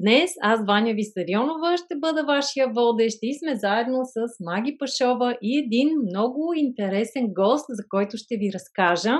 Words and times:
Днес 0.00 0.30
аз, 0.42 0.60
Ваня 0.66 0.94
Висарионова, 0.94 1.76
ще 1.76 1.94
бъда 1.96 2.24
вашия 2.24 2.66
водещ 2.76 3.18
и 3.22 3.38
сме 3.38 3.56
заедно 3.56 3.98
с 4.04 4.16
Маги 4.40 4.76
Пашова 4.78 5.36
и 5.42 5.58
един 5.58 5.88
много 6.06 6.52
интересен 6.56 7.26
гост, 7.28 7.64
за 7.68 7.82
който 7.88 8.16
ще 8.16 8.36
ви 8.36 8.50
разкажа. 8.54 9.14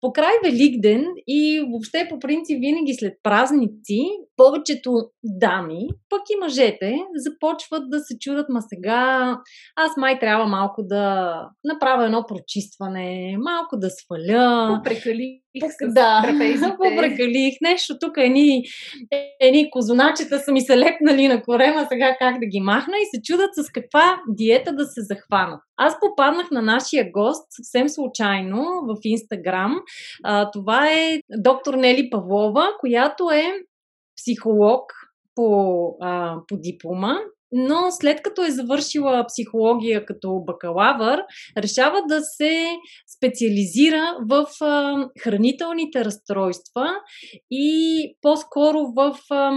По 0.00 0.12
край 0.12 0.32
Великден 0.44 1.04
и 1.26 1.60
въобще 1.70 2.06
по 2.10 2.18
принцип 2.18 2.58
винаги 2.60 2.94
след 2.94 3.14
празници, 3.22 4.00
повечето 4.36 4.90
дами, 5.24 5.88
пък 6.10 6.20
и 6.30 6.40
мъжете, 6.40 6.98
започват 7.14 7.90
да 7.90 8.00
се 8.00 8.18
чудат, 8.18 8.46
ма 8.48 8.60
сега 8.62 9.36
аз 9.76 9.96
май 9.96 10.18
трябва 10.18 10.46
малко 10.46 10.82
да 10.82 11.34
направя 11.64 12.04
едно 12.04 12.24
прочистване, 12.28 13.36
малко 13.38 13.76
да 13.76 13.90
сваля. 13.90 14.76
Попрекалих 14.78 15.40
с 15.80 15.94
да, 15.94 16.22
попрекалих 16.76 17.54
нещо, 17.60 17.98
тук 18.00 18.12
едни, 18.16 18.64
едни 19.40 19.70
козуначета 19.70 20.38
са 20.38 20.52
ми 20.52 20.60
се 20.60 20.78
лепнали 20.78 21.28
на 21.28 21.42
корема, 21.42 21.86
сега 21.88 22.16
как 22.18 22.40
да 22.40 22.46
ги 22.46 22.60
махна 22.60 22.94
и 22.96 23.16
се 23.16 23.22
чудат 23.22 23.50
с 23.54 23.70
каква 23.72 24.20
диета 24.28 24.72
да 24.72 24.84
се 24.84 25.00
захванат. 25.02 25.60
Аз 25.76 26.00
попаднах 26.00 26.50
на 26.50 26.62
нашия 26.62 27.10
гост 27.12 27.46
съвсем 27.50 27.88
случайно 27.88 28.64
в 28.64 28.96
Инстаграм. 29.04 29.80
Това 30.52 30.90
е 30.92 31.20
доктор 31.38 31.74
Нели 31.74 32.10
Павлова, 32.10 32.68
която 32.80 33.30
е 33.30 33.52
психолог 34.16 34.92
по, 35.34 35.96
а, 36.00 36.36
по 36.48 36.56
диплома, 36.56 37.16
но 37.52 37.90
след 37.90 38.22
като 38.22 38.44
е 38.44 38.50
завършила 38.50 39.24
психология 39.26 40.06
като 40.06 40.42
бакалавър, 40.46 41.22
решава 41.58 42.02
да 42.08 42.20
се 42.20 42.66
специализира 43.16 44.16
в 44.30 44.46
а, 44.60 45.04
хранителните 45.20 46.04
разстройства 46.04 46.86
и 47.50 48.16
по-скоро 48.22 48.78
в 48.96 49.18
а, 49.30 49.52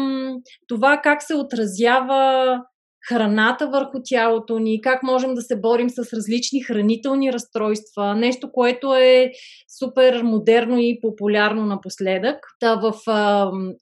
това 0.67 0.99
как 1.03 1.23
се 1.23 1.35
отразява 1.35 2.61
храната 3.09 3.67
върху 3.67 3.97
тялото 4.03 4.59
ни, 4.59 4.81
как 4.81 5.03
можем 5.03 5.33
да 5.33 5.41
се 5.41 5.59
борим 5.59 5.89
с 5.89 6.13
различни 6.13 6.63
хранителни 6.63 7.33
разстройства, 7.33 8.15
нещо, 8.15 8.51
което 8.51 8.95
е 8.95 9.31
супер 9.79 10.21
модерно 10.21 10.77
и 10.79 10.99
популярно 11.01 11.65
напоследък. 11.65 12.37
Та 12.59 12.75
в 12.75 12.93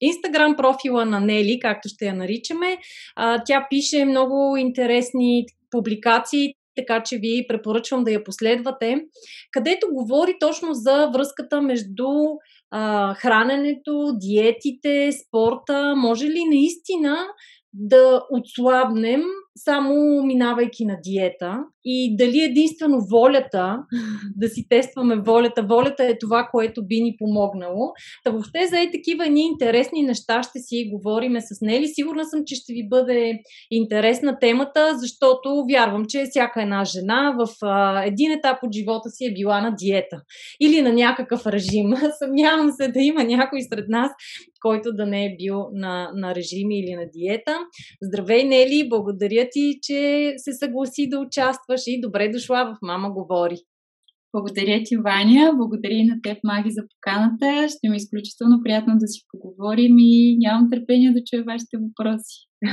Инстаграм 0.02 0.56
профила 0.56 1.06
на 1.06 1.20
Нели, 1.20 1.60
както 1.62 1.90
ще 1.90 2.06
я 2.06 2.14
наричаме, 2.14 2.78
а, 3.16 3.44
тя 3.46 3.68
пише 3.70 4.06
много 4.06 4.58
интересни 4.58 5.46
публикации, 5.72 6.54
така 6.76 7.04
че 7.04 7.18
ви 7.18 7.46
препоръчвам 7.50 8.04
да 8.04 8.12
я 8.12 8.24
последвате, 8.24 9.02
където 9.52 9.88
говори 9.92 10.36
точно 10.40 10.74
за 10.74 11.10
връзката 11.14 11.62
между 11.62 12.08
а, 12.72 13.14
храненето, 13.14 14.12
диетите, 14.14 15.12
спорта. 15.12 15.94
Може 15.96 16.26
ли 16.26 16.44
наистина 16.50 17.18
да 17.72 18.20
отслабнем 18.20 19.26
само 19.58 20.24
минавайки 20.24 20.86
на 20.86 20.98
диета 21.04 21.64
и 21.86 22.16
дали 22.18 22.40
единствено 22.40 23.06
волята, 23.12 23.78
да 24.36 24.50
си 24.50 24.66
тестваме 24.70 25.16
волята, 25.16 25.64
волята 25.64 26.04
е 26.04 26.18
това, 26.20 26.48
което 26.52 26.88
би 26.88 27.02
ни 27.02 27.16
помогнало. 27.20 27.92
Та 28.24 28.32
въобще 28.32 28.68
за 28.68 28.80
и 28.80 28.92
такива 28.92 29.26
ни 29.26 29.42
интересни 29.42 30.04
неща 30.04 30.44
ще 30.44 30.60
си 30.60 30.90
говориме 30.94 31.42
с 31.42 31.62
Нели. 31.62 31.88
Сигурна 31.88 32.26
съм, 32.26 32.42
че 32.46 32.56
ще 32.56 32.74
ви 32.74 32.88
бъде 32.90 33.40
интересна 33.72 34.38
темата, 34.40 34.98
защото 34.98 35.66
вярвам, 35.72 36.06
че 36.10 36.26
всяка 36.30 36.62
една 36.62 36.84
жена 36.86 37.36
в 37.40 37.48
а, 37.62 38.04
един 38.06 38.32
етап 38.32 38.58
от 38.64 38.74
живота 38.74 39.10
си 39.10 39.26
е 39.26 39.34
била 39.34 39.62
на 39.62 39.76
диета 39.76 40.22
или 40.62 40.82
на 40.82 40.94
някакъв 40.94 41.48
режим. 41.48 41.94
Съмнявам 42.20 42.72
се 42.72 42.88
да 42.88 43.00
има 43.00 43.24
някой 43.24 43.62
сред 43.62 43.86
нас, 43.90 44.12
който 44.62 44.94
да 44.94 45.06
не 45.06 45.26
е 45.26 45.36
бил 45.40 45.66
на, 45.74 46.12
на 46.16 46.36
режими 46.36 46.80
или 46.80 46.96
на 46.96 47.06
диета. 47.14 47.60
Здравей, 48.02 48.44
Нели! 48.44 48.88
Благодаря 48.90 49.47
ти, 49.52 49.80
че 49.82 50.34
се 50.38 50.54
съгласи 50.54 51.10
да 51.10 51.20
участваш 51.20 51.82
и 51.88 52.02
добре 52.02 52.30
дошла 52.30 52.66
в 52.66 52.78
Мама 52.82 53.12
говори. 53.12 53.58
Благодаря 54.34 54.82
ти, 54.86 54.98
Ваня. 54.98 55.54
Благодаря 55.58 55.94
и 55.94 56.06
на 56.06 56.16
теб, 56.24 56.38
Маги, 56.44 56.72
за 56.72 56.82
поканата. 56.82 57.70
Ще 57.70 57.90
ми 57.90 57.96
е 57.96 57.98
изключително 57.98 58.62
приятно 58.64 58.94
да 58.98 59.08
си 59.08 59.22
поговорим 59.32 59.96
и 60.00 60.38
нямам 60.40 60.70
търпение 60.72 61.12
да 61.12 61.24
чуя 61.26 61.44
вашите 61.44 61.78
въпроси. 61.78 62.48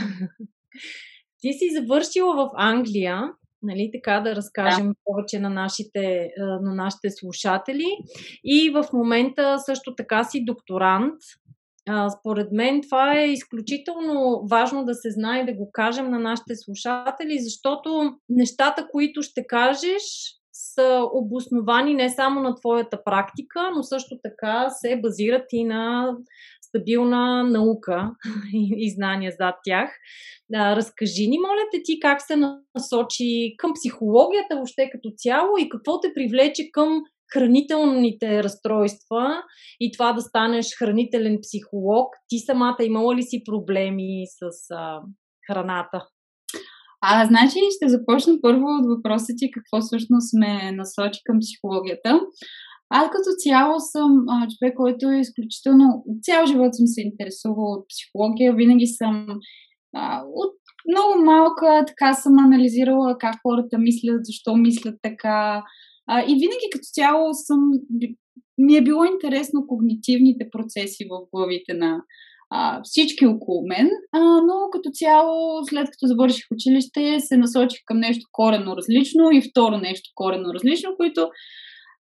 Ти 1.41 1.53
си 1.53 1.71
завършила 1.75 2.35
в 2.37 2.51
Англия, 2.57 3.23
нали, 3.63 3.91
така 3.93 4.21
да 4.21 4.37
разкажем 4.37 4.87
да. 4.89 4.95
повече 5.05 5.39
на 5.39 5.51
нашите, 5.51 6.29
на 6.39 6.75
нашите 6.75 7.11
слушатели. 7.11 7.87
И 8.45 8.71
в 8.71 8.85
момента 8.93 9.59
също 9.59 9.95
така 9.95 10.25
си 10.25 10.45
докторант 10.45 11.21
според 12.21 12.49
мен 12.53 12.81
това 12.83 13.19
е 13.19 13.27
изключително 13.27 14.47
важно 14.51 14.85
да 14.85 14.95
се 14.95 15.11
знае 15.11 15.45
да 15.45 15.55
го 15.55 15.71
кажем 15.73 16.11
на 16.11 16.19
нашите 16.19 16.57
слушатели, 16.57 17.39
защото 17.39 18.13
нещата, 18.29 18.89
които 18.93 19.23
ще 19.23 19.47
кажеш, 19.47 20.03
са 20.53 21.09
обосновани 21.13 21.95
не 21.95 22.11
само 22.11 22.41
на 22.41 22.55
твоята 22.55 23.05
практика, 23.05 23.71
но 23.77 23.83
също 23.83 24.19
така 24.23 24.71
се 24.71 25.01
базират 25.01 25.45
и 25.53 25.65
на 25.65 26.15
стабилна 26.63 27.45
наука 27.45 28.11
и 28.55 28.95
знания 28.95 29.33
зад 29.41 29.55
тях. 29.65 29.91
Да, 30.51 30.77
разкажи 30.77 31.27
ни, 31.27 31.39
моля 31.39 31.69
те, 31.73 31.81
ти 31.85 32.01
как 32.01 32.23
се 32.23 32.37
насочи 32.75 33.55
към 33.59 33.73
психологията 33.75 34.55
въобще 34.55 34.91
като 34.93 35.13
цяло 35.17 35.59
и 35.59 35.69
какво 35.69 36.01
те 36.01 36.15
привлече 36.15 36.71
към 36.73 37.03
хранителните 37.35 38.43
разстройства 38.43 39.43
и 39.81 39.93
това 39.93 40.13
да 40.13 40.21
станеш 40.21 40.67
хранителен 40.79 41.39
психолог. 41.43 42.09
Ти 42.29 42.39
самата 42.39 42.77
имала 42.83 43.17
ли 43.17 43.23
си 43.23 43.43
проблеми 43.45 44.25
с 44.27 44.71
а, 44.71 45.01
храната? 45.47 46.01
А, 47.01 47.27
значи 47.27 47.59
ще 47.77 47.89
започна 47.89 48.35
първо 48.43 48.67
от 48.67 48.87
въпроса 48.87 49.33
ти 49.37 49.51
какво 49.51 49.81
всъщност 49.81 50.31
ме 50.41 50.73
насочи 50.73 51.21
към 51.25 51.39
психологията. 51.41 52.21
Аз 52.91 53.07
като 53.07 53.31
цяло 53.39 53.75
съм 53.81 54.11
а, 54.29 54.47
човек, 54.49 54.75
който 54.77 55.11
е 55.11 55.21
изключително... 55.21 56.05
Цял 56.23 56.47
живот 56.47 56.75
съм 56.75 56.87
се 56.87 57.01
интересувала 57.03 57.77
от 57.77 57.85
психология. 57.89 58.55
Винаги 58.55 58.87
съм 58.87 59.27
а, 59.97 60.23
от 60.35 60.55
много 60.89 61.25
малка 61.25 61.85
така 61.87 62.15
съм 62.15 62.39
анализирала 62.39 63.19
как 63.19 63.35
хората 63.43 63.79
мислят, 63.79 64.21
защо 64.25 64.57
мислят 64.57 64.95
така, 65.03 65.63
а, 66.07 66.21
и 66.23 66.35
винаги 66.35 66.69
като 66.73 66.85
цяло 66.93 67.35
съм, 67.35 67.59
ми 68.59 68.77
е 68.77 68.83
било 68.83 69.05
интересно 69.05 69.67
когнитивните 69.67 70.49
процеси 70.53 71.05
в 71.11 71.27
главите 71.33 71.75
на 71.75 72.03
а, 72.51 72.81
всички 72.85 73.27
около 73.27 73.67
мен, 73.67 73.91
а, 74.13 74.21
но 74.21 74.71
като 74.73 74.91
цяло, 74.93 75.65
след 75.65 75.91
като 75.91 76.07
завърших 76.07 76.45
училище, 76.53 77.21
се 77.21 77.37
насочих 77.37 77.81
към 77.85 77.99
нещо 77.99 78.29
коренно 78.33 78.77
различно 78.77 79.31
и 79.33 79.43
второ 79.51 79.79
нещо 79.79 80.11
коренно 80.15 80.55
различно, 80.55 80.97
които 80.97 81.29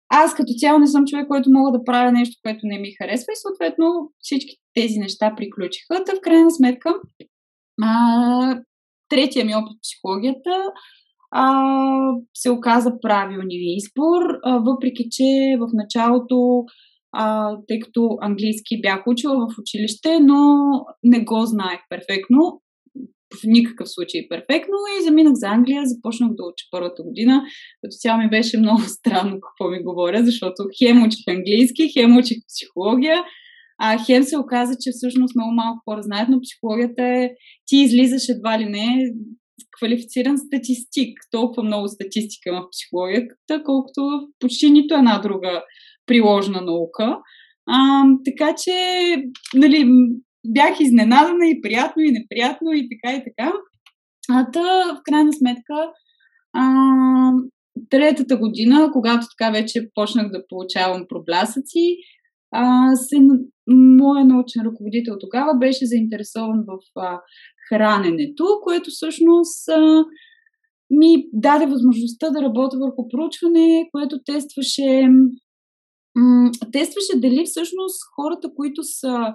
аз 0.09 0.35
като 0.35 0.53
цяло 0.59 0.79
не 0.79 0.87
съм 0.87 1.05
човек, 1.05 1.29
който 1.29 1.51
мога 1.53 1.79
да 1.79 1.85
правя 1.85 2.13
нещо, 2.13 2.41
което 2.43 2.61
не 2.63 2.79
ми 2.79 2.95
харесва 3.03 3.33
и 3.33 3.37
съответно 3.37 4.13
всички 4.19 4.57
тези 4.75 4.99
неща 4.99 5.35
приключиха. 5.37 6.05
Та 6.07 6.13
в 6.15 6.21
крайна 6.23 6.51
сметка, 6.51 6.95
а, 7.83 8.61
третия 9.09 9.45
ми 9.45 9.55
опит 9.55 9.77
в 9.77 9.83
психологията 9.83 10.50
а, 11.37 11.47
се 12.35 12.51
оказа 12.51 12.93
правилния 13.03 13.77
избор, 13.77 14.23
а, 14.43 14.59
въпреки 14.59 15.05
че 15.11 15.57
в 15.61 15.69
началото, 15.73 16.65
а, 17.13 17.57
тъй 17.69 17.79
като 17.79 18.17
английски 18.21 18.81
бях 18.81 19.03
учила 19.07 19.35
в 19.37 19.59
училище, 19.61 20.21
но 20.21 20.37
не 21.03 21.25
го 21.25 21.47
знаех 21.47 21.81
перфектно, 21.89 22.61
в 23.35 23.45
никакъв 23.45 23.89
случай 23.91 24.21
перфектно 24.29 24.77
и 25.01 25.05
заминах 25.05 25.33
за 25.35 25.47
Англия, 25.47 25.83
започнах 25.85 26.31
да 26.31 26.43
уча 26.45 26.65
първата 26.71 27.03
година, 27.03 27.43
като 27.83 27.97
цяло 28.01 28.19
ми 28.23 28.31
беше 28.31 28.59
много 28.59 28.81
странно 28.81 29.39
какво 29.41 29.71
ми 29.71 29.83
говоря, 29.83 30.25
защото 30.25 30.63
хем 30.79 31.03
учих 31.03 31.29
английски, 31.29 31.93
хем 31.93 32.17
учих 32.17 32.39
психология, 32.49 33.17
а 33.79 34.05
хем 34.07 34.23
се 34.23 34.39
оказа, 34.39 34.75
че 34.81 34.91
всъщност 34.93 35.35
много 35.37 35.53
малко 35.53 35.83
хора 35.85 36.03
знаят, 36.03 36.29
но 36.29 36.41
психологията 36.41 37.03
е, 37.03 37.31
ти 37.67 37.77
излизаш 37.77 38.29
едва 38.29 38.59
ли 38.59 38.65
не 38.65 39.13
квалифициран 39.79 40.39
статистик. 40.39 41.19
Толкова 41.31 41.62
много 41.62 41.89
статистика 41.89 42.53
в 42.53 42.71
психологията, 42.71 43.62
колкото 43.65 44.01
в 44.01 44.21
почти 44.41 44.71
нито 44.71 44.95
една 44.95 45.19
друга 45.19 45.62
приложна 46.06 46.61
наука. 46.61 47.19
А, 47.67 48.05
така 48.25 48.55
че, 48.59 48.73
нали, 49.55 49.91
бях 50.47 50.81
изненадана 50.81 51.47
и 51.49 51.61
приятно, 51.62 52.03
и 52.03 52.12
неприятно, 52.12 52.73
и 52.73 52.89
така, 52.89 53.17
и 53.17 53.25
така. 53.25 53.53
А 54.31 54.51
та, 54.51 54.61
в 54.95 55.01
крайна 55.05 55.33
сметка, 55.33 55.91
а, 56.53 56.65
третата 57.91 58.37
година, 58.37 58.91
когато 58.93 59.27
така 59.39 59.50
вече 59.50 59.89
почнах 59.95 60.31
да 60.31 60.47
получавам 60.49 61.05
проблясъци, 61.09 61.97
а, 62.53 62.97
се, 62.97 63.17
моя 63.69 64.25
научен 64.25 64.62
ръководител 64.65 65.15
тогава 65.21 65.55
беше 65.59 65.87
заинтересован 65.87 66.65
в 66.67 67.00
а, 67.00 67.21
храненето, 67.69 68.44
което 68.62 68.90
всъщност 68.90 69.69
а, 69.69 70.05
ми 70.90 71.25
даде 71.32 71.66
възможността 71.66 72.31
да 72.31 72.43
работя 72.43 72.76
върху 72.78 73.08
проучване, 73.08 73.88
което 73.93 74.19
тестваше, 74.25 75.08
м- 76.16 76.50
тестваше 76.72 77.14
дали 77.16 77.44
всъщност 77.44 77.99
хората, 78.16 78.49
които 78.56 78.82
са 78.82 79.34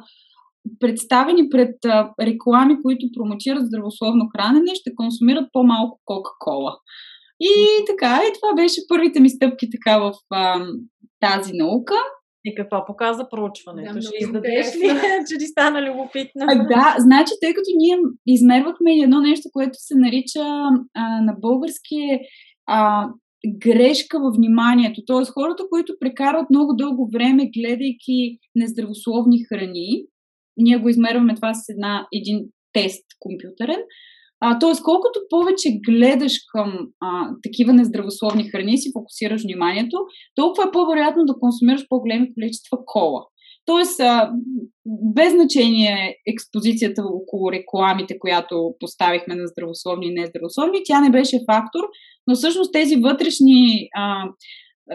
представени 0.80 1.50
пред 1.50 1.86
а, 1.86 2.12
реклами, 2.22 2.82
които 2.82 3.06
промотират 3.18 3.66
здравословно 3.66 4.30
хранене, 4.36 4.76
ще 4.76 4.96
консумират 4.96 5.50
по-малко 5.54 6.00
Кока-Кола. 6.06 6.78
И 7.40 7.54
така, 7.88 8.22
и 8.28 8.34
това 8.34 8.54
беше 8.56 8.88
първите 8.88 9.20
ми 9.20 9.30
стъпки 9.30 9.70
така 9.70 10.00
в 10.00 10.14
а, 10.30 10.66
тази 11.20 11.52
наука. 11.54 11.96
И 12.46 12.56
какво 12.56 12.86
показа 12.86 13.30
проучването? 13.30 13.94
Да, 13.94 14.02
Ще 14.02 14.18
издадеш 14.20 14.76
ли, 14.76 14.90
че 15.30 15.38
ти 15.40 15.46
стана 15.46 15.82
любопитна? 15.82 16.46
А, 16.48 16.56
да, 16.56 16.96
значи, 16.98 17.32
тъй 17.42 17.54
като 17.54 17.70
ние 17.76 17.98
измервахме 18.28 18.92
едно 18.94 19.22
нещо, 19.22 19.50
което 19.54 19.74
се 19.74 19.96
нарича 19.96 20.40
а, 20.94 21.22
на 21.22 21.36
български 21.40 22.20
а, 22.68 23.10
грешка 23.48 24.20
във 24.20 24.36
вниманието. 24.36 25.02
Тоест, 25.08 25.32
хората, 25.32 25.64
които 25.70 25.94
прекарват 26.00 26.50
много 26.50 26.74
дълго 26.74 27.10
време, 27.14 27.50
гледайки 27.58 28.38
нездравословни 28.56 29.44
храни, 29.44 30.06
ние 30.58 30.78
го 30.78 30.90
измерваме 30.90 31.36
това 31.36 31.54
с 31.54 31.70
една, 31.70 32.08
един 32.14 32.46
тест 32.74 33.06
компютърен, 33.20 33.80
а, 34.42 34.60
тоест, 34.60 34.84
колкото 34.84 35.20
повече 35.30 35.80
гледаш 35.88 36.34
към 36.52 36.88
а, 37.00 37.30
такива 37.44 37.74
нездравословни 37.74 38.50
храни, 38.50 38.78
си 38.78 38.92
фокусираш 38.94 39.44
вниманието, 39.44 39.98
толкова 40.36 40.64
е 40.68 40.72
по-вероятно 40.72 41.26
да 41.26 41.40
консумираш 41.40 41.86
по-големи 41.90 42.34
количества 42.34 42.78
кола. 42.86 43.22
Тоест, 43.66 44.00
а, 44.00 44.32
без 45.16 45.34
значение 45.34 46.16
експозицията 46.28 47.04
около 47.04 47.52
рекламите, 47.52 48.20
която 48.20 48.74
поставихме 48.80 49.36
на 49.36 49.48
здравословни 49.48 50.08
и 50.08 50.14
нездравословни, 50.14 50.80
тя 50.86 51.02
не 51.02 51.10
беше 51.10 51.40
фактор, 51.52 51.84
но 52.28 52.36
всъщност 52.36 52.74
тези 52.74 52.96
вътрешни 52.96 53.90
а, 53.96 54.24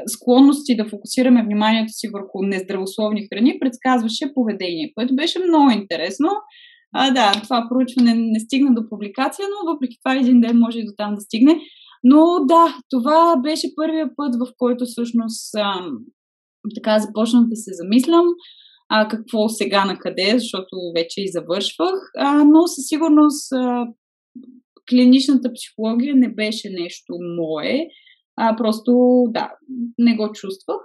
склонности 0.07 0.77
да 0.77 0.89
фокусираме 0.89 1.45
вниманието 1.45 1.93
си 1.93 2.09
върху 2.13 2.43
нездравословни 2.43 3.29
храни 3.33 3.59
предсказваше 3.61 4.35
поведение, 4.35 4.93
което 4.95 5.17
беше 5.17 5.39
много 5.39 5.71
интересно. 5.71 6.29
А, 6.97 7.11
да, 7.11 7.33
това 7.43 7.67
проучване 7.69 8.15
не 8.15 8.41
стигна 8.41 8.75
до 8.75 8.89
публикация, 8.89 9.47
но 9.49 9.73
въпреки 9.73 9.99
това 10.05 10.17
един 10.17 10.41
ден 10.41 10.59
може 10.59 10.79
и 10.79 10.85
до 10.85 10.93
там 10.97 11.15
да 11.15 11.21
стигне. 11.21 11.61
Но 12.05 12.45
да, 12.47 12.79
това 12.91 13.37
беше 13.43 13.75
първият 13.77 14.11
път, 14.17 14.35
в 14.35 14.53
който 14.59 14.85
всъщност 14.85 15.55
а, 15.57 15.91
така 16.75 16.99
започнах 16.99 17.45
да 17.49 17.57
се 17.57 17.71
замислям 17.75 18.27
а, 18.89 19.09
какво 19.09 19.49
сега 19.49 19.85
на 19.85 19.99
къде, 19.99 20.39
защото 20.39 20.77
вече 20.97 21.23
и 21.23 21.33
завършвах. 21.33 21.95
А, 22.19 22.45
но 22.45 22.67
със 22.67 22.85
сигурност 22.87 23.53
а, 23.53 23.87
клиничната 24.91 25.53
психология 25.53 26.17
не 26.17 26.35
беше 26.35 26.71
нещо 26.71 27.15
мое. 27.39 27.87
А, 28.37 28.57
просто, 28.57 29.25
да, 29.29 29.53
не 29.99 30.17
го 30.17 30.33
чувствах. 30.33 30.77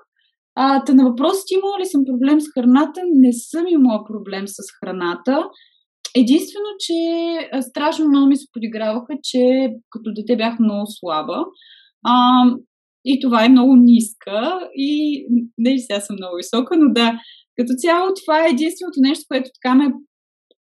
А, 0.56 0.84
та 0.84 0.94
на 0.94 1.10
въпросът 1.10 1.52
имала 1.52 1.80
ли 1.80 1.86
съм 1.86 2.06
проблем 2.06 2.42
с 2.42 2.48
храната? 2.54 3.02
Не 3.14 3.34
съм 3.34 3.68
имала 3.68 4.06
проблем 4.06 4.48
с 4.48 4.58
храната. 4.80 5.50
Единствено, 6.16 6.70
че 6.80 6.94
страшно 7.62 8.08
много 8.08 8.28
ми 8.28 8.38
се 8.38 8.46
подиграваха, 8.54 9.14
че 9.24 9.70
като 9.90 10.14
дете 10.14 10.38
бях 10.38 10.60
много 10.60 10.86
слаба. 10.88 11.46
А, 12.06 12.44
и 13.06 13.20
това 13.20 13.46
е 13.46 13.50
много 13.50 13.76
ниска. 13.76 14.60
И 14.76 15.26
не, 15.58 15.80
сега 15.80 16.02
съм 16.02 16.16
много 16.20 16.36
висока, 16.36 16.78
но 16.78 16.94
да, 16.94 17.20
като 17.58 17.74
цяло 17.78 18.10
това 18.24 18.46
е 18.46 18.50
единственото 18.50 19.00
нещо, 19.02 19.26
което 19.28 19.50
така 19.54 19.76
ме 19.76 19.94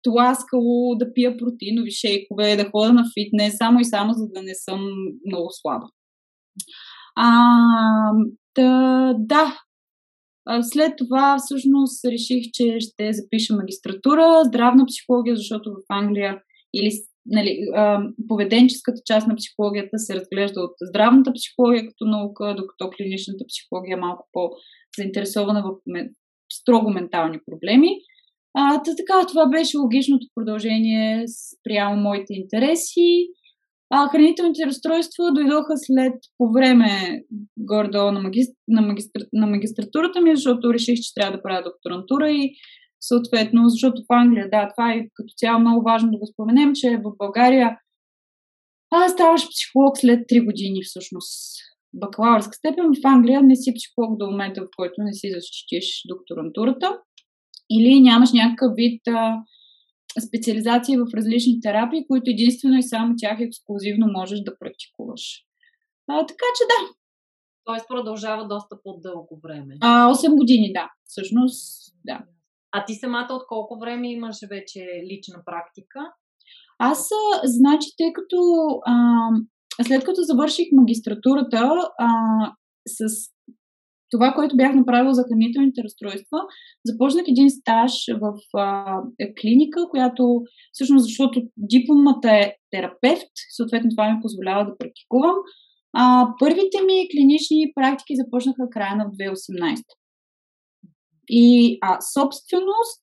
тласкало 0.03 0.95
да 0.95 1.13
пия 1.15 1.37
протеинови 1.37 1.91
шейкове, 1.91 2.57
да 2.57 2.71
ходя 2.71 2.93
на 2.93 3.05
фитнес, 3.19 3.57
само 3.57 3.81
и 3.81 3.85
само 3.85 4.13
за 4.13 4.27
да 4.35 4.43
не 4.43 4.55
съм 4.55 4.81
много 5.27 5.49
слаба. 5.51 5.87
А, 7.17 7.33
да, 8.57 9.15
да, 9.19 9.61
след 10.63 10.93
това 10.99 11.37
всъщност 11.39 12.05
реших, 12.05 12.45
че 12.53 12.77
ще 12.81 13.13
запиша 13.13 13.55
магистратура, 13.55 14.43
здравна 14.45 14.87
психология, 14.87 15.37
защото 15.37 15.71
в 15.71 15.83
Англия 15.89 16.39
или 16.75 16.91
нали, 17.27 17.59
поведенческата 18.29 19.01
част 19.07 19.27
на 19.27 19.37
психологията 19.37 19.99
се 19.99 20.15
разглежда 20.15 20.61
от 20.61 20.73
здравната 20.83 21.33
психология 21.33 21.87
като 21.87 22.05
наука, 22.05 22.55
докато 22.59 22.91
клиничната 22.91 23.45
психология 23.49 23.95
е 23.95 24.01
малко 24.01 24.29
по-заинтересована 24.33 25.63
в 25.63 25.75
строго 26.53 26.91
ментални 26.91 27.39
проблеми. 27.51 27.89
А, 28.55 28.83
така, 28.83 29.27
това 29.29 29.47
беше 29.47 29.77
логичното 29.77 30.27
продължение 30.35 31.25
спрямо 31.29 32.03
моите 32.03 32.35
интереси. 32.35 33.29
А, 33.93 34.09
хранителните 34.09 34.67
разстройства 34.67 35.33
дойдоха 35.33 35.73
след, 35.77 36.15
по 36.39 36.53
време 36.53 37.23
гордо 37.59 38.13
на, 38.13 38.21
магистр, 38.21 38.57
на, 38.69 38.83
магистр, 38.83 39.21
на 39.33 39.47
магистратурата 39.47 40.21
ми, 40.21 40.37
защото 40.37 40.75
реших, 40.75 41.01
че 41.01 41.15
трябва 41.15 41.37
да 41.37 41.43
правя 41.43 41.63
докторантура 41.63 42.31
и 42.31 42.53
съответно, 43.01 43.69
защото 43.69 44.03
в 44.03 44.13
Англия, 44.13 44.51
да, 44.51 44.69
това 44.77 44.93
е 44.93 45.07
като 45.15 45.35
цяло 45.37 45.61
много 45.61 45.83
важно 45.83 46.11
да 46.11 46.19
го 46.19 46.27
споменем, 46.27 46.73
че 46.75 47.01
в 47.05 47.13
България 47.19 47.77
а, 48.91 49.09
ставаш 49.09 49.49
психолог 49.49 49.99
след 49.99 50.21
3 50.21 50.45
години 50.45 50.81
всъщност 50.83 51.61
бакалавърска 51.95 52.53
степен. 52.53 52.85
В 52.85 53.07
Англия 53.07 53.43
не 53.43 53.57
си 53.57 53.75
психолог 53.75 54.19
до 54.19 54.27
момента, 54.31 54.63
в 54.63 54.69
който 54.77 54.95
не 54.99 55.13
си 55.13 55.31
защитиш 55.35 56.03
докторантурата 56.09 56.99
или 57.71 58.01
нямаш 58.01 58.33
някакъв 58.33 58.73
вид 58.77 59.03
а, 59.09 59.37
специализации 60.29 60.97
в 60.97 61.07
различни 61.15 61.61
терапии, 61.61 62.07
които 62.07 62.31
единствено 62.31 62.79
и 62.79 62.83
само 62.83 63.15
тях 63.19 63.41
ексклюзивно 63.41 64.07
можеш 64.13 64.41
да 64.41 64.59
практикуваш. 64.59 65.45
А, 66.09 66.27
така 66.27 66.45
че 66.57 66.65
да. 66.73 66.95
Тоест 67.65 67.89
продължава 67.89 68.49
доста 68.49 68.77
по-дълго 68.85 69.41
време. 69.43 69.77
А, 69.81 70.15
8 70.15 70.37
години, 70.37 70.73
да. 70.73 70.91
Всъщност, 71.05 71.95
да. 72.05 72.21
А 72.73 72.85
ти 72.85 72.95
самата 72.95 73.29
от 73.31 73.43
колко 73.49 73.79
време 73.79 74.13
имаш 74.13 74.37
вече 74.51 74.81
лична 75.11 75.43
практика? 75.47 76.01
Аз, 76.79 77.09
значи, 77.45 77.89
тъй 77.99 78.13
като 78.13 78.37
а, 78.87 78.95
след 79.83 80.05
като 80.05 80.23
завърших 80.23 80.67
магистратурата, 80.73 81.91
а, 81.99 82.09
с 82.87 83.31
това, 84.11 84.33
което 84.33 84.57
бях 84.57 84.75
направила 84.75 85.15
за 85.15 85.25
хранителните 85.29 85.83
разстройства, 85.85 86.39
започнах 86.85 87.25
един 87.29 87.51
стаж 87.51 87.93
в 88.21 88.33
а, 88.59 88.97
е, 89.19 89.35
клиника, 89.35 89.89
която 89.91 90.43
всъщност, 90.73 91.05
защото 91.05 91.43
дипломата 91.57 92.31
е 92.31 92.55
терапевт, 92.71 93.33
съответно 93.57 93.91
това 93.91 94.13
ми 94.13 94.23
позволява 94.23 94.65
да 94.65 94.79
практикувам. 94.79 95.37
А, 95.93 96.29
първите 96.39 96.79
ми 96.87 97.09
клинични 97.13 97.73
практики 97.75 98.17
започнаха 98.17 98.71
края 98.71 98.97
на 98.97 99.05
2018. 99.05 99.83
И 101.29 101.79
а, 101.81 101.99
собственост, 102.01 103.03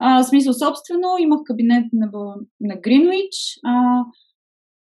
а, 0.00 0.22
смисъл 0.22 0.52
собствено, 0.52 1.08
имах 1.18 1.40
кабинет 1.44 1.84
на, 1.92 2.10
на 2.60 2.76
Гринвич, 2.80 3.34
а, 3.64 4.04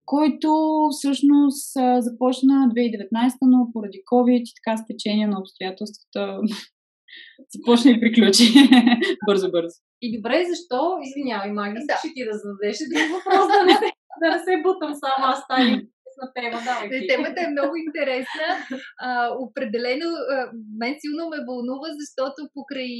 който 0.06 0.50
всъщност 0.90 1.72
започна 1.98 2.54
2019, 2.54 3.34
но 3.42 3.72
поради 3.72 3.98
COVID 4.12 4.42
и 4.42 4.52
така 4.58 4.76
с 4.76 4.86
течение 4.86 5.26
на 5.26 5.40
обстоятелствата 5.40 6.40
започна 7.54 7.90
и 7.90 8.00
приключи. 8.00 8.44
Бързо-бързо. 9.28 9.76
И 10.02 10.16
добре, 10.16 10.44
защо? 10.50 10.80
Извинявай, 11.06 11.50
Маги, 11.52 11.78
да. 11.88 11.96
ще 11.98 12.08
ти 12.14 12.24
да 12.28 12.34
зададеш 12.42 12.76
един 12.80 13.04
въпрос, 13.14 13.46
да 13.54 13.60
не, 13.66 13.74
да 14.22 14.26
не 14.34 14.38
се 14.46 14.62
бутам 14.64 14.92
само 15.02 15.20
аз 15.32 15.40
тази 15.46 15.70
на 16.22 16.26
тема. 16.36 16.58
Да, 16.66 17.06
Темата 17.08 17.40
е 17.40 17.54
много 17.54 17.76
интересна. 17.76 18.46
А, 19.00 19.30
определено, 19.46 20.08
а, 20.34 20.50
мен 20.80 20.94
силно 21.00 21.28
ме 21.30 21.44
вълнува, 21.48 21.88
защото 22.02 22.50
покрай 22.54 22.94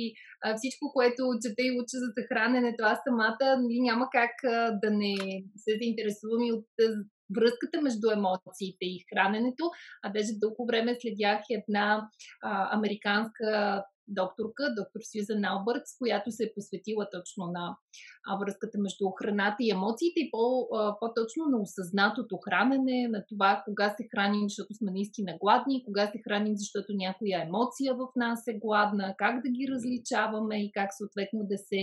а, 0.44 0.54
всичко, 0.56 0.92
което 0.96 1.22
чета 1.42 1.62
и 1.62 1.76
уча 1.80 1.96
за 2.04 2.10
хранене, 2.28 2.76
това 2.78 2.94
самата 3.06 3.46
нали, 3.62 3.78
няма 3.80 4.06
как 4.12 4.34
а, 4.44 4.70
да 4.82 4.90
не 4.90 5.14
се 5.56 5.72
заинтересувам 5.80 6.42
и 6.44 6.52
от 6.52 6.70
връзката 7.36 7.82
между 7.82 8.10
емоциите 8.10 8.84
и 8.94 9.04
храненето. 9.08 9.64
А 10.02 10.12
даже 10.12 10.40
дълго 10.42 10.66
време 10.66 10.96
следях 11.00 11.40
една 11.50 12.08
а, 12.42 12.76
американска 12.76 13.82
докторка, 14.08 14.74
доктор 14.78 15.00
Сюзан 15.10 15.44
Албъртс, 15.44 15.98
която 15.98 16.30
се 16.30 16.44
е 16.44 16.54
посветила 16.54 17.08
точно 17.12 17.46
на 17.46 17.76
връзката 18.40 18.78
между 18.78 19.10
храната 19.10 19.56
и 19.60 19.70
емоциите 19.70 20.20
и 20.20 20.30
по, 20.30 20.68
по-точно 21.00 21.44
на 21.52 21.58
осъзнатото 21.62 22.38
хранене, 22.44 23.08
на 23.08 23.24
това 23.28 23.62
кога 23.64 23.94
се 23.96 24.08
храним, 24.14 24.48
защото 24.48 24.74
сме 24.74 24.90
наистина 24.90 25.32
гладни, 25.40 25.84
кога 25.84 26.06
се 26.06 26.18
храним, 26.24 26.56
защото 26.56 26.86
някоя 26.92 27.42
емоция 27.46 27.94
в 27.94 28.08
нас 28.16 28.46
е 28.46 28.58
гладна, 28.58 29.14
как 29.18 29.42
да 29.42 29.48
ги 29.48 29.68
различаваме 29.72 30.64
и 30.64 30.72
как 30.72 30.90
съответно 30.94 31.40
да 31.50 31.58
се 31.58 31.80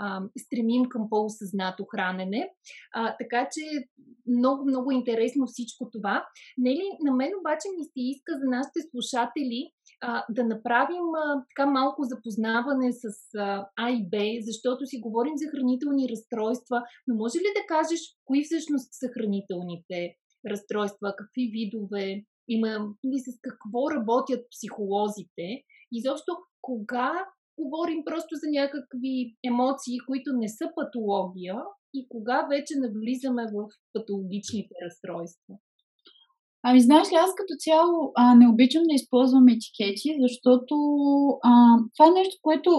а, 0.00 0.20
стремим 0.38 0.84
към 0.88 1.06
по-осъзнато 1.10 1.84
хранене. 1.84 2.50
А, 2.94 3.16
така 3.20 3.48
че 3.52 3.62
много, 4.26 4.64
много 4.64 4.90
интересно 4.90 5.46
всичко 5.46 5.90
това. 5.92 6.26
Нели, 6.58 6.82
на 7.04 7.14
мен 7.14 7.32
обаче 7.40 7.68
ми 7.78 7.84
се 7.84 8.00
иска 8.12 8.32
за 8.32 8.46
нашите 8.56 8.80
слушатели 8.90 9.72
а, 10.02 10.24
да 10.30 10.44
направим 10.44 11.14
а, 11.14 11.44
така 11.48 11.70
малко 11.70 12.02
запознаване 12.04 12.92
с 12.92 13.04
а, 13.38 13.66
А 13.76 13.90
и 13.90 14.08
Б, 14.10 14.16
защото 14.40 14.86
си 14.86 15.00
говорим 15.00 15.32
за 15.36 15.50
хранителни 15.50 16.08
разстройства, 16.08 16.82
но 17.06 17.14
може 17.14 17.38
ли 17.38 17.48
да 17.58 17.66
кажеш 17.68 18.00
кои 18.24 18.44
всъщност 18.44 18.88
са 18.92 19.08
хранителните 19.08 20.16
разстройства, 20.50 21.14
какви 21.18 21.50
видове, 21.52 22.24
има 22.48 22.94
ли 23.04 23.18
с 23.18 23.40
какво 23.40 23.90
работят 23.90 24.46
психолозите? 24.50 25.46
И 25.92 26.02
защо 26.02 26.32
кога 26.62 27.12
говорим 27.58 28.04
просто 28.04 28.36
за 28.42 28.50
някакви 28.50 29.36
емоции, 29.44 29.98
които 30.06 30.32
не 30.32 30.48
са 30.48 30.70
патология 30.74 31.56
и 31.94 32.06
кога 32.08 32.46
вече 32.50 32.74
навлизаме 32.76 33.42
в 33.54 33.68
патологичните 33.92 34.74
разстройства? 34.84 35.54
Ами, 36.64 36.80
знаеш 36.80 37.08
ли, 37.12 37.14
аз 37.14 37.30
като 37.34 37.54
цяло 37.58 38.12
а, 38.14 38.34
не 38.34 38.48
обичам 38.48 38.82
да 38.82 38.94
използвам 38.94 39.48
етикети, 39.48 40.10
защото 40.20 40.74
а, 41.42 41.50
това 41.96 42.06
е 42.08 42.18
нещо, 42.20 42.36
което 42.42 42.70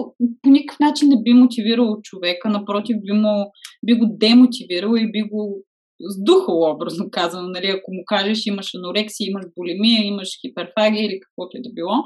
по 0.42 0.50
никакъв 0.50 0.80
начин 0.80 1.08
не 1.08 1.22
би 1.22 1.32
мотивирало 1.32 2.02
човека, 2.02 2.48
напротив, 2.48 2.96
би, 3.04 3.12
му, 3.12 3.50
би 3.86 3.92
го 3.94 4.06
демотивирало 4.10 4.96
и 4.96 5.12
би 5.12 5.22
го 5.22 5.64
сдухало, 6.00 6.70
образно 6.74 7.08
казано, 7.10 7.48
нали, 7.48 7.66
ако 7.66 7.92
му 7.94 8.02
кажеш 8.06 8.46
имаш 8.46 8.74
анорексия, 8.74 9.26
имаш 9.28 9.44
булимия, 9.56 10.04
имаш 10.04 10.28
хиперфагия 10.40 11.04
или 11.04 11.20
каквото 11.20 11.56
и 11.56 11.62
да 11.62 11.70
било. 11.72 11.96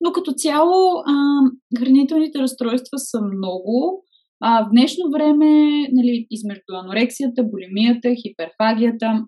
Но 0.00 0.12
като 0.12 0.32
цяло 0.32 1.02
а, 1.06 1.14
хранителните 1.78 2.38
разстройства 2.38 2.98
са 2.98 3.18
много. 3.22 4.04
А, 4.40 4.64
в 4.64 4.68
днешно 4.70 5.10
време, 5.10 5.52
нали, 5.92 6.26
измежду 6.30 6.72
анорексията, 6.74 7.44
булимията, 7.44 8.14
хиперфагията, 8.22 9.24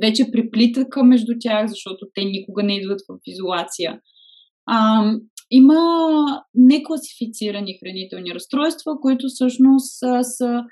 вече 0.00 0.30
приплитаха 0.32 1.04
между 1.04 1.32
тях, 1.40 1.66
защото 1.66 2.06
те 2.14 2.24
никога 2.24 2.62
не 2.62 2.76
идват 2.76 3.00
в 3.08 3.18
изолация. 3.26 4.00
А, 4.66 5.04
има 5.50 5.80
некласифицирани 6.54 7.78
хранителни 7.82 8.34
разстройства, 8.34 9.00
които 9.00 9.26
всъщност 9.28 9.98
са, 9.98 10.20
са 10.22 10.62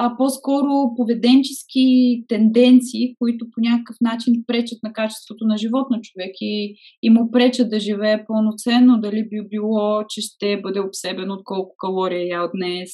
а, 0.00 0.16
по-скоро 0.16 0.94
поведенчески 0.96 1.86
тенденции, 2.28 3.14
които 3.18 3.46
по 3.50 3.60
някакъв 3.60 3.96
начин 4.00 4.44
пречат 4.46 4.78
на 4.82 4.92
качеството 4.92 5.44
на 5.44 5.56
живот 5.56 5.86
на 5.90 6.00
човек 6.00 6.30
и, 6.40 6.76
и 7.02 7.10
му 7.10 7.30
пречат 7.30 7.70
да 7.70 7.80
живее 7.80 8.24
пълноценно, 8.26 9.00
дали 9.00 9.28
би 9.28 9.48
било, 9.50 10.02
че 10.08 10.20
ще 10.20 10.60
бъде 10.60 10.80
обсебен 10.80 11.30
от 11.30 11.40
колко 11.44 11.74
калории 11.78 12.22
е 12.22 12.28
ял 12.28 12.50
днес, 12.54 12.90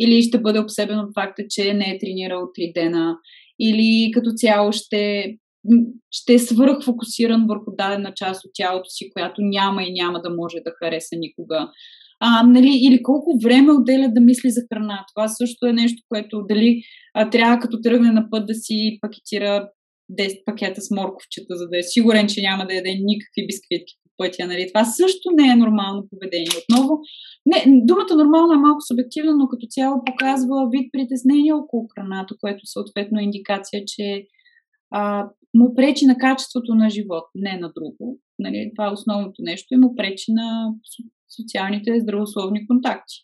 или 0.00 0.22
ще 0.22 0.40
бъде 0.40 0.58
обсебен 0.58 0.98
от 0.98 1.14
факта, 1.14 1.42
че 1.50 1.74
не 1.74 1.84
е 1.90 1.98
тренирал 1.98 2.40
3 2.40 2.74
дена, 2.74 3.16
или 3.60 4.10
като 4.12 4.30
цяло 4.36 4.72
ще, 4.72 5.34
ще 6.10 6.34
е 6.34 6.38
свръхфокусиран 6.38 7.46
върху 7.48 7.70
дадена 7.78 8.12
част 8.16 8.44
от 8.44 8.50
тялото 8.54 8.88
си, 8.88 9.10
която 9.12 9.40
няма 9.42 9.82
и 9.82 9.92
няма 9.92 10.22
да 10.22 10.30
може 10.30 10.56
да 10.64 10.72
хареса 10.78 11.16
никога. 11.18 11.68
А, 12.20 12.42
нали, 12.42 12.80
или 12.82 13.02
колко 13.02 13.38
време 13.42 13.72
отделя 13.72 14.08
да 14.08 14.20
мисли 14.20 14.50
за 14.50 14.60
храна. 14.72 15.04
Това 15.14 15.28
също 15.28 15.66
е 15.66 15.72
нещо, 15.72 16.02
което 16.08 16.44
дали 16.48 16.82
а, 17.14 17.30
трябва 17.30 17.58
като 17.58 17.80
тръгне 17.80 18.12
на 18.12 18.30
път 18.30 18.46
да 18.46 18.54
си 18.54 18.98
пакетира 19.00 19.68
10 20.12 20.44
пакета 20.44 20.80
с 20.80 20.90
морковчета, 20.90 21.56
за 21.56 21.68
да 21.68 21.78
е 21.78 21.82
сигурен, 21.82 22.26
че 22.28 22.40
няма 22.40 22.66
да 22.66 22.74
яде 22.74 22.90
никакви 22.90 23.46
бисквитки 23.46 23.94
пътя. 24.16 24.46
Нали? 24.46 24.68
Това 24.68 24.84
също 24.84 25.30
не 25.30 25.46
е 25.52 25.56
нормално 25.56 26.08
поведение. 26.10 26.60
Отново, 26.62 27.00
не, 27.46 27.64
думата 27.90 28.16
нормално 28.16 28.52
е 28.52 28.64
малко 28.66 28.80
субективна, 28.80 29.36
но 29.36 29.48
като 29.48 29.66
цяло 29.70 30.04
показва 30.04 30.68
вид 30.70 30.92
притеснение 30.92 31.52
около 31.52 31.88
храната, 31.94 32.34
което 32.40 32.60
съответно 32.64 33.20
е 33.20 33.24
индикация, 33.24 33.82
че 33.86 34.26
а, 34.90 35.28
му 35.54 35.74
пречи 35.74 36.06
на 36.06 36.16
качеството 36.18 36.74
на 36.74 36.90
живот, 36.90 37.24
не 37.34 37.58
на 37.58 37.72
друго. 37.76 38.18
Нали? 38.38 38.72
Това 38.74 38.88
е 38.88 38.92
основното 38.92 39.42
нещо 39.42 39.74
и 39.74 39.76
му 39.76 39.94
пречи 39.96 40.32
на 40.32 40.74
социалните 41.36 42.00
здравословни 42.00 42.66
контакти. 42.66 43.16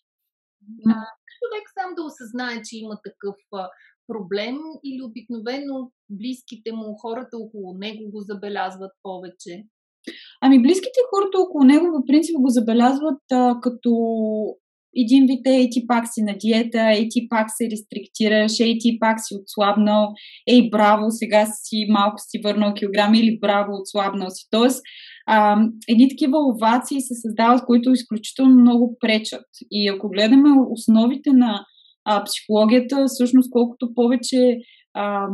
А, 0.88 0.94
човек 1.38 1.64
сам 1.78 1.94
да 1.96 2.02
осъзнае, 2.02 2.62
че 2.64 2.76
има 2.76 2.96
такъв 3.04 3.36
проблем 4.06 4.56
или 4.84 5.02
обикновено 5.02 5.92
близките 6.10 6.72
му, 6.72 6.96
хората 7.02 7.36
около 7.36 7.78
него 7.78 8.10
го 8.10 8.20
забелязват 8.20 8.92
повече? 9.02 9.64
Ами 10.40 10.62
близките 10.62 11.00
хората 11.10 11.38
около 11.38 11.64
него 11.64 11.86
по 11.92 12.06
принцип 12.06 12.34
го 12.38 12.48
забелязват 12.48 13.22
а, 13.32 13.60
като 13.62 13.90
един 14.96 15.26
вид 15.26 15.46
ей 15.46 15.68
ти 15.70 15.86
пак 15.86 16.04
си 16.12 16.22
на 16.22 16.34
диета, 16.38 16.90
ей 16.96 17.06
ти 17.10 17.28
пак 17.28 17.46
се 17.50 17.68
рестриктираш, 17.70 18.60
ей 18.60 18.78
ти 18.80 18.98
пак 19.00 19.16
си 19.20 19.34
отслабнал, 19.40 20.08
ей 20.48 20.70
браво, 20.70 21.06
сега 21.10 21.46
си 21.46 21.86
малко 21.88 22.16
си 22.18 22.40
върнал 22.44 22.74
килограми 22.74 23.18
или 23.18 23.38
браво, 23.40 23.72
отслабнал 23.80 24.30
си. 24.30 24.46
Тоест, 24.50 24.82
а, 25.26 25.56
едни 25.88 26.08
такива 26.08 26.38
овации 26.48 27.00
се 27.00 27.14
създават, 27.14 27.64
които 27.66 27.92
изключително 27.92 28.60
много 28.60 28.96
пречат. 29.00 29.46
И 29.70 29.88
ако 29.88 30.08
гледаме 30.08 30.48
основите 30.70 31.30
на 31.32 31.64
а, 32.04 32.24
психологията, 32.24 33.04
всъщност 33.06 33.50
колкото 33.50 33.94
повече 33.94 34.58
а, 34.94 35.28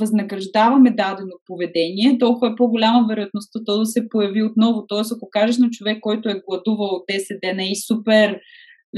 възнаграждаваме 0.00 0.90
дадено 0.90 1.32
поведение, 1.46 2.18
толкова 2.18 2.48
е 2.48 2.56
по-голяма 2.56 3.06
вероятността 3.08 3.60
то 3.66 3.78
да 3.78 3.86
се 3.86 4.08
появи 4.08 4.42
отново. 4.42 4.84
Тоест, 4.88 5.12
ако 5.12 5.28
кажеш 5.30 5.58
на 5.58 5.70
човек, 5.70 5.98
който 6.00 6.28
е 6.28 6.42
гладувал 6.48 7.04
10 7.10 7.40
дена 7.42 7.64
и 7.64 7.76
супер 7.76 8.40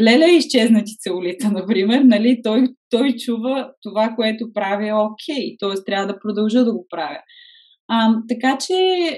леле 0.01 0.31
изчезнати 0.31 0.93
целулита, 0.99 1.51
например, 1.53 2.01
нали, 2.01 2.41
той, 2.43 2.69
той 2.91 3.17
чува 3.17 3.71
това, 3.83 4.13
което 4.17 4.53
прави 4.55 4.89
е 4.89 4.95
окей, 4.95 5.57
т.е. 5.61 5.85
трябва 5.87 6.07
да 6.07 6.19
продължа 6.19 6.65
да 6.65 6.73
го 6.73 6.87
правя. 6.91 7.19
А, 7.89 8.17
така 8.29 8.59
че 8.67 8.73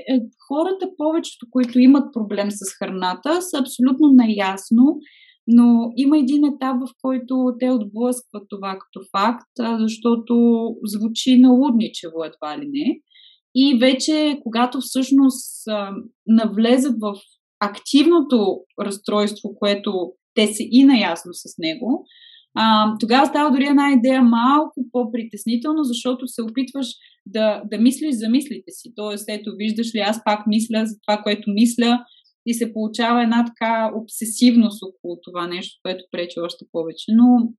е, 0.08 0.20
хората, 0.48 0.88
повечето, 0.96 1.46
които 1.50 1.78
имат 1.78 2.12
проблем 2.12 2.50
с 2.50 2.78
храната, 2.78 3.42
са 3.42 3.58
абсолютно 3.58 4.12
наясно, 4.12 4.98
но 5.46 5.92
има 5.96 6.18
един 6.18 6.44
етап, 6.44 6.76
в 6.76 6.92
който 7.02 7.54
те 7.60 7.70
отблъскват 7.70 8.42
това 8.48 8.78
като 8.78 9.06
факт, 9.16 9.80
защото 9.80 10.66
звучи 10.84 11.40
налудничево 11.40 12.24
едва 12.24 12.58
ли 12.58 12.68
не. 12.68 13.00
И 13.54 13.78
вече, 13.78 14.38
когато 14.42 14.80
всъщност 14.80 15.64
навлезат 16.26 16.94
в 17.00 17.14
активното 17.60 18.60
разстройство, 18.80 19.54
което 19.58 20.12
те 20.34 20.46
са 20.46 20.62
и 20.70 20.84
наясно 20.84 21.30
с 21.34 21.58
него, 21.58 22.04
тогава 23.00 23.26
става 23.26 23.50
дори 23.50 23.64
една 23.66 23.92
идея 23.92 24.22
малко 24.22 24.80
по-притеснително, 24.92 25.84
защото 25.84 26.28
се 26.28 26.42
опитваш 26.42 26.86
да, 27.26 27.62
да 27.70 27.78
мислиш 27.78 28.14
за 28.14 28.28
мислите 28.28 28.70
си. 28.70 28.92
Тоест, 28.96 29.24
ето, 29.28 29.50
виждаш 29.56 29.94
ли, 29.94 29.98
аз 29.98 30.24
пак 30.24 30.46
мисля 30.46 30.86
за 30.86 30.94
това, 31.06 31.22
което 31.22 31.50
мисля 31.50 32.04
и 32.46 32.54
се 32.54 32.72
получава 32.72 33.22
една 33.22 33.44
така 33.44 33.90
обсесивност 33.94 34.82
около 34.82 35.18
това 35.22 35.46
нещо, 35.46 35.80
което 35.82 36.04
пречи 36.10 36.40
още 36.40 36.64
повече. 36.72 37.04
Но 37.08 37.52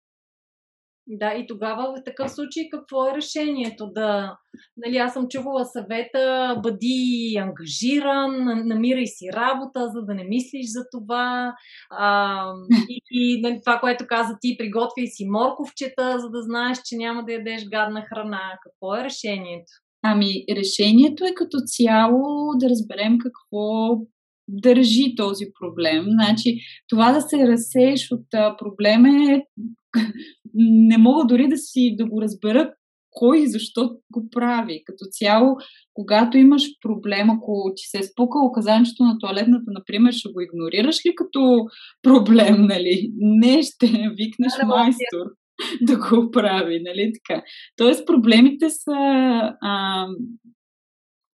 да, 1.09 1.33
и 1.33 1.47
тогава 1.47 1.93
в 1.93 2.03
такъв 2.03 2.31
случай 2.31 2.63
какво 2.71 3.07
е 3.07 3.15
решението? 3.15 3.91
Да, 3.95 4.37
нали, 4.77 4.97
аз 4.97 5.13
съм 5.13 5.27
чувала 5.27 5.65
съвета, 5.65 6.55
бъди 6.63 7.37
ангажиран, 7.39 8.31
намирай 8.67 9.05
си 9.05 9.25
работа, 9.33 9.89
за 9.93 10.01
да 10.01 10.13
не 10.13 10.23
мислиш 10.23 10.65
за 10.65 10.85
това. 10.91 11.55
А, 11.89 12.43
и, 12.89 13.01
и 13.11 13.41
нали, 13.41 13.59
това, 13.65 13.79
което 13.79 14.07
каза 14.07 14.37
ти, 14.41 14.57
приготвяй 14.57 15.07
си 15.07 15.25
морковчета, 15.29 16.19
за 16.19 16.29
да 16.29 16.41
знаеш, 16.41 16.77
че 16.85 16.95
няма 16.95 17.25
да 17.25 17.33
ядеш 17.33 17.65
гадна 17.71 18.01
храна. 18.01 18.59
Какво 18.63 18.95
е 18.95 19.03
решението? 19.03 19.71
Ами, 20.03 20.45
решението 20.57 21.25
е 21.25 21.33
като 21.35 21.57
цяло 21.65 22.51
да 22.59 22.69
разберем 22.69 23.17
какво 23.17 23.95
държи 24.47 25.15
този 25.17 25.45
проблем. 25.59 26.05
Значи, 26.07 26.59
това 26.89 27.11
да 27.11 27.21
се 27.21 27.47
разсееш 27.47 28.11
от 28.11 28.57
проблема 28.57 29.09
е 29.09 29.41
не 30.53 30.97
мога 30.97 31.25
дори 31.25 31.47
да 31.47 31.57
си 31.57 31.95
да 31.97 32.05
го 32.05 32.21
разбера 32.21 32.71
кой 33.17 33.39
и 33.39 33.47
защо 33.47 33.89
го 34.11 34.29
прави. 34.31 34.83
Като 34.85 35.05
цяло, 35.11 35.55
когато 35.93 36.37
имаш 36.37 36.63
проблем, 36.81 37.29
ако 37.29 37.71
ти 37.75 37.83
се 37.87 37.97
е 37.97 38.03
спукало 38.03 38.51
казанчето 38.51 39.03
на 39.03 39.17
туалетната, 39.19 39.65
например, 39.67 40.11
ще 40.11 40.29
го 40.29 40.41
игнорираш 40.41 41.05
ли 41.05 41.15
като 41.15 41.65
проблем, 42.01 42.61
нали? 42.61 43.11
Не, 43.17 43.63
ще 43.63 43.87
викнеш 43.87 44.53
да, 44.61 44.65
майстор 44.67 45.25
да 45.81 45.97
го 45.97 46.31
прави, 46.31 46.81
нали 46.83 47.11
така? 47.13 47.43
Тоест, 47.77 48.07
проблемите 48.07 48.69
са 48.69 48.95
а, 49.61 50.05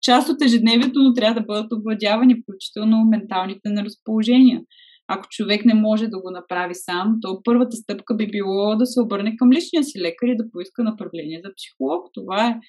част 0.03 0.29
от 0.29 0.41
ежедневието, 0.41 0.99
но 0.99 1.13
трябва 1.13 1.41
да 1.41 1.45
бъдат 1.45 1.73
обладявани, 1.73 2.41
включително 2.41 3.05
менталните 3.05 3.69
на 3.69 3.83
разположения. 3.83 4.61
ако 5.07 5.27
човек 5.29 5.65
не 5.65 5.73
може 5.73 6.07
да 6.07 6.21
го 6.21 6.31
направи 6.31 6.75
сам, 6.75 7.17
то 7.21 7.41
първата 7.43 7.75
стъпка 7.75 8.15
би 8.15 8.27
било 8.27 8.75
да 8.75 8.85
се 8.85 9.01
обърне 9.01 9.35
към 9.37 9.51
личния 9.51 9.83
си 9.83 9.99
лекар 9.99 10.27
и 10.27 10.37
да 10.37 10.51
поиска 10.51 10.83
направление 10.83 11.41
за 11.45 11.51
психолог. 11.57 12.09
Това 12.13 12.47
е 12.47 12.59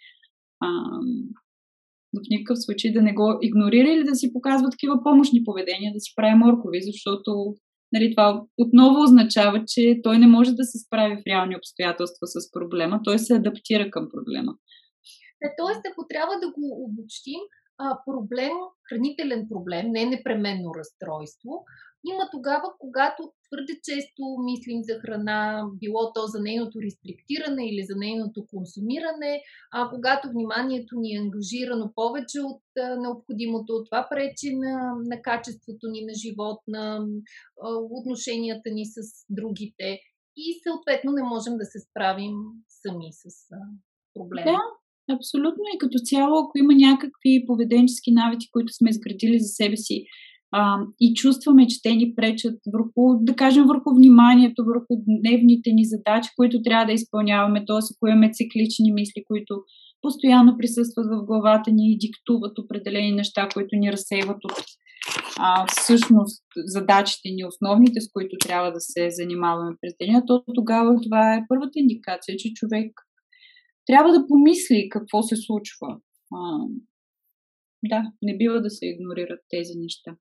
а, 0.60 0.68
в 2.16 2.20
никакъв 2.30 2.58
случай 2.58 2.92
да 2.92 3.02
не 3.02 3.12
го 3.12 3.38
игнорира 3.42 3.88
или 3.88 4.04
да 4.04 4.14
си 4.14 4.32
показва 4.32 4.70
такива 4.70 5.02
помощни 5.02 5.44
поведения, 5.44 5.92
да 5.92 6.00
си 6.00 6.12
прави 6.16 6.34
моркови, 6.34 6.78
защото 6.82 7.54
нали, 7.92 8.14
това 8.14 8.42
отново 8.58 9.02
означава, 9.02 9.64
че 9.66 10.00
той 10.02 10.18
не 10.18 10.26
може 10.26 10.52
да 10.52 10.64
се 10.64 10.78
справи 10.78 11.14
в 11.16 11.26
реални 11.26 11.56
обстоятелства 11.56 12.26
с 12.26 12.50
проблема, 12.52 13.00
той 13.04 13.18
се 13.18 13.34
адаптира 13.34 13.90
към 13.90 14.08
проблема. 14.12 14.54
Е, 15.44 15.48
тоест, 15.58 15.80
ако 15.92 16.06
трябва 16.08 16.34
да 16.42 16.48
го 16.56 16.84
обобщим, 16.84 17.40
проблем, 18.06 18.52
хранителен 18.88 19.48
проблем, 19.48 19.86
не 19.90 20.04
непременно 20.06 20.74
разстройство, 20.74 21.64
има 22.06 22.28
тогава, 22.32 22.68
когато 22.78 23.32
твърде 23.46 23.80
често 23.82 24.22
мислим 24.44 24.82
за 24.82 24.94
храна, 25.00 25.66
било 25.74 26.12
то 26.12 26.26
за 26.26 26.40
нейното 26.40 26.78
рестриктиране 26.82 27.68
или 27.68 27.82
за 27.82 27.96
нейното 27.96 28.46
консумиране, 28.46 29.42
а 29.72 29.90
когато 29.90 30.28
вниманието 30.28 30.96
ни 30.96 31.14
е 31.14 31.20
ангажирано 31.20 31.92
повече 31.94 32.40
от 32.40 32.62
необходимото, 32.98 33.84
това 33.84 34.06
пречи 34.10 34.56
на, 34.56 34.94
на 35.10 35.22
качеството 35.22 35.88
ни 35.88 36.04
на 36.04 36.14
живот, 36.14 36.58
на 36.68 37.06
отношенията 37.90 38.70
ни 38.70 38.84
с 38.86 39.26
другите 39.30 40.00
и 40.36 40.60
съответно 40.66 41.12
не 41.12 41.22
можем 41.22 41.56
да 41.56 41.64
се 41.64 41.78
справим 41.80 42.34
сами 42.68 43.08
с 43.12 43.52
а, 43.52 43.56
проблема. 44.14 44.52
Да, 44.52 44.58
абсолютно. 45.12 45.64
И 45.75 45.78
като 45.78 45.99
цяло, 46.04 46.38
ако 46.38 46.58
има 46.58 46.75
някакви 46.75 47.44
поведенчески 47.46 48.12
навици, 48.12 48.49
които 48.52 48.73
сме 48.73 48.90
изградили 48.90 49.38
за 49.38 49.49
себе 49.49 49.76
си, 49.76 50.04
а, 50.56 50.78
и 51.00 51.14
чувстваме, 51.14 51.66
че 51.66 51.82
те 51.82 51.94
ни 51.94 52.14
пречат 52.14 52.58
върху, 52.73 53.02
да 53.20 53.37
кажем, 53.37 53.64
върху 53.66 53.94
вниманието, 53.94 54.64
върху 54.64 55.02
дневните 55.06 55.70
ни 55.73 55.84
задачи, 55.84 56.30
които 56.37 56.62
трябва 56.62 56.87
да 56.87 56.92
изпълняваме, 56.92 57.64
т.е. 57.66 57.82
ако 57.96 58.08
имаме 58.08 58.30
циклични 58.32 58.92
мисли, 58.92 59.25
които 59.26 59.54
постоянно 60.02 60.56
присъстват 60.58 61.06
в 61.06 61.25
главата 61.26 61.70
ни 61.70 61.92
и 61.92 61.99
диктуват 61.99 62.58
определени 62.58 63.12
неща, 63.12 63.49
които 63.54 63.76
ни 63.76 63.92
разсейват 63.92 64.44
от 64.44 64.64
а, 65.38 65.66
всъщност 65.66 66.44
задачите 66.56 67.28
ни, 67.28 67.44
основните, 67.44 68.00
с 68.00 68.08
които 68.12 68.37
трябва 68.40 68.73
да 68.73 68.80
се 68.80 69.11
занимаваме 69.11 69.76
през 69.80 69.92
деня, 70.00 70.23
то 70.26 70.44
тогава 70.54 71.00
това 71.00 71.34
е 71.34 71.44
първата 71.49 71.78
индикация, 71.78 72.37
че 72.38 72.52
човек 72.54 72.92
трябва 73.86 74.12
да 74.12 74.26
помисли 74.26 74.88
какво 74.90 75.22
се 75.22 75.36
случва. 75.36 76.00
А, 76.34 76.58
да, 77.84 78.12
не 78.22 78.36
бива 78.36 78.62
да 78.62 78.70
се 78.70 78.86
игнорират 78.86 79.40
тези 79.50 79.78
неща. 79.78 80.16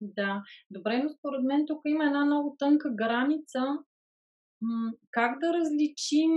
Да, 0.00 0.42
добре, 0.70 1.02
но 1.02 1.08
според 1.08 1.44
мен 1.44 1.64
тук 1.66 1.80
има 1.86 2.04
една 2.04 2.24
много 2.24 2.56
тънка 2.58 2.90
граница. 2.94 3.60
Как 5.10 5.38
да 5.40 5.52
различим 5.54 6.30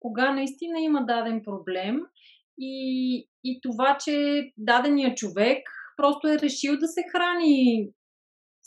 кога 0.00 0.32
наистина 0.34 0.80
има 0.80 1.06
даден 1.06 1.42
проблем 1.44 2.00
и, 2.58 3.28
и 3.44 3.60
това, 3.62 3.98
че 4.04 4.44
дадения 4.56 5.14
човек 5.14 5.58
просто 5.96 6.28
е 6.28 6.38
решил 6.38 6.78
да 6.78 6.88
се 6.88 7.02
храни 7.12 7.88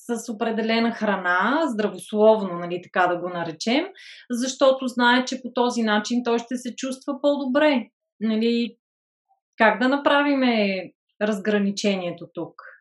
с 0.06 0.34
определена 0.34 0.92
храна, 0.92 1.62
здравословно, 1.66 2.60
нали, 2.60 2.82
така 2.84 3.08
да 3.08 3.18
го 3.18 3.30
наречем, 3.30 3.86
защото 4.30 4.88
знае, 4.88 5.26
че 5.26 5.42
по 5.42 5.52
този 5.54 5.84
начин 5.84 6.22
той 6.24 6.40
ще 6.40 6.58
се 6.58 6.76
чувства 6.76 7.14
по-добре. 7.22 7.88
Нали, 8.20 8.78
как 9.58 9.80
да 9.80 9.90
направим 9.90 10.42
разграничението 11.22 12.28
тук? 12.34 12.73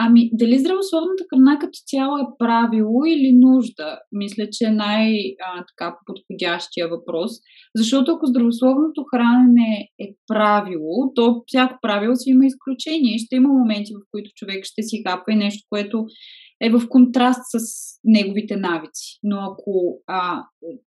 Ами, 0.00 0.30
дали 0.32 0.58
здравословната 0.58 1.24
храна 1.30 1.58
като 1.58 1.78
цяло 1.86 2.18
е 2.18 2.26
правило 2.38 3.04
или 3.06 3.32
нужда? 3.32 3.98
Мисля, 4.12 4.48
че 4.52 4.64
е 4.64 4.70
най-подходящия 4.70 6.88
въпрос. 6.88 7.30
Защото 7.76 8.12
ако 8.12 8.26
здравословното 8.26 9.04
хранене 9.10 9.88
е 10.00 10.14
правило, 10.26 11.12
то 11.14 11.42
всяко 11.46 11.78
правило 11.82 12.16
си 12.16 12.30
има 12.30 12.46
изключение 12.46 13.18
ще 13.18 13.36
има 13.36 13.48
моменти, 13.48 13.92
в 13.94 14.00
които 14.10 14.30
човек 14.34 14.64
ще 14.64 14.82
си 14.82 15.02
хапа 15.06 15.32
и 15.32 15.36
нещо, 15.36 15.66
което 15.68 16.06
е 16.60 16.70
в 16.70 16.88
контраст 16.88 17.40
с 17.52 17.58
неговите 18.04 18.56
навици. 18.56 19.18
Но 19.22 19.36
ако 19.36 20.00
а, 20.06 20.44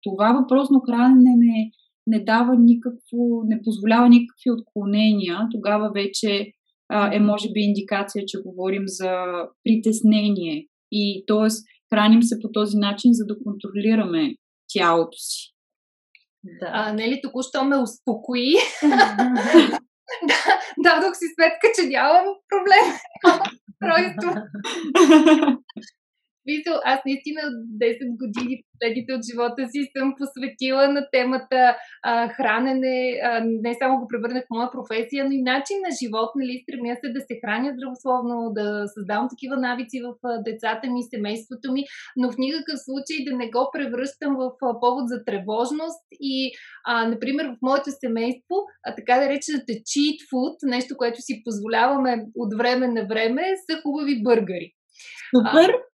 това 0.02 0.32
въпросно 0.32 0.80
хранене 0.80 1.34
не, 1.36 1.70
не 2.06 2.24
дава 2.24 2.56
никакво, 2.58 3.42
не 3.46 3.60
позволява 3.64 4.08
никакви 4.08 4.50
отклонения, 4.50 5.38
тогава 5.52 5.90
вече 5.94 6.52
е 7.12 7.20
може 7.20 7.48
би 7.52 7.60
индикация, 7.60 8.24
че 8.26 8.42
говорим 8.42 8.82
за 8.86 9.24
притеснение. 9.64 10.66
И 10.92 11.24
т.е. 11.26 11.48
храним 11.92 12.22
се 12.22 12.40
по 12.42 12.52
този 12.52 12.76
начин, 12.76 13.10
за 13.12 13.24
да 13.26 13.36
контролираме 13.44 14.34
тялото 14.72 15.18
си. 15.18 15.54
Да. 16.44 16.70
А, 16.72 16.92
нели 16.92 17.20
току-що 17.22 17.64
ме 17.64 17.76
успокои. 17.76 18.54
да, 20.28 20.38
дадох 20.78 21.16
си 21.16 21.24
сметка, 21.34 21.68
че 21.76 21.88
нямам 21.88 22.24
проблем. 22.48 22.86
Тройство. 23.80 24.30
Смисъл, 26.44 26.80
аз 26.84 27.00
наистина 27.06 27.40
10 27.40 28.16
години 28.22 28.62
последните 28.72 29.12
от 29.12 29.22
живота 29.30 29.68
си 29.72 29.90
съм 29.96 30.14
посветила 30.18 30.88
на 30.88 31.02
темата 31.12 31.76
а, 32.02 32.28
хранене. 32.28 33.20
А, 33.22 33.40
не 33.44 33.74
само 33.74 34.00
го 34.00 34.08
превърнах 34.08 34.44
в 34.44 34.54
моя 34.54 34.70
професия, 34.70 35.24
но 35.24 35.30
и 35.30 35.42
начин 35.42 35.76
на 35.86 35.90
живот. 36.02 36.30
Нали, 36.36 36.62
стремя 36.62 36.96
се 37.00 37.08
да 37.16 37.20
се 37.20 37.34
храня 37.40 37.70
здравословно, 37.76 38.52
да 38.58 38.66
създавам 38.94 39.28
такива 39.28 39.56
навици 39.56 39.98
в 40.06 40.08
децата 40.48 40.84
ми, 40.90 41.02
семейството 41.14 41.72
ми, 41.72 41.82
но 42.16 42.32
в 42.32 42.38
никакъв 42.38 42.78
случай 42.86 43.18
да 43.28 43.36
не 43.36 43.46
го 43.50 43.70
превръщам 43.72 44.32
в 44.40 44.44
повод 44.82 45.04
за 45.12 45.24
тревожност. 45.24 46.02
И, 46.20 46.52
а, 46.84 47.08
например, 47.08 47.44
в 47.46 47.56
моето 47.62 47.90
семейство, 48.04 48.56
а, 48.86 48.94
така 48.94 49.14
да 49.20 49.28
речената 49.28 49.72
cheat 49.72 50.18
food, 50.30 50.56
нещо, 50.62 50.96
което 50.96 51.20
си 51.20 51.42
позволяваме 51.44 52.24
от 52.36 52.50
време 52.58 52.86
на 52.88 53.06
време, 53.06 53.42
са 53.66 53.80
хубави 53.82 54.22
бъргари. 54.22 54.68
Супер! 55.34 55.70
А, 55.70 55.93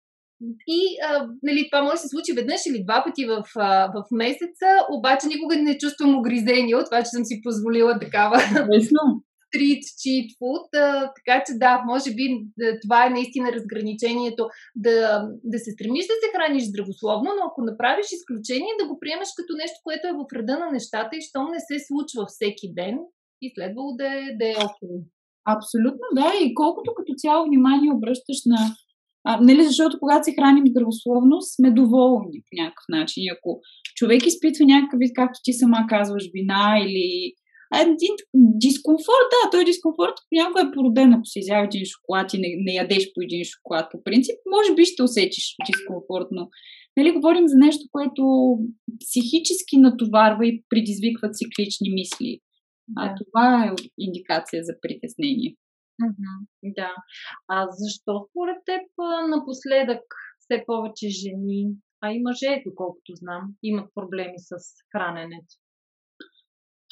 и 0.66 0.81
а, 1.09 1.29
нали, 1.42 1.68
това 1.70 1.83
може 1.83 1.94
да 1.94 1.99
се 1.99 2.09
случи 2.09 2.33
веднъж 2.33 2.61
или 2.66 2.85
два 2.85 3.05
пъти 3.07 3.27
в, 3.27 3.44
а, 3.57 3.92
в 3.94 4.05
месеца, 4.11 4.66
обаче 4.92 5.27
никога 5.27 5.57
не 5.57 5.79
чувствам 5.79 6.18
огризение 6.18 6.77
от 6.77 6.85
това, 6.85 7.03
че 7.03 7.11
съм 7.14 7.25
си 7.25 7.40
позволила 7.42 7.99
такава 7.99 8.38
стрит, 9.55 9.83
чит 10.03 10.29
фуд. 10.38 10.66
Така 11.18 11.37
че 11.47 11.53
да, 11.64 11.83
може 11.87 12.11
би 12.14 12.25
това 12.83 13.07
е 13.07 13.14
наистина 13.16 13.53
разграничението 13.53 14.42
да, 14.77 14.99
да 15.53 15.59
се 15.59 15.70
стремиш 15.73 16.07
да 16.07 16.16
се 16.20 16.29
храниш 16.35 16.64
здравословно, 16.64 17.29
но 17.37 17.42
ако 17.47 17.61
направиш 17.70 18.07
изключение, 18.12 18.79
да 18.81 18.88
го 18.88 18.99
приемаш 19.01 19.31
като 19.38 19.53
нещо, 19.62 19.79
което 19.87 20.05
е 20.09 20.18
в 20.18 20.25
реда 20.38 20.57
на 20.59 20.68
нещата 20.77 21.12
и 21.16 21.27
щом 21.29 21.47
не 21.55 21.61
се 21.68 21.77
случва 21.88 22.23
всеки 22.29 22.66
ден, 22.79 22.97
и 23.42 23.47
следвало 23.55 23.90
да 24.01 24.07
е, 24.07 24.23
да 24.40 24.47
е 24.53 24.57
около. 24.68 24.97
Абсолютно, 25.57 26.07
да. 26.18 26.29
И 26.44 26.55
колкото 26.55 26.94
като 26.99 27.12
цяло 27.23 27.44
внимание 27.44 27.92
обръщаш 27.92 28.38
на 28.47 28.61
а, 29.25 29.41
нали, 29.41 29.65
защото 29.65 29.99
когато 29.99 30.25
се 30.25 30.35
храним 30.35 30.67
здравословно, 30.67 31.37
сме 31.41 31.71
доволни 31.71 32.39
по 32.41 32.63
някакъв 32.63 32.85
начин. 32.89 33.25
Ако 33.33 33.61
човек 33.95 34.27
изпитва 34.27 34.65
някакъв 34.65 34.99
вид, 34.99 35.11
както 35.15 35.41
ти 35.45 35.53
сама 35.53 35.87
казваш, 35.89 36.25
вина 36.35 36.79
или 36.87 37.33
един 37.83 38.15
дискомфорт, 38.35 39.29
да, 39.35 39.51
той 39.51 39.65
дискомфорт 39.65 40.15
понякога 40.29 40.61
е 40.63 40.73
породен, 40.75 41.13
ако 41.13 41.27
си 41.27 41.39
изява 41.39 41.65
един 41.65 41.85
шоколад 41.85 42.35
и 42.35 42.39
не, 42.39 42.49
не 42.59 42.73
ядеш 42.73 43.05
по 43.15 43.21
един 43.23 43.45
шоколад. 43.45 43.87
По 43.93 44.03
принцип, 44.05 44.35
може 44.55 44.75
би 44.75 44.85
ще 44.85 45.03
усетиш 45.03 45.55
дискомфорт, 45.67 46.29
но 46.31 46.49
нали, 46.97 47.13
говорим 47.13 47.49
за 47.49 47.57
нещо, 47.57 47.85
което 47.93 48.23
психически 49.01 49.77
натоварва 49.77 50.47
и 50.47 50.63
предизвиква 50.69 51.31
циклични 51.31 51.91
мисли. 51.91 52.39
Да. 52.89 53.03
А 53.03 53.15
това 53.21 53.65
е 53.65 53.71
индикация 53.99 54.65
за 54.65 54.73
притеснение. 54.83 55.55
Да. 56.64 56.92
А 57.48 57.66
защо 57.70 58.26
според 58.30 58.57
теб 58.64 58.83
напоследък 59.28 60.02
все 60.38 60.64
повече 60.66 61.09
жени, 61.09 61.66
а 62.00 62.12
и 62.12 62.22
мъже, 62.22 62.62
доколкото 62.66 63.14
знам, 63.14 63.42
имат 63.62 63.88
проблеми 63.94 64.38
с 64.38 64.54
храненето? 64.92 65.54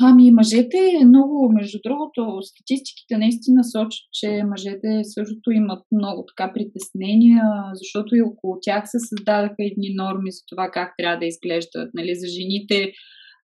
Ами, 0.00 0.30
мъжете 0.30 0.78
много, 1.06 1.52
между 1.52 1.78
другото, 1.84 2.38
статистиките 2.42 3.18
наистина 3.18 3.64
сочат, 3.64 4.06
че 4.12 4.42
мъжете 4.46 5.00
същото 5.04 5.50
имат 5.50 5.82
много 5.92 6.24
така 6.30 6.52
притеснения, 6.52 7.42
защото 7.74 8.16
и 8.16 8.22
около 8.22 8.58
тях 8.62 8.84
се 8.86 8.98
създадаха 8.98 9.54
едни 9.58 9.94
норми 9.94 10.30
за 10.30 10.42
това 10.48 10.70
как 10.70 10.94
трябва 10.98 11.18
да 11.18 11.26
изглеждат. 11.26 11.90
Нали, 11.94 12.14
за 12.14 12.26
жените 12.26 12.92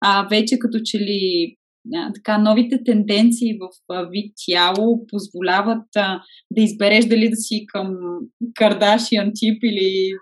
а, 0.00 0.28
вече 0.30 0.58
като 0.58 0.78
че 0.84 0.98
ли 0.98 1.56
така, 2.14 2.38
новите 2.38 2.84
тенденции 2.84 3.58
в 3.58 3.68
вид 4.10 4.32
тяло 4.46 5.06
позволяват 5.06 5.86
а, 5.96 6.22
да 6.50 6.62
избереш 6.62 7.04
дали 7.04 7.28
да 7.28 7.36
си 7.36 7.64
към 7.68 7.96
Кардашиан 8.54 9.30
тип 9.34 9.62
или 9.62 10.12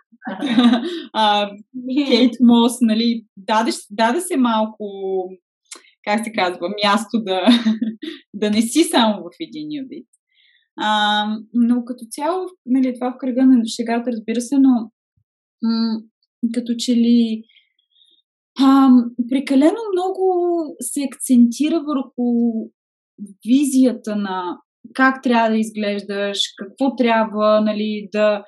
Кейт 2.09 2.35
Мос, 2.41 2.73
нали, 2.81 3.25
даде, 3.37 3.71
даде 3.91 4.21
се 4.21 4.37
малко, 4.37 4.85
как 6.05 6.25
се 6.25 6.33
казва, 6.33 6.69
място 6.85 7.23
да, 7.23 7.47
да 8.35 8.51
не 8.51 8.63
си 8.63 8.85
само 8.85 9.23
в 9.23 9.31
един 9.41 9.87
вид. 9.89 10.07
А, 10.79 11.25
но 11.55 11.85
като 11.85 12.05
цяло, 12.11 12.47
нали, 12.67 12.95
това 12.95 13.13
в 13.13 13.19
кръга 13.19 13.47
на 13.47 13.63
шегата, 13.67 14.13
разбира 14.13 14.41
се, 14.41 14.59
но 14.59 14.91
м- 15.63 16.01
като 16.55 16.75
че 16.79 16.97
ли 16.97 17.43
а, 18.61 18.89
прекалено 19.31 19.81
много 19.93 20.23
се 20.81 21.01
акцентира 21.13 21.81
върху 21.81 22.53
визията 23.47 24.17
на 24.17 24.59
как 24.95 25.23
трябва 25.23 25.51
да 25.51 25.57
изглеждаш, 25.57 26.39
какво 26.57 26.97
трябва 26.97 27.61
нали, 27.61 28.09
да. 28.13 28.45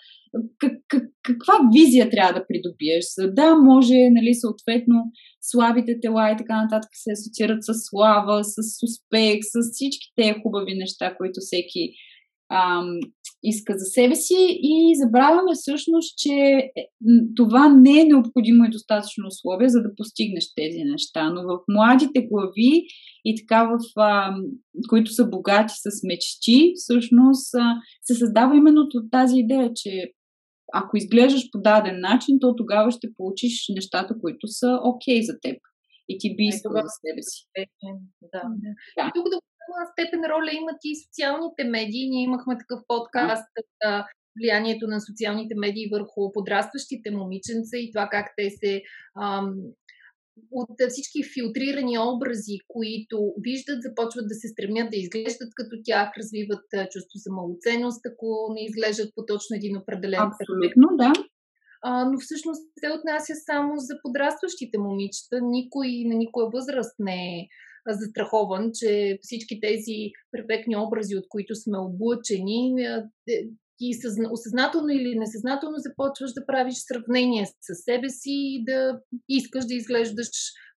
Как, 0.58 0.72
как, 0.88 1.02
каква 1.22 1.54
визия 1.72 2.10
трябва 2.10 2.32
да 2.32 2.46
придобиеш? 2.48 3.04
Да, 3.18 3.54
може, 3.56 3.94
нали, 4.10 4.34
съответно, 4.34 4.96
слабите 5.40 6.00
тела 6.02 6.30
и 6.30 6.36
така 6.36 6.62
нататък 6.62 6.90
се 6.92 7.10
асоциират 7.12 7.64
с 7.64 7.72
слава, 7.74 8.44
с 8.44 8.56
успех, 8.86 9.38
с 9.42 9.72
всички 9.72 10.06
тези 10.16 10.40
хубави 10.42 10.74
неща, 10.74 11.14
които 11.16 11.38
всеки 11.40 11.92
ам, 12.52 13.00
иска 13.42 13.72
за 13.76 13.84
себе 13.84 14.14
си 14.14 14.58
и 14.62 14.94
забравяме 15.04 15.52
всъщност, 15.54 16.18
че 16.18 16.30
е, 16.30 16.70
това 17.36 17.68
не 17.68 18.00
е 18.00 18.04
необходимо 18.04 18.64
и 18.64 18.70
достатъчно 18.70 19.26
условие, 19.26 19.68
за 19.68 19.82
да 19.82 19.94
постигнеш 19.96 20.54
тези 20.54 20.84
неща. 20.84 21.30
Но 21.30 21.42
в 21.42 21.58
младите 21.68 22.28
глави 22.30 22.86
и 23.24 23.36
така 23.36 23.64
в, 23.64 23.78
а, 23.96 24.34
които 24.88 25.12
са 25.12 25.26
богати 25.26 25.74
с 25.76 26.00
мечти, 26.04 26.72
всъщност 26.76 27.54
а, 27.54 27.74
се 28.02 28.14
създава 28.14 28.56
именно 28.56 28.88
тази 29.10 29.38
идея, 29.38 29.70
че 29.74 30.12
ако 30.72 30.96
изглеждаш 30.96 31.50
по 31.52 31.58
даден 31.58 32.00
начин, 32.00 32.38
то 32.40 32.56
тогава 32.56 32.90
ще 32.90 33.14
получиш 33.16 33.64
нещата, 33.68 34.14
които 34.20 34.46
са 34.48 34.78
окей 34.84 35.20
okay 35.20 35.26
за 35.26 35.38
теб. 35.42 35.56
И 36.08 36.18
ти 36.18 36.36
би 36.36 36.44
искал 36.44 36.72
за 36.72 36.88
себе 37.04 37.22
си. 37.22 37.44
Да. 38.32 38.42
да. 38.96 39.08
И 39.08 39.10
тук 39.14 39.26
степен 39.92 40.22
роля 40.24 40.50
имат 40.52 40.80
и 40.84 41.00
социалните 41.04 41.64
медии. 41.64 42.10
Ние 42.10 42.24
имахме 42.24 42.58
такъв 42.58 42.80
подкаст 42.88 43.52
за 43.82 44.04
влиянието 44.40 44.86
на 44.86 45.00
социалните 45.00 45.54
медии 45.56 45.90
върху 45.92 46.32
подрастващите 46.32 47.10
момиченца 47.10 47.76
и 47.76 47.90
това 47.92 48.08
как 48.10 48.26
те 48.36 48.50
се 48.50 48.82
ам, 49.22 49.54
от 50.50 50.70
всички 50.88 51.20
филтрирани 51.34 51.98
образи, 51.98 52.56
които 52.68 53.34
виждат, 53.40 53.82
започват 53.82 54.28
да 54.28 54.34
се 54.34 54.48
стремят 54.48 54.90
да 54.90 54.96
изглеждат 54.96 55.50
като 55.54 55.76
тях, 55.84 56.08
развиват 56.18 56.64
чувство 56.92 57.16
за 57.24 57.30
малоценност, 57.32 58.02
ако 58.10 58.52
не 58.54 58.64
изглеждат 58.64 59.10
по 59.14 59.26
точно 59.26 59.56
един 59.56 59.76
определен 59.76 60.20
Абсолютно, 60.20 60.86
да. 60.96 61.12
А, 61.82 62.04
но 62.04 62.18
всъщност 62.20 62.62
се 62.78 62.90
отнася 62.90 63.34
само 63.34 63.72
за 63.76 63.94
подрастващите 64.02 64.78
момичета. 64.78 65.40
Никой 65.42 65.88
на 66.06 66.14
никоя 66.14 66.48
възраст 66.52 66.96
не 66.98 67.38
е 67.38 67.46
застрахован, 67.86 68.70
че 68.74 69.18
всички 69.22 69.60
тези 69.60 69.96
перфектни 70.32 70.76
образи, 70.76 71.16
от 71.16 71.24
които 71.28 71.54
сме 71.54 71.78
облъчени, 71.78 72.74
ти 73.78 73.90
осъзнателно 74.30 74.88
или 74.88 75.18
несъзнателно 75.18 75.76
започваш 75.78 76.32
да 76.32 76.46
правиш 76.46 76.74
сравнение 76.74 77.46
с 77.46 77.74
себе 77.84 78.08
си 78.08 78.30
и 78.30 78.64
да 78.64 79.00
искаш 79.28 79.64
да 79.64 79.74
изглеждаш 79.74 80.28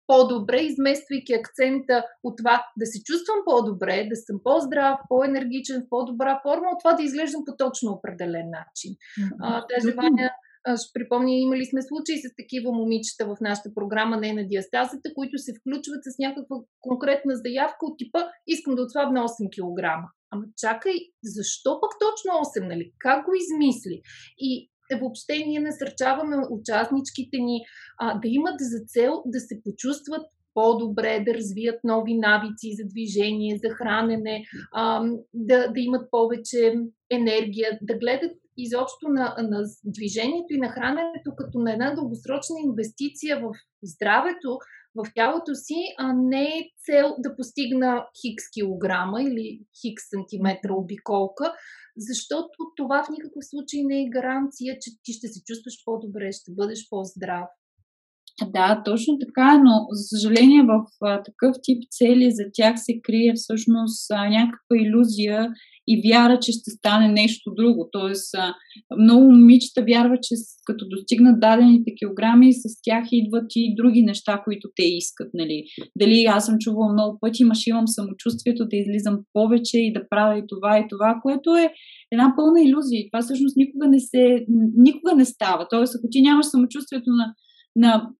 по-добре, 0.06 0.60
измествайки 0.60 1.32
акцента 1.32 2.04
от 2.24 2.34
това 2.38 2.64
да 2.78 2.86
се 2.86 3.02
чувствам 3.02 3.38
по-добре, 3.44 4.08
да 4.10 4.16
съм 4.16 4.40
по-здрав, 4.44 4.98
по-енергичен, 5.08 5.82
в 5.82 5.88
по-добра 5.90 6.40
форма, 6.42 6.66
от 6.72 6.78
това 6.82 6.92
да 6.92 7.02
изглеждам 7.02 7.44
по 7.46 7.56
точно 7.56 7.92
определен 7.92 8.48
начин. 8.58 8.92
Mm-hmm. 8.92 9.36
А, 9.40 9.66
даже 9.70 9.94
Ваня 9.94 10.30
ще 10.76 10.92
припомня, 10.94 11.32
имали 11.32 11.64
сме 11.64 11.82
случаи 11.82 12.18
с 12.18 12.34
такива 12.36 12.72
момичета 12.72 13.26
в 13.26 13.36
нашата 13.40 13.74
програма 13.74 14.16
Не 14.16 14.32
на 14.32 14.46
диастазата, 14.46 15.14
които 15.14 15.38
се 15.38 15.54
включват 15.60 16.02
с 16.04 16.18
някаква 16.18 16.56
конкретна 16.80 17.36
заявка 17.36 17.82
от 17.86 17.98
типа 17.98 18.20
искам 18.46 18.74
да 18.74 18.82
отслабна 18.82 19.20
8 19.20 19.48
кг. 19.54 19.82
Ама 20.30 20.44
чакай, 20.56 20.94
защо 21.24 21.80
пък 21.80 21.90
точно 22.00 22.30
8, 22.32 22.68
нали? 22.68 22.92
Как 22.98 23.24
го 23.24 23.32
измисли? 23.34 24.02
И 24.38 24.70
въобще 25.00 25.44
ние 25.46 25.60
насърчаваме 25.60 26.36
участничките 26.50 27.36
ни 27.38 27.60
а, 27.98 28.14
да 28.14 28.28
имат 28.28 28.54
за 28.58 28.78
цел 28.86 29.22
да 29.26 29.40
се 29.40 29.62
почувстват 29.64 30.26
по-добре, 30.54 31.24
да 31.26 31.34
развият 31.34 31.80
нови 31.84 32.14
навици 32.18 32.76
за 32.78 32.84
движение, 32.88 33.60
за 33.64 33.74
хранене, 33.74 34.44
а, 34.72 35.04
да, 35.34 35.68
да 35.68 35.80
имат 35.80 36.10
повече 36.10 36.74
енергия, 37.10 37.78
да 37.82 37.94
гледат 37.94 38.32
изобщо 38.62 39.08
на, 39.08 39.34
на 39.38 39.64
движението 39.84 40.50
и 40.50 40.58
на 40.58 40.68
храненето 40.68 41.30
като 41.36 41.58
на 41.58 41.72
една 41.72 41.94
дългосрочна 41.94 42.56
инвестиция 42.66 43.40
в 43.40 43.52
здравето, 43.82 44.58
в 44.94 45.10
тялото 45.14 45.54
си, 45.54 45.80
а 45.98 46.12
не 46.12 46.44
е 46.44 46.68
цел 46.86 47.14
да 47.18 47.36
постигна 47.36 48.06
хикс 48.20 48.44
килограма 48.54 49.22
или 49.22 49.60
хикс 49.80 50.02
сантиметра 50.10 50.72
обиколка, 50.72 51.52
защото 51.96 52.56
това 52.76 53.04
в 53.04 53.10
никакъв 53.10 53.44
случай 53.50 53.80
не 53.84 54.02
е 54.02 54.10
гаранция, 54.16 54.76
че 54.80 54.90
ти 55.04 55.12
ще 55.12 55.28
се 55.28 55.40
чувстваш 55.46 55.74
по-добре, 55.84 56.32
ще 56.32 56.52
бъдеш 56.54 56.88
по-здрав. 56.90 57.48
Да, 58.48 58.82
точно 58.84 59.18
така, 59.18 59.58
но 59.58 59.86
за 59.90 60.02
съжаление 60.02 60.62
в 60.62 60.84
а, 61.04 61.22
такъв 61.22 61.56
тип 61.62 61.82
цели 61.90 62.30
за 62.30 62.44
тях 62.52 62.74
се 62.76 63.00
крие 63.02 63.32
всъщност 63.36 64.10
а, 64.10 64.28
някаква 64.28 64.76
иллюзия 64.76 65.48
и 65.92 66.02
вяра, 66.08 66.38
че 66.42 66.52
ще 66.52 66.70
стане 66.70 67.08
нещо 67.08 67.52
друго. 67.56 67.88
Тоест, 67.92 68.34
много 68.98 69.24
момичета 69.24 69.84
вярват, 69.88 70.22
че 70.22 70.34
като 70.66 70.88
достигнат 70.88 71.40
дадените 71.40 71.90
килограми, 71.98 72.52
с 72.52 72.62
тях 72.82 73.04
идват 73.12 73.46
и 73.56 73.74
други 73.76 74.02
неща, 74.02 74.42
които 74.44 74.68
те 74.76 74.82
искат. 74.82 75.30
Нали. 75.34 75.64
Дали 75.96 76.24
аз 76.24 76.46
съм 76.46 76.56
чувала 76.58 76.92
много 76.92 77.18
пъти, 77.20 77.42
имаш 77.42 77.66
имам 77.66 77.88
самочувствието 77.88 78.68
да 78.68 78.76
излизам 78.76 79.18
повече 79.32 79.78
и 79.78 79.92
да 79.92 80.08
правя 80.08 80.38
и 80.38 80.44
това 80.48 80.78
и 80.78 80.86
това, 80.88 81.18
което 81.22 81.56
е 81.56 81.72
една 82.12 82.32
пълна 82.36 82.62
иллюзия. 82.62 83.00
И 83.00 83.08
това 83.10 83.22
всъщност 83.22 83.56
никога 83.56 83.88
не, 83.88 84.00
се, 84.00 84.44
никога 84.76 85.14
не 85.14 85.24
става. 85.24 85.66
Тоест, 85.70 85.94
ако 85.94 86.06
ти 86.10 86.22
нямаш 86.22 86.46
самочувствието 86.46 87.10
на 87.10 87.34
на 87.76 88.10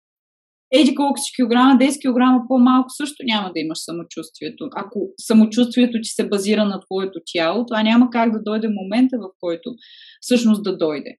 еди 0.73 0.95
колко 0.95 1.19
си 1.19 1.33
килограма, 1.37 1.79
10 1.79 2.01
килограма 2.01 2.41
по-малко 2.49 2.91
също 2.91 3.23
няма 3.25 3.53
да 3.55 3.61
имаш 3.61 3.79
самочувствието. 3.79 4.69
Ако 4.77 5.09
самочувствието 5.21 5.99
ти 6.03 6.09
се 6.09 6.29
базира 6.29 6.65
на 6.65 6.81
твоето 6.81 7.19
тяло, 7.33 7.67
това 7.67 7.83
няма 7.83 8.11
как 8.11 8.33
да 8.33 8.43
дойде 8.43 8.69
момента, 8.69 9.17
в 9.19 9.29
който 9.41 9.75
всъщност 10.21 10.63
да 10.63 10.77
дойде 10.77 11.17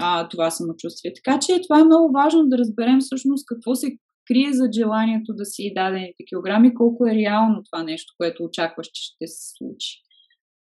а, 0.00 0.28
това 0.28 0.50
самочувствие. 0.50 1.12
Така 1.14 1.38
че 1.38 1.62
това 1.62 1.80
е 1.80 1.84
много 1.84 2.12
важно 2.12 2.48
да 2.48 2.58
разберем 2.58 3.00
всъщност 3.00 3.46
какво 3.46 3.74
се 3.74 3.96
крие 4.26 4.52
за 4.52 4.68
желанието 4.74 5.34
да 5.34 5.44
си 5.44 5.72
дадените 5.74 6.24
килограми, 6.28 6.74
колко 6.74 7.06
е 7.06 7.14
реално 7.14 7.62
това 7.70 7.82
нещо, 7.82 8.14
което 8.18 8.44
очакваш, 8.44 8.86
че 8.86 9.02
ще 9.02 9.26
се 9.26 9.56
случи. 9.56 10.00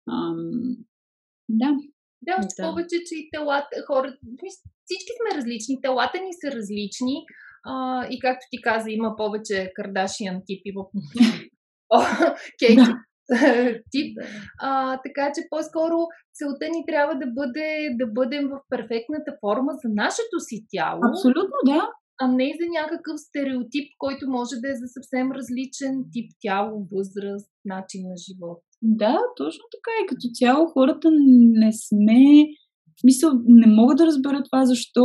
Ам, 0.09 0.75
да. 1.49 1.75
Да, 2.21 2.35
още 2.39 2.61
да. 2.61 2.69
повече, 2.69 2.95
че 3.07 3.15
и 3.15 3.29
телата, 3.31 3.75
хората, 3.87 4.17
всички 4.85 5.11
сме 5.17 5.37
различни, 5.37 5.81
телата 5.81 6.17
ни 6.17 6.33
са 6.41 6.55
различни 6.57 7.25
а, 7.63 8.05
и 8.09 8.19
както 8.19 8.45
ти 8.51 8.61
каза, 8.61 8.91
има 8.91 9.15
повече 9.17 9.71
Кардашиан 9.75 10.41
типи 10.45 10.71
в 10.75 10.79
Кейти 12.59 12.91
тип. 13.91 14.17
А, 14.61 14.99
така 15.05 15.31
че 15.35 15.41
по-скоро 15.49 15.97
целта 16.37 16.65
ни 16.75 16.81
трябва 16.89 17.13
да 17.21 17.27
бъде 17.37 17.67
да 17.99 18.07
бъдем 18.17 18.43
в 18.53 18.55
перфектната 18.69 19.31
форма 19.41 19.71
за 19.81 19.89
нашето 20.03 20.35
си 20.47 20.57
тяло. 20.71 20.99
Абсолютно, 21.09 21.57
да. 21.65 21.81
А 22.21 22.27
не 22.27 22.47
за 22.59 22.67
някакъв 22.79 23.15
стереотип, 23.27 23.87
който 23.97 24.29
може 24.37 24.55
да 24.63 24.67
е 24.71 24.79
за 24.81 24.87
съвсем 24.97 25.27
различен 25.37 25.93
тип 26.13 26.27
тяло, 26.41 26.87
възраст, 26.91 27.51
начин 27.65 28.01
на 28.11 28.17
живот. 28.25 28.59
Да, 28.81 29.15
точно 29.37 29.63
така. 29.75 29.91
И 30.01 30.07
като 30.09 30.25
цяло 30.33 30.65
хората 30.75 31.07
не 31.61 31.71
сме. 31.85 32.21
Мисъл, 33.03 33.31
не 33.45 33.67
мога 33.67 33.95
да 33.95 34.05
разбера 34.05 34.43
това, 34.43 34.65
защо 34.65 35.03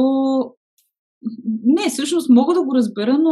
не, 1.65 1.89
всъщност 1.89 2.31
мога 2.31 2.55
да 2.55 2.62
го 2.62 2.75
разбера, 2.75 3.19
но 3.19 3.31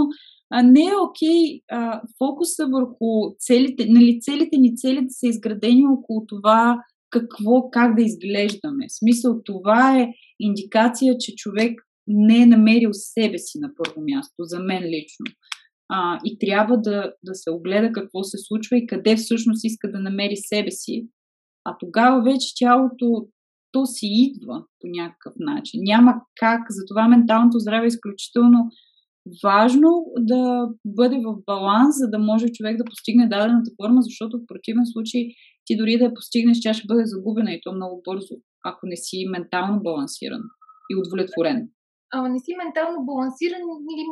а, 0.51 0.63
не 0.63 0.81
е 0.81 0.97
окей 1.09 1.61
а, 1.71 2.03
фокуса 2.19 2.67
върху 2.67 3.37
целите, 3.39 3.87
нали, 3.89 4.19
целите 4.21 4.57
ни 4.57 4.77
целите 4.77 5.09
са 5.09 5.27
изградени 5.27 5.87
около 5.87 6.27
това 6.27 6.79
какво, 7.11 7.71
как 7.71 7.97
да 7.97 8.03
изглеждаме. 8.03 8.87
В 8.89 8.99
смисъл 8.99 9.43
това 9.45 10.01
е 10.01 10.09
индикация, 10.41 11.15
че 11.19 11.35
човек 11.35 11.81
не 12.07 12.43
е 12.43 12.47
намерил 12.47 12.91
себе 12.93 13.39
си 13.39 13.59
на 13.59 13.71
първо 13.77 14.01
място, 14.01 14.35
за 14.39 14.61
мен 14.61 14.83
лично. 14.83 15.27
А, 15.89 16.19
и 16.25 16.39
трябва 16.39 16.77
да, 16.81 17.13
да 17.25 17.35
се 17.35 17.51
огледа 17.51 17.93
какво 17.93 18.23
се 18.23 18.39
случва 18.39 18.79
и 18.79 18.87
къде 18.87 19.17
всъщност 19.17 19.65
иска 19.65 19.93
да 19.93 19.99
намери 19.99 20.37
себе 20.37 20.71
си. 20.71 21.09
А 21.65 21.77
тогава 21.81 22.23
вече 22.23 22.55
тялото 22.59 23.27
то 23.75 23.87
си 23.87 24.07
идва 24.27 24.57
по 24.81 24.87
някакъв 24.99 25.35
начин. 25.39 25.81
Няма 25.93 26.13
как. 26.41 26.61
Затова 26.71 27.09
менталното 27.09 27.59
здраве 27.59 27.85
е 27.87 27.93
изключително 27.95 28.59
важно 29.45 29.91
да 30.19 30.69
бъде 30.87 31.19
в 31.27 31.35
баланс, 31.47 31.95
за 31.99 32.07
да 32.11 32.19
може 32.19 32.57
човек 32.57 32.77
да 32.77 32.85
постигне 32.85 33.29
дадената 33.29 33.71
форма, 33.83 34.03
защото 34.03 34.39
в 34.39 34.47
противен 34.47 34.87
случай 34.87 35.23
ти 35.67 35.77
дори 35.77 35.99
да 35.99 36.05
я 36.05 36.15
постигнеш, 36.15 36.61
тя 36.61 36.75
ще 36.75 36.87
бъде 36.87 37.03
загубена 37.05 37.53
и 37.53 37.61
то 37.63 37.73
много 37.73 38.03
бързо, 38.09 38.35
ако 38.65 38.87
не 38.87 38.97
си 38.97 39.17
ментално 39.31 39.83
балансиран 39.83 40.43
и 40.91 40.97
удовлетворен. 41.01 41.69
Ама 42.17 42.29
не 42.29 42.39
си 42.45 42.53
ментално 42.65 42.99
балансиран 43.11 43.63
или 43.93 44.05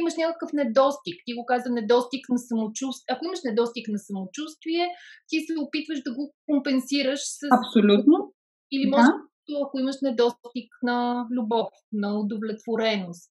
имаш 0.00 0.14
някакъв 0.22 0.50
недостиг. 0.52 1.16
Ти 1.26 1.32
го 1.34 1.44
каза 1.52 1.68
недостиг 1.78 2.22
на 2.34 2.38
самочувствие. 2.38 3.12
Ако 3.14 3.24
имаш 3.24 3.40
недостиг 3.48 3.84
на 3.94 3.98
самочувствие, 4.08 4.84
ти 5.28 5.36
се 5.46 5.52
опитваш 5.64 5.98
да 6.06 6.10
го 6.16 6.22
компенсираш 6.48 7.20
с 7.36 7.38
Абсолютно. 7.58 8.16
Или 8.72 8.90
може 8.90 9.02
да. 9.02 9.66
ако 9.66 9.78
имаш 9.78 9.96
недостиг 10.02 10.68
на 10.82 11.26
любов, 11.36 11.68
на 11.92 12.20
удовлетвореност. 12.20 13.30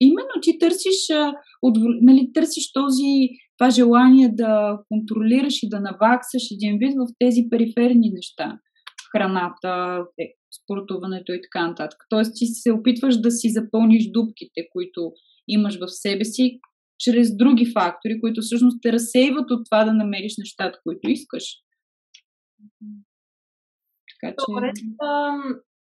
Именно 0.00 0.40
ти 0.42 0.58
търсиш, 0.58 1.00
нали, 2.02 2.30
търсиш 2.34 2.72
този, 2.72 3.28
това 3.58 3.70
желание 3.70 4.28
да 4.32 4.78
контролираш 4.88 5.62
и 5.62 5.68
да 5.68 5.80
наваксаш 5.80 6.42
един 6.50 6.78
вид 6.78 6.94
в 6.96 7.14
тези 7.18 7.46
периферни 7.50 8.10
неща. 8.14 8.58
Храната, 9.12 10.04
е, 10.20 10.24
спортуването 10.62 11.32
и 11.32 11.40
така 11.42 11.68
нататък. 11.68 11.98
Тоест 12.10 12.32
ти 12.34 12.46
се 12.46 12.72
опитваш 12.72 13.20
да 13.20 13.30
си 13.30 13.50
запълниш 13.50 14.10
дупките, 14.10 14.68
които 14.72 15.12
имаш 15.48 15.78
в 15.78 15.88
себе 15.88 16.24
си, 16.24 16.60
чрез 16.98 17.36
други 17.36 17.72
фактори, 17.72 18.20
които 18.20 18.40
всъщност 18.40 18.78
те 18.82 18.92
разсейват 18.92 19.50
от 19.50 19.64
това 19.70 19.84
да 19.84 19.92
намериш 19.92 20.34
нещата, 20.38 20.78
които 20.84 21.10
искаш. 21.10 21.44
Така 24.22 24.34
че... 24.38 24.52
Добре, 24.52 24.72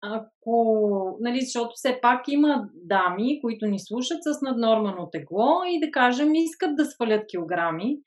ако, 0.03 1.17
нали, 1.19 1.41
защото 1.41 1.71
все 1.75 1.99
пак 2.01 2.27
има 2.27 2.65
дами, 2.73 3.41
които 3.41 3.65
ни 3.65 3.79
слушат 3.79 4.17
с 4.21 4.41
наднормално 4.41 5.09
тегло 5.11 5.63
и 5.67 5.79
да 5.79 5.91
кажем 5.91 6.35
искат 6.35 6.75
да 6.75 6.85
свалят 6.85 7.23
килограми, 7.29 7.97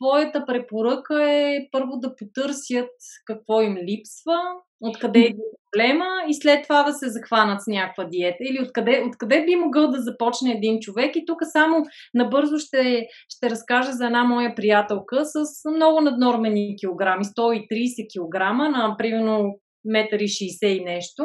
твоята 0.00 0.44
препоръка 0.46 1.32
е 1.32 1.68
първо 1.72 1.92
да 1.96 2.16
потърсят 2.16 2.90
какво 3.26 3.60
им 3.60 3.76
липсва, 3.76 4.38
откъде 4.80 5.20
е 5.20 5.34
проблема 5.72 6.06
и 6.28 6.34
след 6.34 6.62
това 6.62 6.82
да 6.82 6.92
се 6.92 7.08
захванат 7.08 7.62
с 7.62 7.66
някаква 7.66 8.04
диета 8.04 8.38
или 8.40 8.62
откъде, 8.62 9.04
откъде 9.08 9.44
би 9.44 9.56
могъл 9.56 9.90
да 9.90 10.00
започне 10.00 10.52
един 10.52 10.80
човек. 10.80 11.16
И 11.16 11.24
тук 11.26 11.38
само 11.42 11.84
набързо 12.14 12.58
ще, 12.58 13.06
ще 13.28 13.50
разкажа 13.50 13.92
за 13.92 14.06
една 14.06 14.24
моя 14.24 14.54
приятелка 14.54 15.24
с 15.24 15.70
много 15.70 16.00
наднормени 16.00 16.76
килограми, 16.80 17.24
130 17.24 18.12
килограма 18.12 18.68
на 18.68 18.94
примерно 18.98 19.60
1,60 19.86 20.66
и 20.66 20.84
нещо. 20.84 21.24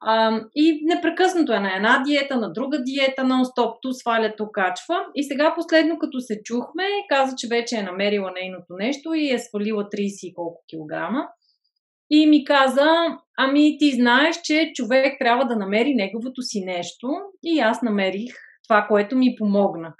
А, 0.00 0.40
и 0.54 0.80
непрекъснато 0.84 1.52
е 1.52 1.60
на 1.60 1.76
една 1.76 2.02
диета, 2.06 2.36
на 2.36 2.52
друга 2.52 2.82
диета, 2.82 3.22
нон-стоп, 3.22 3.74
ту 3.82 3.92
сваля, 3.92 4.34
ту 4.36 4.46
качва. 4.52 5.04
И 5.14 5.24
сега 5.24 5.54
последно, 5.54 5.98
като 5.98 6.20
се 6.20 6.40
чухме, 6.44 6.84
каза, 7.08 7.36
че 7.38 7.48
вече 7.48 7.76
е 7.76 7.82
намерила 7.82 8.32
нейното 8.34 8.74
нещо 8.78 9.14
и 9.14 9.32
е 9.32 9.38
свалила 9.38 9.84
30 9.84 10.28
и 10.28 10.34
колко 10.34 10.64
килограма. 10.68 11.26
И 12.10 12.26
ми 12.26 12.44
каза, 12.44 12.88
ами 13.38 13.78
ти 13.78 13.90
знаеш, 13.90 14.36
че 14.44 14.72
човек 14.74 15.16
трябва 15.18 15.44
да 15.44 15.56
намери 15.56 15.94
неговото 15.94 16.42
си 16.42 16.64
нещо. 16.64 17.08
И 17.44 17.60
аз 17.60 17.82
намерих 17.82 18.34
това, 18.68 18.86
което 18.88 19.16
ми 19.16 19.34
помогна. 19.38 19.94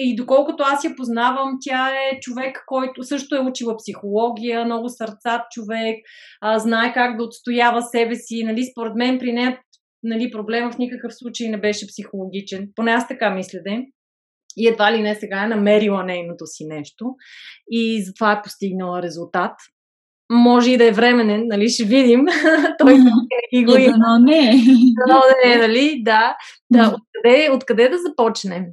И 0.00 0.16
доколкото 0.16 0.62
аз 0.66 0.84
я 0.84 0.96
познавам, 0.96 1.58
тя 1.60 1.88
е 1.90 2.20
човек, 2.20 2.64
който 2.66 3.02
също 3.02 3.36
е 3.36 3.40
учила 3.40 3.76
психология, 3.76 4.64
много 4.64 4.88
сърцат 4.88 5.40
човек, 5.50 5.96
а, 6.40 6.58
знае 6.58 6.92
как 6.92 7.16
да 7.16 7.24
отстоява 7.24 7.82
себе 7.82 8.14
си. 8.14 8.44
Нали, 8.44 8.64
според 8.64 8.94
мен 8.94 9.18
при 9.18 9.32
нея 9.32 9.58
нали, 10.02 10.30
проблема 10.30 10.72
в 10.72 10.78
никакъв 10.78 11.14
случай 11.14 11.48
не 11.48 11.60
беше 11.60 11.86
психологичен. 11.86 12.68
Поне 12.74 12.90
аз 12.90 13.08
така 13.08 13.30
мисля, 13.30 13.58
да 13.66 13.82
и 14.58 14.68
едва 14.68 14.92
ли 14.92 15.02
не 15.02 15.14
сега 15.14 15.42
е 15.44 15.48
намерила 15.48 16.04
нейното 16.04 16.46
си 16.46 16.66
нещо 16.66 17.14
и 17.70 18.02
затова 18.02 18.32
е 18.32 18.42
постигнала 18.42 19.02
резултат. 19.02 19.52
Може 20.30 20.70
и 20.70 20.76
да 20.76 20.84
е 20.84 20.92
временен, 20.92 21.42
нали, 21.46 21.68
ще 21.68 21.84
видим. 21.84 22.24
Той 22.78 22.98
и 23.52 23.64
го 23.64 23.76
има. 23.76 23.96
Но 23.98 24.18
не. 24.24 24.52
Но 25.08 25.22
не, 25.44 25.56
нали, 25.56 26.02
да. 26.04 26.36
да 26.70 26.94
откъде, 26.94 27.50
откъде 27.52 27.88
да 27.88 27.98
започнем? 27.98 28.64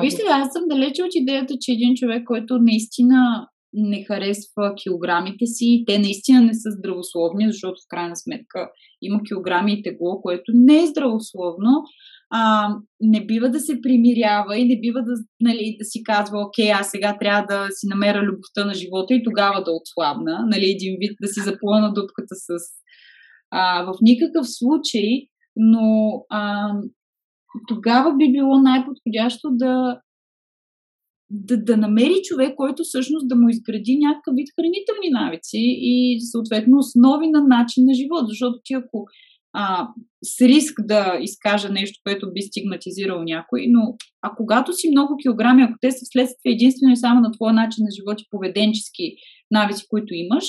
Вижте, 0.00 0.22
аз 0.30 0.52
съм 0.52 0.62
далече 0.68 1.02
от 1.02 1.14
идеята, 1.14 1.54
че 1.60 1.72
един 1.72 1.94
човек, 1.94 2.22
който 2.26 2.58
наистина 2.58 3.48
не 3.72 4.04
харесва 4.04 4.74
килограмите 4.82 5.46
си, 5.46 5.84
те 5.86 5.98
наистина 5.98 6.40
не 6.40 6.54
са 6.54 6.70
здравословни, 6.70 7.52
защото 7.52 7.74
в 7.74 7.88
крайна 7.88 8.16
сметка 8.16 8.70
има 9.02 9.20
килограми 9.28 9.72
и 9.72 9.82
тегло, 9.82 10.20
което 10.22 10.52
не 10.54 10.82
е 10.82 10.86
здравословно, 10.86 11.84
а, 12.30 12.74
не 13.00 13.26
бива 13.26 13.50
да 13.50 13.60
се 13.60 13.80
примирява 13.80 14.58
и 14.58 14.64
не 14.64 14.80
бива 14.80 15.00
да, 15.02 15.12
нали, 15.40 15.76
да 15.78 15.84
си 15.84 16.02
казва, 16.02 16.38
окей, 16.40 16.72
аз 16.72 16.90
сега 16.90 17.16
трябва 17.20 17.46
да 17.46 17.66
си 17.70 17.86
намеря 17.86 18.22
любовта 18.22 18.64
на 18.64 18.74
живота 18.74 19.14
и 19.14 19.22
тогава 19.24 19.64
да 19.64 19.70
отслабна, 19.72 20.46
нали, 20.46 20.70
един 20.70 20.96
вид 21.00 21.16
да 21.22 21.28
си 21.28 21.40
запълна 21.40 21.92
дупката 21.92 22.34
с... 22.34 22.48
А, 23.50 23.82
в 23.82 23.94
никакъв 24.02 24.46
случай, 24.48 25.10
но 25.56 26.12
а, 26.28 26.72
тогава 27.68 28.16
би 28.16 28.32
било 28.32 28.58
най-подходящо 28.58 29.48
да, 29.52 30.00
да, 31.30 31.64
да 31.64 31.76
намери 31.76 32.14
човек, 32.24 32.54
който 32.56 32.82
всъщност 32.82 33.28
да 33.28 33.36
му 33.36 33.48
изгради 33.48 33.98
някакъв 33.98 34.34
вид 34.36 34.48
хранителни 34.56 35.10
навици 35.10 35.58
и 35.92 36.18
съответно 36.32 36.78
основи 36.78 37.26
на 37.30 37.44
начин 37.44 37.84
на 37.86 37.94
живот. 37.94 38.24
Защото 38.28 38.58
ти 38.64 38.74
ако 38.74 39.06
а, 39.52 39.88
с 40.24 40.40
риск 40.40 40.74
да 40.86 41.18
изкажа 41.20 41.68
нещо, 41.68 42.00
което 42.04 42.32
би 42.32 42.42
стигматизирал 42.42 43.22
някой, 43.22 43.66
но 43.68 43.94
а 44.22 44.30
когато 44.36 44.72
си 44.72 44.90
много 44.90 45.16
килограми, 45.22 45.62
ако 45.62 45.74
те 45.80 45.90
са 45.90 46.04
вследствие 46.04 46.52
единствено 46.52 46.92
и 46.92 46.96
само 46.96 47.20
на 47.20 47.32
твоя 47.32 47.52
начин 47.52 47.84
на 47.84 47.90
живот 47.90 48.20
и 48.20 48.30
поведенчески 48.30 49.14
навици, 49.50 49.84
които 49.88 50.14
имаш, 50.14 50.44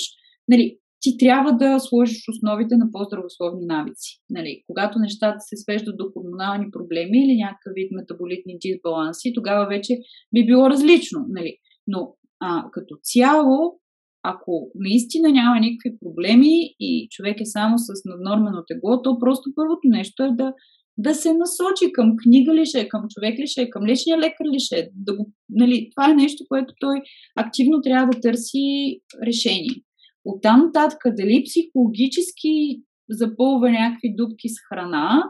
нали, 0.48 0.76
ти 1.02 1.16
трябва 1.18 1.52
да 1.52 1.80
сложиш 1.80 2.22
основите 2.28 2.76
на 2.76 2.86
по-здравословни 2.92 3.66
навици. 3.66 4.20
Нали, 4.30 4.62
когато 4.66 4.98
нещата 4.98 5.36
се 5.40 5.56
свеждат 5.56 5.96
до 5.96 6.10
хормонални 6.12 6.70
проблеми 6.70 7.24
или 7.24 7.42
някакъв 7.44 7.72
вид 7.74 7.88
метаболитни 7.92 8.58
дисбаланси, 8.60 9.32
тогава 9.34 9.66
вече 9.66 9.92
би 10.34 10.46
било 10.46 10.70
различно. 10.70 11.18
Нали. 11.28 11.56
Но 11.86 12.00
а, 12.40 12.64
като 12.72 12.94
цяло, 13.02 13.78
ако 14.22 14.70
наистина 14.74 15.28
няма 15.32 15.60
никакви 15.60 15.98
проблеми 16.02 16.74
и 16.80 17.08
човек 17.10 17.40
е 17.40 17.52
само 17.56 17.78
с 17.78 17.88
наднормено 18.04 18.64
тегло, 18.68 19.02
то 19.02 19.18
просто 19.18 19.50
първото 19.54 19.84
нещо 19.84 20.22
е 20.22 20.30
да, 20.32 20.52
да 20.98 21.14
се 21.14 21.32
насочи 21.32 21.92
към 21.92 22.16
книга 22.22 22.54
ли 22.54 22.66
ще 22.66 22.80
е, 22.80 22.88
към 22.88 23.02
човек 23.14 23.38
ли 23.38 23.46
ще 23.46 23.62
е, 23.62 23.70
към 23.70 23.86
личния 23.86 24.18
лекар 24.18 24.44
ли 24.54 24.60
ще 24.60 24.76
е. 24.76 24.88
Да 24.94 25.16
го, 25.16 25.30
нали, 25.50 25.90
това 25.94 26.10
е 26.10 26.14
нещо, 26.14 26.44
което 26.48 26.74
той 26.80 26.96
активно 27.36 27.80
трябва 27.80 28.10
да 28.12 28.20
търси 28.20 29.00
решение. 29.26 29.82
Оттам 30.24 30.60
нататък, 30.60 30.98
дали 31.06 31.44
психологически 31.46 32.82
запълва 33.10 33.70
някакви 33.70 34.14
дубки 34.16 34.48
с 34.48 34.54
храна, 34.68 35.22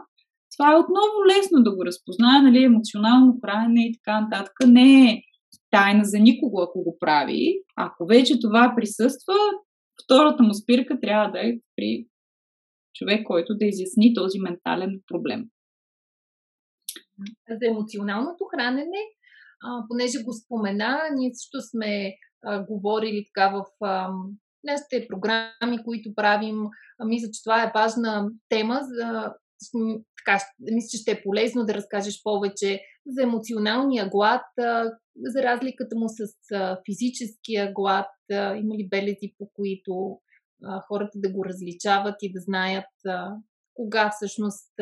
това 0.57 0.73
е 0.73 0.79
отново 0.79 1.25
лесно 1.29 1.63
да 1.63 1.75
го 1.75 1.85
разпознае, 1.85 2.41
нали, 2.41 2.63
емоционално 2.63 3.39
хранене 3.45 3.87
и 3.87 3.93
така 3.93 4.21
нататък. 4.21 4.53
Не 4.67 5.11
е 5.11 5.21
тайна 5.71 6.03
за 6.03 6.19
никого, 6.19 6.61
ако 6.61 6.83
го 6.83 6.97
прави. 6.99 7.53
Ако 7.75 8.05
вече 8.05 8.39
това 8.39 8.73
присъства, 8.75 9.33
втората 10.03 10.43
му 10.43 10.53
спирка 10.53 10.99
трябва 11.01 11.31
да 11.31 11.39
е 11.39 11.53
при 11.75 12.05
човек, 12.93 13.25
който 13.25 13.57
да 13.57 13.65
изясни 13.65 14.13
този 14.13 14.39
ментален 14.39 15.01
проблем. 15.07 15.45
За 17.49 17.67
емоционалното 17.69 18.43
хранене, 18.55 19.01
понеже 19.89 20.23
го 20.23 20.33
спомена, 20.33 20.99
ние 21.15 21.31
също 21.33 21.61
сме 21.69 22.13
говорили 22.69 23.25
така 23.25 23.49
в 23.49 23.65
нашите 24.63 25.07
програми, 25.07 25.83
които 25.85 26.15
правим. 26.15 26.55
Мисля, 27.05 27.27
че 27.33 27.43
това 27.43 27.63
е 27.63 27.71
важна 27.75 28.29
тема. 28.49 28.79
За, 28.81 29.33
така, 30.17 30.45
мисля, 30.59 30.87
че 30.91 30.97
ще 30.97 31.11
е 31.11 31.23
полезно 31.23 31.65
да 31.65 31.73
разкажеш 31.73 32.23
повече 32.23 32.81
за 33.07 33.23
емоционалния 33.23 34.09
глад, 34.09 34.45
за 35.17 35.43
разликата 35.43 35.95
му 35.95 36.05
с 36.09 36.27
физическия 36.85 37.71
глад. 37.73 38.09
Има 38.31 38.75
ли 38.75 38.87
белези, 38.89 39.33
по 39.37 39.49
които 39.53 40.19
хората 40.87 41.19
да 41.19 41.31
го 41.31 41.45
различават 41.45 42.15
и 42.21 42.33
да 42.33 42.39
знаят 42.39 42.85
кога 43.73 44.11
всъщност 44.15 44.73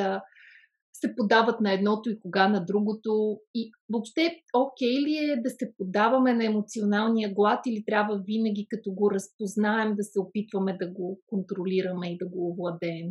се 0.94 1.16
подават 1.16 1.62
на 1.62 1.74
едното 1.74 2.10
и 2.10 2.20
кога 2.20 2.48
на 2.48 2.66
другото. 2.66 3.38
И 3.56 3.72
въобще, 3.94 4.36
окей 4.54 5.02
ли 5.02 5.18
е 5.18 5.42
да 5.42 5.50
се 5.50 5.74
подаваме 5.78 6.34
на 6.34 6.46
емоционалния 6.46 7.34
глад 7.34 7.60
или 7.66 7.84
трябва 7.86 8.22
винаги, 8.26 8.68
като 8.70 8.92
го 8.92 9.12
разпознаем, 9.12 9.96
да 9.96 10.04
се 10.04 10.20
опитваме 10.20 10.78
да 10.82 10.88
го 10.92 11.20
контролираме 11.28 12.08
и 12.08 12.18
да 12.18 12.26
го 12.30 12.50
овладеем? 12.50 13.10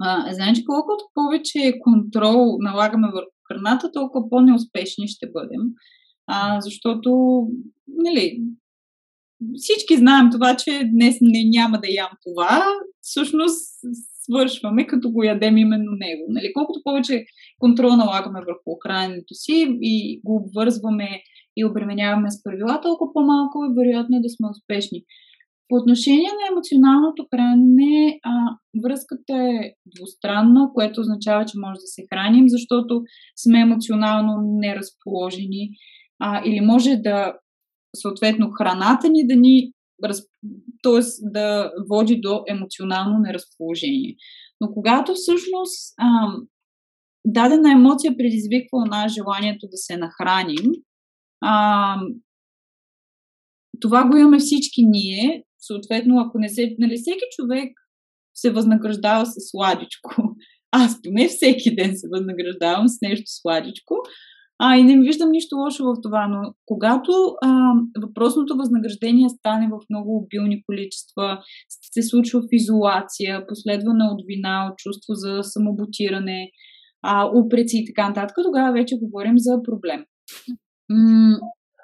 А, 0.00 0.34
значи, 0.34 0.64
колкото 0.64 1.04
повече 1.14 1.78
контрол 1.80 2.56
налагаме 2.60 3.08
върху 3.14 3.30
храната, 3.48 3.92
толкова 3.92 4.30
по-неуспешни 4.30 5.08
ще 5.08 5.30
бъдем. 5.30 5.62
А, 6.26 6.60
защото, 6.60 7.40
нали, 7.88 8.42
всички 9.56 9.96
знаем 9.96 10.28
това, 10.32 10.56
че 10.56 10.90
днес 10.92 11.18
не 11.20 11.44
няма 11.44 11.80
да 11.80 11.88
ям 11.88 12.10
това. 12.22 12.64
Всъщност 13.00 13.80
свършваме, 14.24 14.86
като 14.86 15.10
го 15.10 15.22
ядем 15.22 15.56
именно 15.56 15.92
него. 15.92 16.24
Нали? 16.28 16.52
Колкото 16.52 16.80
повече 16.84 17.24
контрол 17.58 17.96
налагаме 17.96 18.40
върху 18.40 18.78
храненето 18.82 19.34
си 19.34 19.78
и 19.80 20.20
го 20.24 20.36
обвързваме 20.36 21.08
и 21.56 21.64
обременяваме 21.64 22.30
с 22.30 22.42
правила, 22.42 22.80
толкова 22.80 23.12
по-малко 23.12 23.64
е 23.64 23.74
вероятно 23.78 24.20
да 24.22 24.28
сме 24.28 24.48
успешни. 24.50 25.00
По 25.68 25.76
отношение 25.76 26.30
на 26.40 26.44
емоционалното 26.52 27.26
хранене, 27.34 28.18
а, 28.22 28.32
връзката 28.84 29.34
е 29.36 29.72
двустранна, 29.94 30.70
което 30.74 31.00
означава, 31.00 31.44
че 31.44 31.58
може 31.58 31.78
да 31.84 31.90
се 31.94 32.02
храним, 32.12 32.44
защото 32.48 33.02
сме 33.44 33.60
емоционално 33.60 34.32
неразположени. 34.64 35.64
А, 36.18 36.42
или 36.46 36.60
може 36.60 36.96
да, 36.96 37.34
съответно, 37.96 38.50
храната 38.50 39.08
ни 39.08 39.26
да 39.26 39.36
ни 39.36 39.72
раз, 40.04 40.22
т.е. 40.82 41.00
да 41.22 41.72
води 41.90 42.20
до 42.20 42.42
емоционално 42.48 43.18
неразположение. 43.18 44.16
Но 44.60 44.72
когато 44.72 45.14
всъщност 45.14 45.94
а, 45.98 46.36
дадена 47.24 47.72
емоция 47.72 48.16
предизвиква 48.16 48.78
у 48.78 48.88
нас 48.88 49.12
желанието 49.12 49.66
да 49.70 49.76
се 49.76 49.96
нахраним, 49.96 50.72
а, 51.40 51.96
това 53.80 54.08
го 54.08 54.16
имаме 54.16 54.38
всички 54.38 54.82
ние. 54.84 55.44
Съответно, 55.58 56.18
ако 56.18 56.38
не 56.38 56.48
се. 56.48 56.76
Нали, 56.78 56.96
всеки 56.96 57.24
човек 57.36 57.72
се 58.34 58.50
възнаграждава 58.50 59.26
с 59.26 59.34
сладичко. 59.50 60.36
Аз 60.70 61.02
поне 61.02 61.28
всеки 61.28 61.74
ден 61.74 61.96
се 61.96 62.08
възнаграждавам 62.12 62.88
с 62.88 62.98
нещо 63.02 63.24
сладичко. 63.26 63.94
А, 64.58 64.76
и 64.76 64.84
не 64.84 65.00
виждам 65.00 65.30
нищо 65.30 65.56
лошо 65.56 65.84
в 65.84 65.94
това, 66.02 66.26
но 66.26 66.54
когато 66.66 67.12
а, 67.42 67.72
въпросното 68.02 68.56
възнаграждение 68.56 69.28
стане 69.28 69.68
в 69.68 69.78
много 69.90 70.16
обилни 70.16 70.62
количества, 70.64 71.42
се 71.68 72.02
случва 72.02 72.40
в 72.40 72.48
изолация, 72.52 73.46
последвана 73.46 74.04
от 74.04 74.24
вина, 74.26 74.68
от 74.70 74.78
чувство 74.78 75.14
за 75.14 75.42
самоботиране, 75.42 76.50
а, 77.02 77.30
упреци 77.38 77.78
и 77.78 77.86
така 77.86 78.08
нататък, 78.08 78.36
тогава 78.42 78.72
вече 78.72 78.98
говорим 79.02 79.34
за 79.38 79.62
проблем. 79.62 80.04
М- 80.90 81.38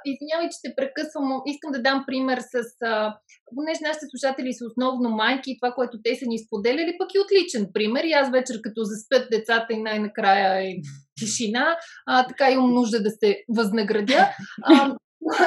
Извинявай, 0.05 0.49
че 0.53 0.59
те 0.65 0.71
прекъсвам, 0.77 1.29
искам 1.47 1.71
да 1.73 1.83
дам 1.83 2.05
пример 2.07 2.39
с... 2.53 2.55
А, 2.85 3.17
понеже 3.55 3.81
нашите 3.83 4.07
слушатели 4.11 4.53
са 4.53 4.65
основно 4.71 5.09
майки 5.11 5.51
и 5.51 5.59
това, 5.61 5.71
което 5.75 6.03
те 6.05 6.13
са 6.17 6.27
ни 6.27 6.39
споделяли, 6.39 6.99
пък 6.99 7.09
и 7.15 7.23
отличен 7.25 7.65
пример. 7.75 8.05
И 8.05 8.13
аз 8.13 8.31
вечер, 8.31 8.61
като 8.63 8.81
заспят 8.85 9.25
децата 9.31 9.73
и 9.73 9.83
най-накрая 9.83 10.49
е 10.69 10.73
тишина, 11.21 11.77
а, 12.07 12.27
така 12.27 12.51
имам 12.51 12.75
нужда 12.75 13.03
да 13.03 13.11
се 13.11 13.37
възнаградя. 13.49 14.29
А, 14.63 14.97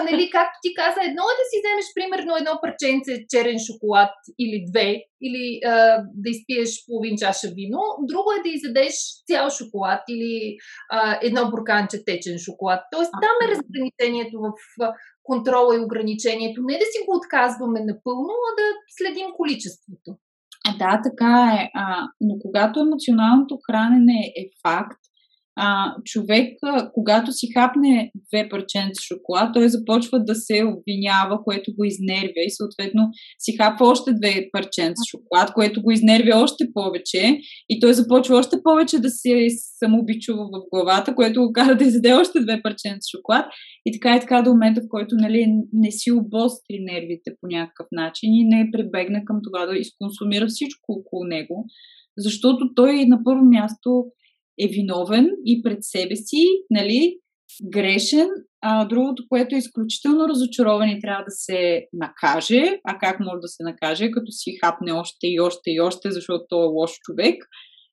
нали, 0.09 0.29
както 0.29 0.55
ти 0.63 0.73
каза, 0.73 0.99
едно 1.09 1.23
е 1.31 1.39
да 1.39 1.45
си 1.49 1.55
вземеш 1.59 1.87
примерно 1.97 2.31
едно 2.35 2.53
парченце 2.61 3.13
черен 3.31 3.59
шоколад 3.67 4.13
или 4.39 4.65
две, 4.69 4.89
или 5.25 5.45
а, 5.65 5.71
да 6.23 6.29
изпиеш 6.35 6.69
половин 6.87 7.15
чаша 7.17 7.47
вино, 7.57 7.81
друго 8.09 8.29
е 8.31 8.43
да 8.45 8.49
изядеш 8.49 8.95
цял 9.27 9.49
шоколад 9.49 10.01
или 10.09 10.57
а, 10.91 11.19
едно 11.27 11.49
бурканче 11.51 12.05
течен 12.05 12.37
шоколад. 12.47 12.81
Тоест 12.91 13.11
там 13.25 13.35
е 13.43 13.51
разграничението 13.53 14.35
в 14.45 14.49
контрола 15.23 15.75
и 15.75 15.85
ограничението. 15.85 16.61
Не 16.61 16.77
да 16.81 16.85
си 16.91 16.99
го 17.05 17.17
отказваме 17.17 17.79
напълно, 17.79 18.33
а 18.47 18.51
да 18.59 18.67
следим 18.97 19.29
количеството. 19.37 20.09
Да, 20.79 21.01
така 21.03 21.57
е. 21.59 21.69
А, 21.73 22.07
но 22.21 22.33
когато 22.41 22.79
емоционалното 22.79 23.57
хранене 23.65 24.33
е 24.41 24.43
факт, 24.67 25.02
а, 25.55 25.95
човек, 26.05 26.57
когато 26.93 27.31
си 27.31 27.47
хапне 27.53 28.11
две 28.15 28.49
парченца 28.49 29.01
шоколад, 29.01 29.53
той 29.53 29.69
започва 29.69 30.23
да 30.23 30.35
се 30.35 30.63
обвинява, 30.63 31.43
което 31.43 31.75
го 31.75 31.83
изнервя 31.83 32.43
и 32.45 32.51
съответно 32.51 33.09
си 33.39 33.57
хапва 33.57 33.87
още 33.87 34.13
две 34.13 34.49
парченца 34.51 35.01
шоколад, 35.11 35.53
което 35.53 35.81
го 35.81 35.91
изнервя 35.91 36.43
още 36.43 36.65
повече 36.73 37.39
и 37.69 37.79
той 37.79 37.93
започва 37.93 38.37
още 38.37 38.57
повече 38.63 38.99
да 38.99 39.09
се 39.09 39.47
самообичува 39.79 40.43
в 40.45 40.69
главата, 40.71 41.15
което 41.15 41.41
го 41.41 41.53
кара 41.53 41.77
да 41.77 41.83
изяде 41.83 42.13
още 42.13 42.39
две 42.39 42.61
парченца 42.61 43.07
шоколад. 43.17 43.45
И 43.85 43.91
така 43.91 44.15
и 44.15 44.19
така 44.19 44.41
до 44.41 44.49
момента, 44.49 44.81
в 44.81 44.89
който 44.89 45.15
нали, 45.15 45.47
не 45.73 45.91
си 45.91 46.11
обостри 46.11 46.79
нервите 46.79 47.31
по 47.41 47.47
някакъв 47.47 47.87
начин 47.91 48.33
и 48.33 48.43
не 48.43 48.69
прибегне 48.71 49.25
към 49.25 49.39
това 49.43 49.65
да 49.65 49.77
изконсумира 49.77 50.47
всичко 50.47 50.91
около 50.91 51.23
него, 51.23 51.65
защото 52.17 52.73
той 52.75 53.05
на 53.05 53.23
първо 53.23 53.45
място 53.45 54.05
е 54.59 54.67
виновен 54.67 55.29
и 55.45 55.63
пред 55.63 55.77
себе 55.81 56.15
си, 56.15 56.45
нали, 56.69 57.17
грешен. 57.63 58.29
А 58.61 58.85
другото, 58.85 59.23
което 59.29 59.55
е 59.55 59.57
изключително 59.57 60.27
разочарован 60.29 60.89
и 60.89 61.01
трябва 61.01 61.23
да 61.23 61.31
се 61.31 61.87
накаже, 61.93 62.79
а 62.83 62.97
как 62.97 63.19
може 63.19 63.41
да 63.41 63.47
се 63.47 63.63
накаже, 63.63 64.11
като 64.11 64.31
си 64.31 64.57
хапне 64.63 64.91
още 64.91 65.27
и 65.27 65.39
още 65.39 65.71
и 65.71 65.79
още, 65.79 66.11
защото 66.11 66.45
той 66.49 66.63
е 66.63 66.67
лош 66.67 66.91
човек. 67.01 67.45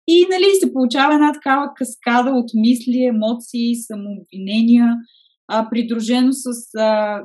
И 0.09 0.27
нали, 0.31 0.45
се 0.61 0.73
получава 0.73 1.15
една 1.15 1.33
такава 1.33 1.67
каскада 1.77 2.31
от 2.31 2.51
мисли, 2.55 3.05
емоции, 3.05 3.75
самообвинения, 3.75 4.97
а, 5.49 5.71
придружено 5.71 6.33
с 6.33 6.75
а, 6.79 7.23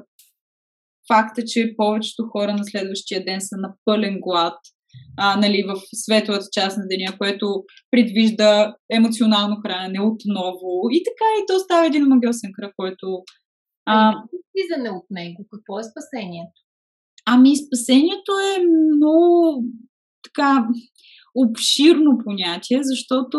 факта, 1.08 1.44
че 1.46 1.74
повечето 1.78 2.28
хора 2.32 2.54
на 2.54 2.64
следващия 2.64 3.26
ден 3.26 3.42
са 3.42 3.58
на 3.58 3.74
пълен 3.86 4.20
глад, 4.20 4.58
а, 5.18 5.38
нали, 5.40 5.64
в 5.68 5.82
светлата 5.94 6.46
част 6.52 6.78
на 6.78 6.84
деня, 6.88 7.18
което 7.18 7.64
предвижда 7.92 8.76
емоционално 8.92 9.56
хранене 9.66 10.02
отново. 10.02 10.70
И 10.92 11.04
така 11.04 11.28
и 11.40 11.46
то 11.48 11.60
става 11.60 11.86
един 11.86 12.04
магиосен 12.04 12.52
кръг, 12.60 12.74
който... 12.78 13.24
А... 13.86 14.14
Излизане 14.56 14.90
от 14.90 15.06
него. 15.10 15.46
Какво 15.52 15.80
е 15.80 15.84
спасението? 15.84 16.60
Ами 17.26 17.56
спасението 17.56 18.32
е 18.56 18.64
много 18.96 19.64
така 20.24 20.68
обширно 21.36 22.18
понятие, 22.24 22.80
защото 22.84 23.38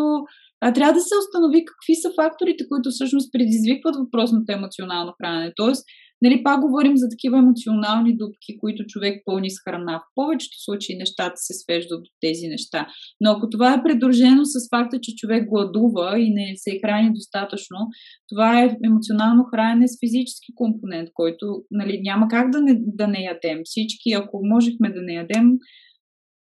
а, 0.61 0.73
трябва 0.73 0.93
да 0.93 1.01
се 1.01 1.15
установи 1.23 1.65
какви 1.65 1.95
са 1.95 2.11
факторите, 2.21 2.69
които 2.69 2.91
всъщност 2.91 3.33
предизвикват 3.33 3.97
въпросното 3.97 4.53
емоционално 4.53 5.15
хранене. 5.21 5.53
Тоест, 5.57 5.85
Нали, 6.23 6.43
пак 6.43 6.61
говорим 6.61 6.97
за 6.97 7.09
такива 7.09 7.39
емоционални 7.39 8.17
дупки, 8.17 8.59
които 8.61 8.85
човек 8.87 9.23
пълни 9.25 9.51
с 9.51 9.55
храна. 9.65 9.99
В 9.99 10.15
повечето 10.15 10.57
случаи 10.65 10.97
нещата 10.97 11.37
се 11.37 11.55
свеждат 11.55 12.03
до 12.03 12.11
тези 12.21 12.47
неща. 12.49 12.87
Но 13.21 13.31
ако 13.31 13.51
това 13.51 13.75
е 13.75 13.83
придружено 13.83 14.45
с 14.45 14.69
факта, 14.77 14.99
че 15.03 15.15
човек 15.15 15.49
гладува 15.49 16.21
и 16.21 16.31
не 16.31 16.53
се 16.57 16.81
храни 16.85 17.11
достатъчно, 17.15 17.77
това 18.29 18.63
е 18.63 18.77
емоционално 18.85 19.45
хранене 19.45 19.89
с 19.89 19.99
физически 20.05 20.55
компонент, 20.55 21.09
който 21.15 21.47
нали, 21.71 22.01
няма 22.03 22.29
как 22.29 22.51
да 22.51 22.61
не, 22.61 22.75
да 22.79 23.07
не 23.09 23.19
ядем. 23.19 23.61
Всички, 23.65 24.13
ако 24.13 24.41
можехме 24.43 24.93
да 24.93 25.03
не 25.03 25.15
ядем, 25.15 25.53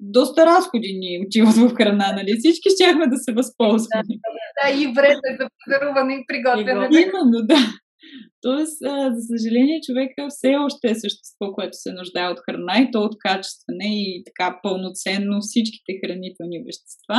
доста 0.01 0.47
разходи 0.47 0.93
ни 0.99 1.25
отиват 1.27 1.55
в 1.55 1.75
храна, 1.75 2.13
нали? 2.13 2.33
Всички 2.39 2.69
щяхме 2.75 3.07
да 3.07 3.17
се 3.17 3.33
възползваме. 3.33 4.15
Да, 4.25 4.73
да, 4.73 4.83
и 4.83 4.87
време 4.87 5.29
за 5.41 5.49
пазаруване 5.59 6.15
и 6.15 6.25
приготвяне. 6.27 6.89
Именно, 6.91 7.47
да. 7.47 7.59
Тоест, 8.43 8.79
за 9.15 9.21
съжаление, 9.33 9.85
човека 9.87 10.27
все 10.29 10.51
още 10.67 10.91
е 10.91 11.01
същество, 11.05 11.47
което 11.53 11.77
се 11.83 11.93
нуждае 11.93 12.29
от 12.29 12.39
храна 12.45 12.77
и 12.81 12.91
то 12.93 13.01
от 13.01 13.17
качестване 13.19 13.89
и 14.03 14.23
така 14.27 14.59
пълноценно 14.63 15.41
всичките 15.41 15.93
хранителни 16.05 16.59
вещества. 16.67 17.19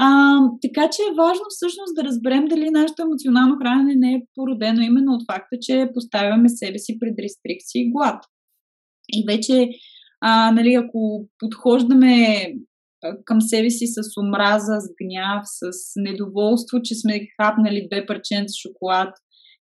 А, 0.00 0.38
така 0.62 0.90
че 0.90 1.02
е 1.02 1.16
важно 1.16 1.44
всъщност 1.48 1.92
да 1.96 2.04
разберем 2.04 2.44
дали 2.44 2.70
нашето 2.70 3.02
емоционално 3.02 3.58
хранене 3.62 3.94
не 3.96 4.14
е 4.14 4.22
породено 4.34 4.80
именно 4.80 5.12
от 5.12 5.22
факта, 5.32 5.56
че 5.60 5.90
поставяме 5.94 6.48
себе 6.48 6.78
си 6.78 6.98
пред 7.00 7.14
рестрикции 7.18 7.80
и 7.82 7.90
глад. 7.92 8.24
И 9.08 9.24
вече, 9.28 9.68
а, 10.20 10.52
нали, 10.52 10.74
ако 10.74 11.28
подхождаме 11.38 12.52
към 13.24 13.40
себе 13.40 13.70
си 13.70 13.86
с 13.86 14.20
омраза, 14.20 14.80
с 14.80 14.88
гняв, 15.02 15.42
с 15.44 15.92
недоволство, 15.96 16.78
че 16.84 16.94
сме 16.94 17.20
хапнали 17.40 17.88
две 17.92 18.06
парченца 18.06 18.54
шоколад 18.62 19.14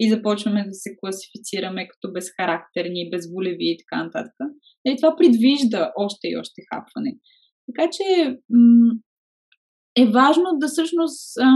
и 0.01 0.11
започваме 0.11 0.65
да 0.65 0.75
се 0.75 0.97
класифицираме 1.01 1.89
като 1.89 2.13
безхарактерни, 2.13 3.11
безволеви 3.11 3.71
и 3.71 3.79
така 3.79 4.05
нататък. 4.05 4.35
И 4.87 4.97
това 4.97 5.17
предвижда 5.17 5.93
още 5.97 6.29
и 6.29 6.37
още 6.37 6.63
хапване. 6.73 7.13
Така 7.67 7.91
че 7.93 8.39
м- 8.51 8.95
е 9.97 10.07
важно 10.07 10.45
да 10.61 10.67
всъщност. 10.67 11.39
А, 11.41 11.51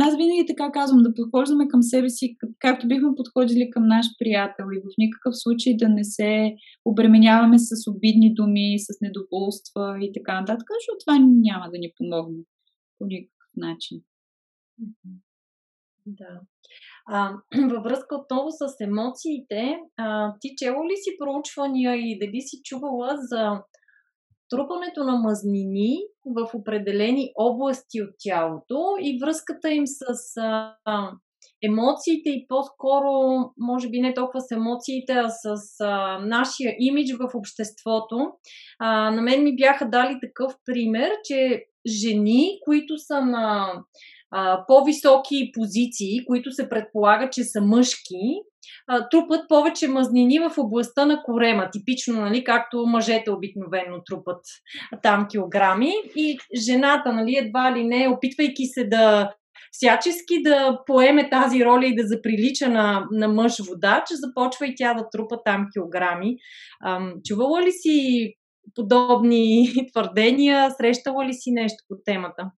аз 0.00 0.16
винаги 0.16 0.44
така 0.46 0.72
казвам, 0.72 1.02
да 1.02 1.14
подхождаме 1.14 1.68
към 1.68 1.82
себе 1.82 2.08
си, 2.08 2.36
както 2.58 2.88
бихме 2.88 3.08
подходили 3.16 3.70
към 3.70 3.86
наш 3.86 4.06
приятел 4.18 4.64
и 4.76 4.80
в 4.80 4.94
никакъв 4.98 5.34
случай 5.36 5.76
да 5.76 5.88
не 5.88 6.04
се 6.04 6.54
обременяваме 6.84 7.58
с 7.58 7.90
обидни 7.90 8.34
думи, 8.34 8.78
с 8.78 8.88
недоволства 9.00 9.98
и 10.00 10.12
така 10.12 10.40
нататък, 10.40 10.68
защото 10.78 10.98
това 11.06 11.18
няма 11.18 11.66
да 11.72 11.78
ни 11.78 11.92
помогне 11.96 12.42
по 12.98 13.06
никакъв 13.06 13.50
начин. 13.56 14.00
Да. 16.06 16.40
А, 17.08 17.32
във 17.70 17.82
връзка 17.82 18.16
отново 18.16 18.48
с 18.50 18.80
емоциите, 18.80 19.78
а, 19.96 20.34
ти 20.40 20.48
чела 20.56 20.84
ли 20.84 20.96
си 20.96 21.10
проучвания 21.18 21.96
и 21.96 22.18
дали 22.18 22.40
си 22.40 22.60
чувала 22.64 23.16
за 23.16 23.62
трупането 24.50 25.04
на 25.04 25.16
мазнини 25.16 25.98
в 26.26 26.50
определени 26.54 27.32
области 27.38 28.02
от 28.02 28.10
тялото 28.24 28.96
и 29.00 29.18
връзката 29.22 29.70
им 29.70 29.84
с 29.86 30.36
а, 30.36 31.12
емоциите 31.62 32.30
и 32.30 32.46
по-скоро, 32.48 33.10
може 33.58 33.88
би 33.88 34.00
не 34.00 34.14
толкова 34.14 34.40
с 34.40 34.50
емоциите, 34.50 35.12
а 35.12 35.28
с 35.28 35.56
а, 35.80 36.18
нашия 36.18 36.76
имидж 36.78 37.12
в 37.12 37.30
обществото. 37.34 38.32
А, 38.78 39.10
на 39.10 39.22
мен 39.22 39.44
ми 39.44 39.56
бяха 39.56 39.88
дали 39.88 40.18
такъв 40.20 40.52
пример, 40.66 41.10
че 41.24 41.64
жени, 41.86 42.58
които 42.64 42.98
са 42.98 43.20
на 43.20 43.72
а, 44.30 44.64
по-високи 44.66 45.50
позиции, 45.54 46.24
които 46.26 46.52
се 46.52 46.68
предполага, 46.68 47.30
че 47.30 47.44
са 47.44 47.60
мъжки, 47.60 48.42
а, 48.86 49.08
трупат 49.08 49.48
повече 49.48 49.88
мазнини 49.88 50.38
в 50.38 50.52
областта 50.58 51.06
на 51.06 51.22
корема, 51.22 51.70
типично, 51.72 52.20
нали, 52.20 52.44
както 52.44 52.86
мъжете 52.86 53.30
обикновено 53.30 54.02
трупат 54.06 54.40
там 55.02 55.26
килограми. 55.30 55.92
И 56.16 56.38
жената, 56.54 57.12
нали, 57.12 57.36
едва 57.36 57.76
ли 57.76 57.84
не, 57.84 58.08
опитвайки 58.08 58.66
се 58.66 58.84
да 58.84 59.32
всячески 59.72 60.42
да 60.42 60.78
поеме 60.86 61.30
тази 61.30 61.64
роля 61.64 61.86
и 61.86 61.94
да 61.94 62.06
заприлича 62.06 62.68
на, 62.68 63.06
на 63.10 63.28
мъж 63.28 63.58
водач, 63.68 64.02
започва 64.10 64.66
и 64.66 64.74
тя 64.76 64.94
да 64.94 65.08
трупа 65.12 65.36
там 65.44 65.66
килограми. 65.72 66.36
Ам, 66.84 67.14
чувала 67.24 67.62
ли 67.62 67.72
си 67.72 68.28
подобни 68.74 69.72
твърдения? 69.92 70.70
Срещала 70.70 71.26
ли 71.26 71.34
си 71.34 71.50
нещо 71.50 71.84
по 71.88 71.94
темата? 72.04 72.50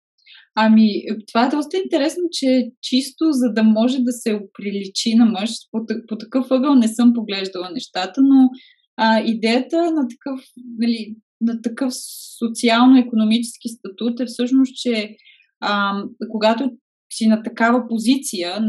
Ами, 0.54 0.88
това 1.32 1.46
е 1.46 1.50
доста 1.50 1.76
интересно, 1.84 2.22
че 2.32 2.70
чисто 2.82 3.24
за 3.30 3.52
да 3.52 3.62
може 3.62 3.98
да 3.98 4.12
се 4.12 4.34
оприличи 4.34 5.14
на 5.14 5.24
мъж, 5.24 5.50
по, 5.70 5.78
по 6.08 6.18
такъв 6.18 6.46
ъгъл 6.50 6.74
не 6.74 6.88
съм 6.88 7.12
поглеждала 7.14 7.70
нещата, 7.70 8.20
но 8.22 8.48
а, 8.96 9.20
идеята 9.20 9.76
на 9.76 10.08
такъв, 10.08 10.40
нали, 10.78 11.16
на 11.40 11.62
такъв 11.62 11.92
социално-економически 12.38 13.68
статут 13.68 14.20
е 14.20 14.26
всъщност, 14.26 14.74
че 14.74 15.16
а, 15.60 16.02
когато 16.30 16.70
си 17.12 17.26
на 17.26 17.42
такава 17.42 17.88
позиция, 17.88 18.60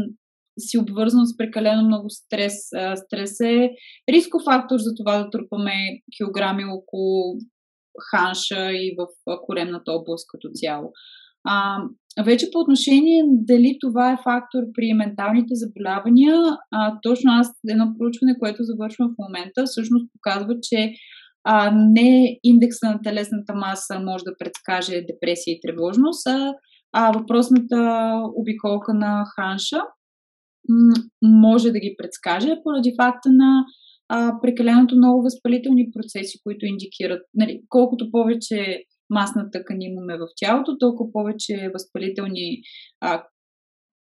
си 0.58 0.78
обвързан 0.78 1.26
с 1.26 1.36
прекалено 1.36 1.86
много 1.86 2.10
стрес. 2.10 2.72
А, 2.76 2.96
стрес 2.96 3.40
е 3.40 3.70
рисков 4.10 4.42
фактор 4.44 4.78
за 4.78 4.94
това 4.96 5.18
да 5.18 5.30
трупаме 5.30 5.74
килограми 6.16 6.64
около 6.64 7.38
ханша 8.10 8.72
и 8.72 8.96
в 8.98 9.06
коремната 9.46 9.92
област 9.92 10.26
като 10.28 10.48
цяло. 10.54 10.92
А, 11.44 11.78
вече 12.24 12.50
по 12.52 12.58
отношение 12.58 13.24
дали 13.28 13.76
това 13.80 14.12
е 14.12 14.22
фактор 14.24 14.62
при 14.74 14.94
менталните 14.94 15.54
заболявания, 15.54 16.36
а, 16.70 16.98
точно 17.02 17.32
аз 17.32 17.50
едно 17.68 17.94
проучване, 17.98 18.38
което 18.38 18.64
завършвам 18.64 19.08
в 19.08 19.22
момента, 19.22 19.64
всъщност 19.66 20.06
показва, 20.12 20.54
че 20.62 20.92
а, 21.44 21.70
не 21.74 22.38
индекса 22.44 22.86
на 22.86 23.00
телесната 23.02 23.54
маса 23.54 24.00
може 24.00 24.24
да 24.24 24.36
предскаже 24.38 25.00
депресия 25.00 25.52
и 25.52 25.60
тревожност, 25.60 26.26
а, 26.26 26.52
а 26.92 27.12
въпросната 27.12 28.10
обиколка 28.36 28.94
на 28.94 29.24
ханша 29.36 29.80
може 31.22 31.70
да 31.70 31.78
ги 31.78 31.94
предскаже 31.98 32.56
поради 32.64 32.94
факта 33.00 33.28
на 33.32 33.64
а, 34.08 34.40
прекаленото 34.42 34.96
много 34.96 35.22
възпалителни 35.22 35.90
процеси, 35.92 36.38
които 36.44 36.66
индикират, 36.66 37.22
нали, 37.34 37.60
колкото 37.68 38.10
повече 38.10 38.84
масна 39.10 39.50
тъкан 39.50 39.82
имаме 39.82 40.16
в 40.16 40.26
тялото, 40.36 40.78
толкова 40.78 41.12
повече 41.12 41.70
възпалителни 41.74 42.62
а, 43.00 43.24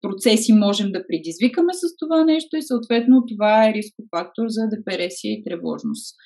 процеси 0.02 0.52
можем 0.52 0.92
да 0.92 1.06
предизвикаме 1.06 1.72
с 1.72 1.96
това 1.98 2.24
нещо 2.24 2.56
и 2.56 2.62
съответно 2.62 3.26
това 3.26 3.68
е 3.68 3.74
рисков 3.74 4.04
фактор 4.16 4.44
за 4.48 4.68
депресия 4.68 5.32
и 5.32 5.44
тревожност. 5.44 6.16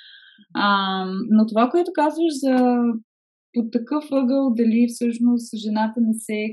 А, 0.55 1.05
но 1.31 1.47
това, 1.47 1.71
което 1.71 1.91
казваш 1.95 2.33
за 2.33 2.77
под 3.55 3.73
такъв 3.73 4.05
ъгъл, 4.13 4.55
дали 4.55 4.87
всъщност 4.89 5.57
жената 5.57 6.01
не 6.01 6.15
се, 6.15 6.51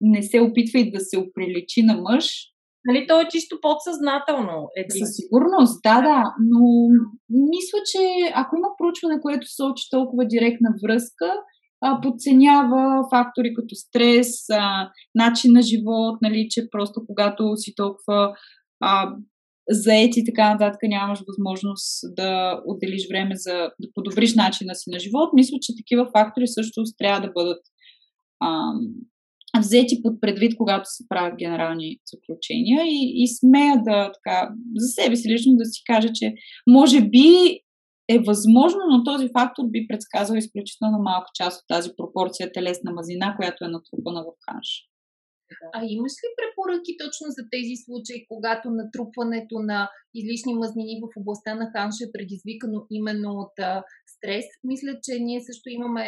не 0.00 0.22
се 0.22 0.40
опитва 0.40 0.80
и 0.80 0.90
да 0.90 1.00
се 1.00 1.18
оприличи 1.18 1.82
на 1.82 1.96
мъж, 1.96 2.52
Нали, 2.84 3.06
то 3.08 3.20
е 3.20 3.28
чисто 3.30 3.58
подсъзнателно. 3.62 4.68
Един. 4.76 5.06
Със 5.06 5.16
сигурност, 5.16 5.82
да, 5.82 6.00
да. 6.00 6.34
Но 6.40 6.64
мисля, 7.28 7.78
че 7.90 8.32
ако 8.34 8.56
има 8.56 8.68
проучване, 8.78 9.20
което 9.20 9.54
сочи 9.54 9.84
толкова 9.90 10.24
директна 10.24 10.70
връзка, 10.84 11.32
подценява 12.02 13.08
фактори 13.10 13.54
като 13.54 13.74
стрес, 13.74 14.30
начин 15.14 15.52
на 15.52 15.62
живот, 15.62 16.18
нали, 16.22 16.46
че 16.50 16.70
просто 16.70 17.02
когато 17.06 17.56
си 17.56 17.72
толкова 17.76 18.34
а, 18.80 19.14
заети 19.70 20.20
и 20.20 20.24
така 20.24 20.52
нататък 20.52 20.80
нямаш 20.82 21.20
възможност 21.28 22.14
да 22.16 22.60
отделиш 22.66 23.08
време 23.08 23.36
за 23.36 23.52
да 23.52 23.88
подобриш 23.94 24.34
начина 24.34 24.74
си 24.74 24.90
на 24.90 24.98
живот. 24.98 25.30
Мисля, 25.34 25.56
че 25.62 25.76
такива 25.76 26.08
фактори 26.16 26.46
също 26.46 26.82
трябва 26.98 27.20
да 27.20 27.32
бъдат 27.32 27.62
взети 29.60 30.02
под 30.02 30.20
предвид, 30.20 30.56
когато 30.56 30.84
се 30.84 31.08
правят 31.08 31.38
генерални 31.38 31.98
заключения 32.12 32.84
и, 32.84 33.22
и 33.22 33.28
смея 33.28 33.74
да 33.84 34.12
така, 34.12 34.50
за 34.76 34.86
себе 34.86 35.16
си 35.16 35.32
лично 35.32 35.52
да 35.56 35.64
си 35.64 35.82
кажа, 35.86 36.08
че 36.14 36.34
може 36.66 37.00
би 37.00 37.28
е 38.08 38.18
възможно, 38.18 38.80
но 38.90 39.04
този 39.04 39.28
фактор 39.38 39.64
би 39.70 39.86
предсказал 39.88 40.36
изключително 40.36 40.98
малка 40.98 41.30
част 41.34 41.60
от 41.60 41.68
тази 41.68 41.90
пропорция 41.96 42.52
телесна 42.52 42.92
мазина, 42.92 43.36
която 43.38 43.64
е 43.64 43.74
натрупана 43.76 44.22
в 44.22 44.30
ханш. 44.46 44.68
А 45.76 45.80
имаш 45.96 46.14
ли 46.22 46.28
препоръки 46.38 46.92
точно 47.02 47.26
за 47.38 47.42
тези 47.54 47.74
случаи, 47.84 48.26
когато 48.32 48.66
натрупването 48.80 49.56
на 49.70 49.78
излишни 50.14 50.54
мазнини 50.54 50.94
в 51.02 51.06
областта 51.20 51.54
на 51.54 51.66
ханша 51.74 52.02
е 52.04 52.12
предизвикано 52.14 52.78
именно 52.98 53.30
от 53.42 53.54
а, 53.58 53.82
стрес? 54.12 54.46
Мисля, 54.64 54.92
че 55.04 55.12
ние 55.28 55.40
също 55.48 55.66
имаме 55.70 56.04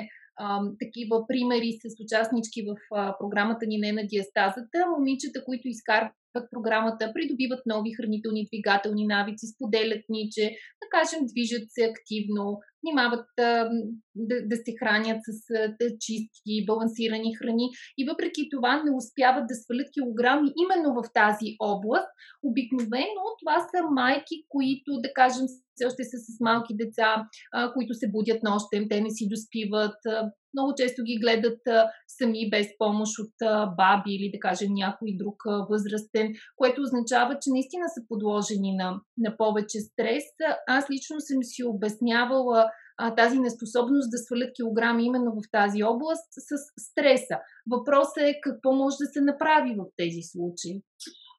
такива 0.81 1.27
примери 1.27 1.73
с 1.73 1.85
участнички 2.05 2.63
в 2.63 2.75
а, 2.95 3.19
програмата 3.19 3.67
ни 3.67 3.79
не 3.79 3.93
на 3.93 4.07
диастазата, 4.07 4.79
момичета, 4.99 5.45
които 5.45 5.69
изкарват 5.69 6.13
програмата, 6.51 7.13
придобиват 7.15 7.63
нови 7.67 7.95
хранителни 7.95 8.47
двигателни 8.53 9.07
навици, 9.07 9.47
споделят 9.47 10.05
ни, 10.09 10.29
че, 10.33 10.45
да 10.83 10.87
кажем, 10.91 11.27
движат 11.27 11.67
се 11.69 11.85
активно, 11.93 12.61
внимават 12.85 13.27
да, 13.39 14.37
да 14.51 14.57
се 14.57 14.75
хранят 14.79 15.21
с 15.29 15.53
да, 15.81 15.89
чисти, 16.01 16.65
балансирани 16.67 17.37
храни 17.37 17.67
и 17.99 18.07
въпреки 18.11 18.49
това 18.51 18.83
не 18.83 18.97
успяват 18.97 19.47
да 19.47 19.55
свалят 19.55 19.89
килограми 19.93 20.53
именно 20.63 20.95
в 20.95 21.03
тази 21.15 21.49
област. 21.61 22.09
Обикновено 22.43 23.23
това 23.41 23.61
са 23.61 23.83
майки, 23.91 24.37
които, 24.49 24.91
да 25.03 25.13
кажем, 25.13 25.47
все 25.75 25.87
още 25.87 26.05
са 26.05 26.17
с 26.19 26.41
малки 26.41 26.77
деца, 26.77 27.29
а, 27.53 27.73
които 27.73 27.95
се 27.95 28.11
будят 28.11 28.43
нощем, 28.43 28.89
те 28.89 29.01
не 29.01 29.11
си 29.11 29.29
доспиват, 29.29 29.97
а, 30.07 30.31
много 30.55 30.73
често 30.77 31.03
ги 31.03 31.19
гледат 31.19 31.67
а, 31.69 31.91
сами 32.09 32.51
без 32.51 32.67
помощ 32.79 33.19
от 33.19 33.35
а, 33.43 33.67
баби 33.67 34.15
или 34.15 34.31
да 34.35 34.39
кажем 34.39 34.73
някой 34.73 35.17
друг 35.19 35.37
а, 35.47 35.67
възрастен, 35.71 36.35
което 36.57 36.83
означава, 36.83 37.39
че 37.43 37.51
наистина 37.51 37.85
са 37.89 38.01
подложени 38.09 38.77
на, 38.77 39.01
на 39.19 39.37
повече 39.37 39.81
стрес. 39.81 40.25
Аз 40.69 40.91
лично 40.91 41.17
съм 41.21 41.43
си 41.43 41.65
обяснявала 41.65 42.71
а, 42.97 43.15
тази 43.15 43.39
неспособност 43.39 44.11
да 44.11 44.19
свалят 44.19 44.51
килограми 44.57 45.05
именно 45.05 45.33
в 45.33 45.51
тази 45.53 45.85
област 45.85 46.29
с 46.33 46.83
стреса. 46.87 47.37
Въпросът 47.71 48.23
е 48.23 48.41
какво 48.43 48.73
може 48.73 48.97
да 49.01 49.07
се 49.07 49.21
направи 49.21 49.75
в 49.79 49.85
тези 49.97 50.23
случаи. 50.23 50.83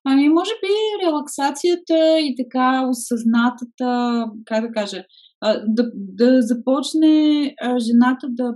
Ами, 0.08 0.30
може 0.30 0.52
би 0.52 1.06
релаксацията 1.06 2.20
и 2.20 2.36
така 2.44 2.88
осъзнатата, 2.90 3.90
как 4.46 4.68
да 4.68 4.72
кажа, 4.72 5.04
да, 5.68 5.92
да 5.94 6.42
започне 6.42 7.56
жената 7.78 8.28
да, 8.30 8.54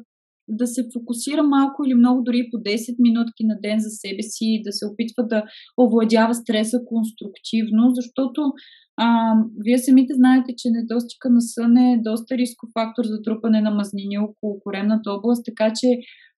да 0.47 0.67
се 0.67 0.87
фокусира 0.93 1.43
малко 1.43 1.85
или 1.85 1.95
много, 1.95 2.21
дори 2.23 2.49
по 2.51 2.57
10 2.57 2.95
минутки 2.99 3.43
на 3.43 3.55
ден 3.61 3.79
за 3.79 3.89
себе 3.89 4.21
си, 4.21 4.61
да 4.65 4.71
се 4.71 4.85
опитва 4.85 5.27
да 5.27 5.43
овладява 5.81 6.33
стреса 6.33 6.79
конструктивно, 6.85 7.91
защото 7.93 8.53
а, 9.01 9.35
вие 9.65 9.77
самите 9.77 10.13
знаете, 10.13 10.53
че 10.57 10.69
недостига 10.69 11.29
на 11.29 11.41
сън 11.41 11.77
е 11.77 12.01
доста 12.03 12.37
рисков 12.37 12.69
фактор 12.79 13.03
за 13.05 13.21
трупане 13.21 13.61
на 13.61 13.71
мазнини 13.71 14.17
около 14.17 14.59
коремната 14.59 15.11
област, 15.11 15.45
така 15.45 15.73
че 15.79 15.87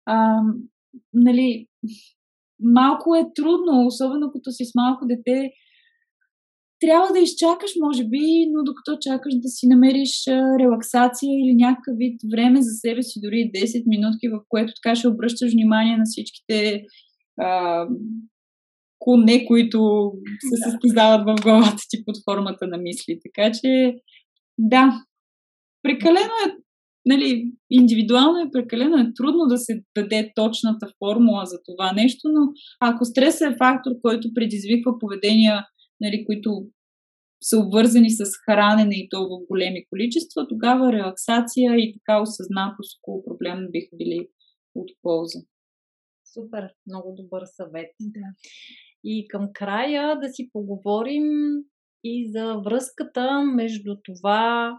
а, 0.06 0.40
нали, 1.14 1.66
малко 2.62 3.16
е 3.16 3.30
трудно, 3.34 3.86
особено 3.86 4.32
като 4.32 4.50
си 4.50 4.64
с 4.64 4.74
малко 4.74 5.06
дете. 5.06 5.50
Трябва 6.80 7.12
да 7.12 7.18
изчакаш, 7.18 7.70
може 7.80 8.04
би, 8.04 8.46
но 8.52 8.64
докато 8.64 8.98
чакаш 9.00 9.34
да 9.34 9.48
си 9.48 9.66
намериш 9.66 10.24
релаксация 10.60 11.30
или 11.30 11.54
някакъв 11.54 11.94
вид 11.96 12.20
време 12.32 12.62
за 12.62 12.70
себе 12.70 13.02
си, 13.02 13.20
дори 13.22 13.50
10 13.54 13.82
минутки, 13.86 14.28
в 14.28 14.40
което 14.48 14.72
така 14.82 14.94
ще 14.94 15.08
обръщаш 15.08 15.52
внимание 15.52 15.96
на 15.96 16.04
всичките 16.04 16.82
а, 17.40 17.86
коне, 19.00 19.46
които 19.46 20.12
се 20.40 20.70
състезават 20.70 21.22
в 21.28 21.42
главата 21.42 21.82
ти 21.90 22.04
под 22.04 22.16
формата 22.24 22.66
на 22.66 22.78
мисли. 22.78 23.18
Така 23.24 23.52
че, 23.52 23.94
да, 24.58 25.04
прекалено 25.82 26.34
е 26.46 26.56
нали, 27.06 27.52
индивидуално 27.70 28.38
е 28.38 28.50
прекалено 28.52 28.96
е 28.96 29.12
трудно 29.16 29.46
да 29.46 29.58
се 29.58 29.82
даде 29.94 30.32
точната 30.34 30.92
формула 30.98 31.46
за 31.46 31.58
това 31.64 31.92
нещо, 31.92 32.28
но 32.28 32.52
ако 32.80 33.04
стресът 33.04 33.52
е 33.52 33.56
фактор, 33.58 33.92
който 34.02 34.34
предизвиква 34.34 34.98
поведения, 34.98 35.66
нали, 36.00 36.24
които 36.26 36.66
са 37.42 37.58
обвързани 37.58 38.10
с 38.10 38.24
хранене 38.44 38.94
и 38.94 39.08
то 39.08 39.28
в 39.28 39.46
големи 39.48 39.84
количества, 39.90 40.48
тогава 40.48 40.92
релаксация 40.92 41.76
и 41.76 41.92
така 41.92 42.22
осъзнатост 42.22 42.98
около 42.98 43.24
проблем 43.24 43.66
биха 43.70 43.96
били 43.96 44.28
от 44.74 44.90
полза. 45.02 45.38
Супер, 46.34 46.68
много 46.86 47.14
добър 47.16 47.42
съвет. 47.56 47.90
Да. 48.00 48.26
И 49.04 49.28
към 49.28 49.48
края 49.54 50.18
да 50.20 50.28
си 50.28 50.50
поговорим 50.52 51.24
и 52.04 52.30
за 52.32 52.54
връзката 52.64 53.42
между 53.54 53.96
това 54.04 54.72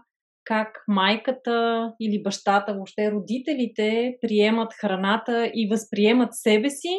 как 0.44 0.84
майката 0.88 1.92
или 2.00 2.22
бащата, 2.22 2.74
въобще 2.74 3.12
родителите 3.12 4.16
приемат 4.20 4.72
храната 4.80 5.50
и 5.54 5.68
възприемат 5.70 6.28
себе 6.32 6.70
си 6.70 6.96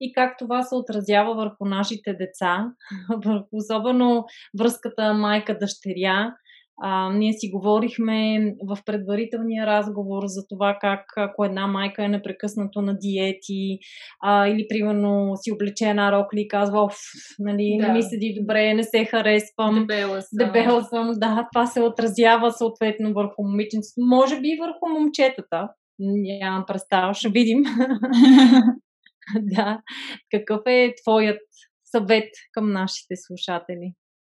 и 0.00 0.12
как 0.12 0.38
това 0.38 0.62
се 0.62 0.74
отразява 0.74 1.34
върху 1.34 1.64
нашите 1.64 2.12
деца, 2.14 2.72
особено 3.52 4.24
връзката 4.58 5.14
майка-дъщеря. 5.14 6.34
А, 6.80 7.12
ние 7.12 7.32
си 7.32 7.50
говорихме 7.50 8.40
в 8.68 8.78
предварителния 8.86 9.66
разговор 9.66 10.22
за 10.26 10.46
това 10.48 10.78
как 10.80 11.04
ако 11.16 11.44
една 11.44 11.66
майка 11.66 12.04
е 12.04 12.08
непрекъснато 12.08 12.82
на 12.82 12.98
диети 12.98 13.78
а, 14.20 14.46
или 14.48 14.66
примерно 14.68 15.32
си 15.36 15.52
облече 15.52 15.88
една 15.88 16.12
рокли 16.12 16.40
и 16.40 16.48
казва, 16.48 16.84
оф, 16.84 16.96
нали, 17.38 17.76
да. 17.80 17.86
не 17.86 17.92
ми 17.92 18.02
седи 18.02 18.34
добре, 18.40 18.74
не 18.74 18.82
се 18.82 19.04
харесвам. 19.04 19.74
Дебела 19.74 20.22
съм. 20.22 20.46
Дебела 20.46 20.84
съм, 20.84 21.10
да, 21.16 21.48
това 21.52 21.66
се 21.66 21.80
отразява 21.80 22.52
съответно 22.52 23.12
върху 23.12 23.42
момиченцето, 23.42 24.00
може 24.00 24.40
би 24.40 24.48
и 24.48 24.60
върху 24.60 25.00
момчетата. 25.00 25.68
Нямам 25.98 26.64
представа, 26.66 27.14
ще 27.14 27.28
видим. 27.28 27.62
да. 29.40 29.82
Какъв 30.30 30.60
е 30.66 30.94
твоят 31.02 31.40
съвет 31.84 32.28
към 32.52 32.72
нашите 32.72 33.14
слушатели? 33.16 33.92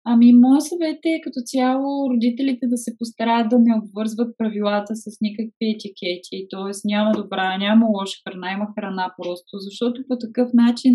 Ами, 0.06 0.34
моят 0.34 0.64
съвет 0.64 1.00
е 1.06 1.22
като 1.24 1.40
цяло 1.46 2.10
родителите 2.12 2.66
да 2.74 2.78
се 2.78 2.92
постараят 3.00 3.50
да 3.50 3.60
не 3.60 3.74
обвързват 3.82 4.38
правилата 4.38 4.96
с 4.96 5.06
никакви 5.22 5.66
етикети. 5.76 6.48
Т.е. 6.52 6.72
няма 6.86 7.12
добра, 7.12 7.58
няма 7.58 7.86
лоша 7.96 8.18
храна, 8.24 8.52
има 8.52 8.68
храна 8.76 9.14
просто, 9.18 9.52
защото 9.68 10.02
по 10.10 10.16
такъв 10.18 10.50
начин 10.54 10.94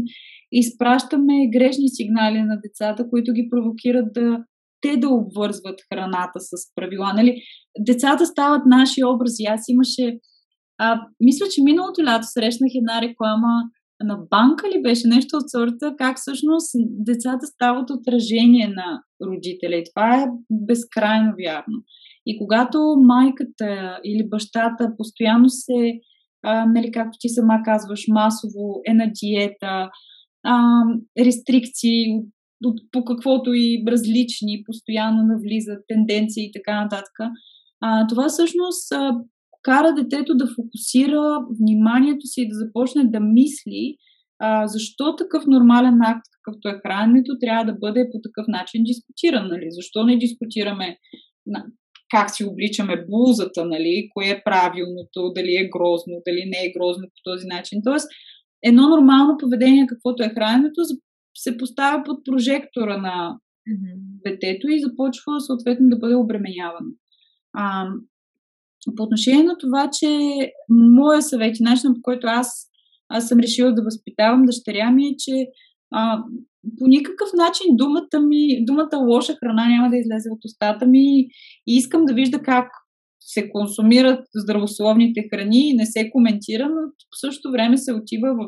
изпращаме 0.53 1.49
грешни 1.57 1.89
сигнали 1.89 2.43
на 2.43 2.61
децата, 2.65 3.11
които 3.11 3.33
ги 3.33 3.49
провокират 3.51 4.13
да 4.13 4.45
те 4.81 4.97
да 4.97 5.09
обвързват 5.09 5.81
храната 5.93 6.41
с 6.41 6.53
правила. 6.75 7.13
Нали? 7.13 7.43
Децата 7.81 8.27
стават 8.27 8.63
наши 8.67 9.05
образи. 9.05 9.45
Аз 9.49 9.61
имаше. 9.69 10.19
А, 10.79 11.01
мисля, 11.21 11.47
че 11.55 11.63
миналото 11.63 12.05
лято 12.05 12.27
срещнах 12.27 12.71
една 12.75 13.03
реклама 13.03 13.63
на 14.05 14.17
банка 14.31 14.69
ли 14.69 14.83
беше 14.83 15.09
нещо 15.09 15.37
от 15.37 15.51
сорта, 15.51 15.95
как 15.99 16.17
всъщност 16.17 16.71
децата 16.81 17.47
стават 17.47 17.91
отражение 17.91 18.69
на 18.69 19.03
родителя. 19.27 19.77
И 19.77 19.85
това 19.95 20.23
е 20.23 20.27
безкрайно 20.51 21.33
вярно. 21.45 21.83
И 22.27 22.39
когато 22.39 22.79
майката 22.99 24.01
или 24.05 24.29
бащата 24.29 24.93
постоянно 24.99 25.49
се, 25.49 25.93
а, 26.43 26.67
нали, 26.67 26.91
както 26.91 27.19
ти 27.21 27.29
сама 27.29 27.61
казваш, 27.65 28.05
масово 28.09 28.81
е 28.87 28.95
на 28.95 29.13
диета, 29.23 29.91
а, 30.45 30.83
рестрикции 31.19 32.05
от, 32.65 32.81
по 32.93 33.05
каквото 33.05 33.53
и 33.55 33.85
различни, 33.89 34.63
постоянно 34.67 35.23
навлизат 35.23 35.85
тенденции 35.89 36.45
и 36.45 36.53
така 36.53 36.83
нататък, 36.83 37.15
а, 37.81 38.07
това 38.07 38.29
всъщност 38.29 38.93
а, 38.93 39.13
кара 39.63 39.95
детето 39.95 40.35
да 40.35 40.47
фокусира 40.47 41.41
вниманието 41.61 42.27
си 42.27 42.41
и 42.43 42.49
да 42.49 42.55
започне 42.55 43.05
да 43.05 43.21
мисли 43.21 43.97
а, 44.39 44.67
защо 44.67 45.17
такъв 45.17 45.47
нормален 45.47 45.99
акт, 46.03 46.27
какъвто 46.33 46.69
е 46.69 46.81
храненето, 46.87 47.39
трябва 47.41 47.65
да 47.73 47.79
бъде 47.79 48.09
по 48.13 48.19
такъв 48.23 48.47
начин 48.49 48.85
дискутиран. 48.85 49.49
Нали? 49.49 49.67
Защо 49.69 50.05
не 50.05 50.19
дискутираме 50.19 50.99
на, 51.47 51.65
как 52.11 52.31
си 52.31 52.45
обличаме 52.45 53.05
блузата, 53.09 53.65
нали? 53.65 54.09
кое 54.15 54.29
е 54.31 54.43
правилното, 54.45 55.33
дали 55.35 55.55
е 55.57 55.69
грозно, 55.69 56.15
дали 56.27 56.43
не 56.47 56.61
е 56.65 56.73
грозно 56.79 57.07
по 57.07 57.31
този 57.31 57.47
начин. 57.47 57.81
Тоест, 57.85 58.09
едно 58.63 58.89
нормално 58.89 59.37
поведение, 59.39 59.87
каквото 59.87 60.23
е 60.23 60.35
храненето, 60.35 60.81
се 61.37 61.57
поставя 61.57 62.03
под 62.05 62.25
прожектора 62.25 62.97
на 62.97 63.39
детето 64.27 64.69
и 64.69 64.81
започва 64.81 65.41
съответно 65.41 65.89
да 65.89 65.99
бъде 65.99 66.15
обременявано. 66.15 66.91
А, 67.53 67.89
по 68.97 69.03
отношение 69.03 69.43
на 69.43 69.57
това, 69.59 69.91
че 69.99 70.09
моя 70.69 71.23
съвет 71.23 71.61
и 71.61 71.63
начинът 71.63 71.97
по 71.97 72.03
който 72.03 72.27
аз, 72.27 72.69
аз 73.09 73.29
съм 73.29 73.39
решила 73.39 73.75
да 73.75 73.83
възпитавам 73.83 74.45
дъщеря 74.45 74.91
ми 74.91 75.07
е, 75.07 75.17
че 75.19 75.47
а, 75.91 76.23
по 76.79 76.87
никакъв 76.87 77.29
начин 77.37 77.67
думата 77.77 78.27
ми, 78.27 78.65
думата 78.65 79.07
лоша 79.09 79.37
храна 79.37 79.69
няма 79.69 79.91
да 79.91 79.97
излезе 79.97 80.29
от 80.31 80.45
устата 80.45 80.87
ми 80.87 81.19
и 81.67 81.77
искам 81.77 82.05
да 82.05 82.15
вижда 82.15 82.43
как 82.43 82.69
се 83.21 83.51
консумират 83.51 84.25
здравословните 84.35 85.29
храни 85.31 85.69
и 85.69 85.77
не 85.77 85.87
се 85.87 86.11
коментира, 86.11 86.69
но 86.69 86.81
в 87.15 87.21
същото 87.21 87.53
време 87.53 87.77
се 87.77 87.93
отива 87.93 88.29
в 88.35 88.47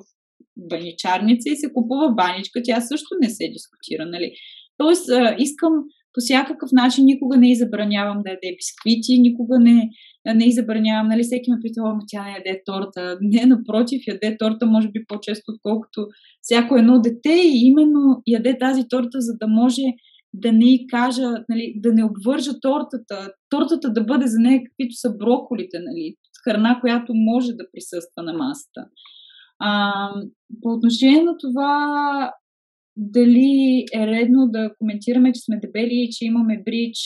баничарница 0.57 1.49
и 1.49 1.57
се 1.57 1.73
купува 1.73 2.15
баничка, 2.15 2.61
тя 2.65 2.81
също 2.81 3.09
не 3.21 3.31
се 3.31 3.49
дискутира, 3.53 4.07
нали? 4.07 4.33
Тоест, 4.79 5.11
искам 5.39 5.73
по 6.15 6.21
всякакъв 6.21 6.71
начин 6.73 7.05
никога 7.05 7.37
не 7.37 7.55
забранявам 7.55 8.23
да 8.23 8.31
яде 8.31 8.57
бисквити, 8.57 9.21
никога 9.21 9.59
не, 9.59 9.91
не 10.27 10.51
забранявам. 10.51 11.09
Нали, 11.09 11.23
всеки 11.23 11.51
ме 11.51 11.57
пита, 11.63 11.81
ама 11.85 12.01
тя 12.09 12.25
не 12.25 12.31
яде 12.31 12.63
торта. 12.67 13.19
Не, 13.23 13.47
напротив, 13.47 14.03
яде 14.09 14.37
торта 14.39 14.67
може 14.67 14.89
би 14.89 15.05
по-често, 15.09 15.53
отколкото 15.53 16.07
всяко 16.43 16.77
едно 16.77 17.01
дете 17.01 17.33
и 17.33 17.67
именно 17.67 18.23
яде 18.27 18.59
тази 18.59 18.83
торта, 18.89 19.21
за 19.21 19.33
да 19.41 19.49
може 19.49 19.83
да 20.35 20.53
не 20.53 20.73
й 20.73 20.87
кажа, 20.87 21.29
нали, 21.49 21.75
да 21.77 21.93
не 21.93 22.05
обвържа 22.05 22.61
тортата, 22.61 23.33
тортата 23.49 23.93
да 23.93 24.05
бъде 24.05 24.27
за 24.27 24.39
нея 24.39 24.63
каквито 24.65 24.95
са 24.95 25.17
броколите, 25.17 25.79
нали, 25.79 26.15
храна, 26.45 26.79
която 26.81 27.13
може 27.15 27.53
да 27.53 27.71
присъства 27.73 28.23
на 28.23 28.33
масата. 28.33 28.87
А, 29.59 30.03
по 30.63 30.69
отношение 30.69 31.23
на 31.23 31.37
това, 31.41 32.33
дали 32.97 33.85
е 33.95 34.07
редно 34.07 34.49
да 34.49 34.71
коментираме, 34.79 35.33
че 35.33 35.41
сме 35.41 35.61
дебели 35.61 35.95
и 35.95 36.11
че 36.13 36.25
имаме 36.25 36.63
брич, 36.65 36.97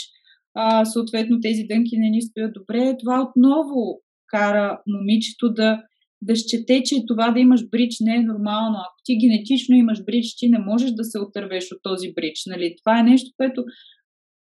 а, 0.55 0.85
съответно 0.85 1.41
тези 1.41 1.65
дънки 1.69 1.99
не 1.99 2.11
ни 2.11 2.23
стоят 2.23 2.53
добре, 2.55 2.97
това 3.01 3.29
отново 3.29 4.01
кара 4.27 4.83
момичето 4.87 5.53
да, 5.53 5.83
да 6.23 6.37
счете, 6.37 6.83
че 6.85 7.07
това 7.07 7.31
да 7.31 7.41
имаш 7.41 7.69
брич 7.69 7.97
не 8.01 8.17
е 8.17 8.23
нормално. 8.23 8.77
Ако 8.79 8.97
ти 9.05 9.17
генетично 9.17 9.77
имаш 9.77 10.05
брич, 10.05 10.37
ти 10.37 10.49
не 10.49 10.59
можеш 10.59 10.91
да 10.91 11.05
се 11.05 11.19
отървеш 11.19 11.73
от 11.73 11.79
този 11.83 12.13
брич. 12.15 12.43
Нали? 12.47 12.75
Това 12.83 13.01
е 13.01 13.03
нещо, 13.03 13.31
което, 13.37 13.65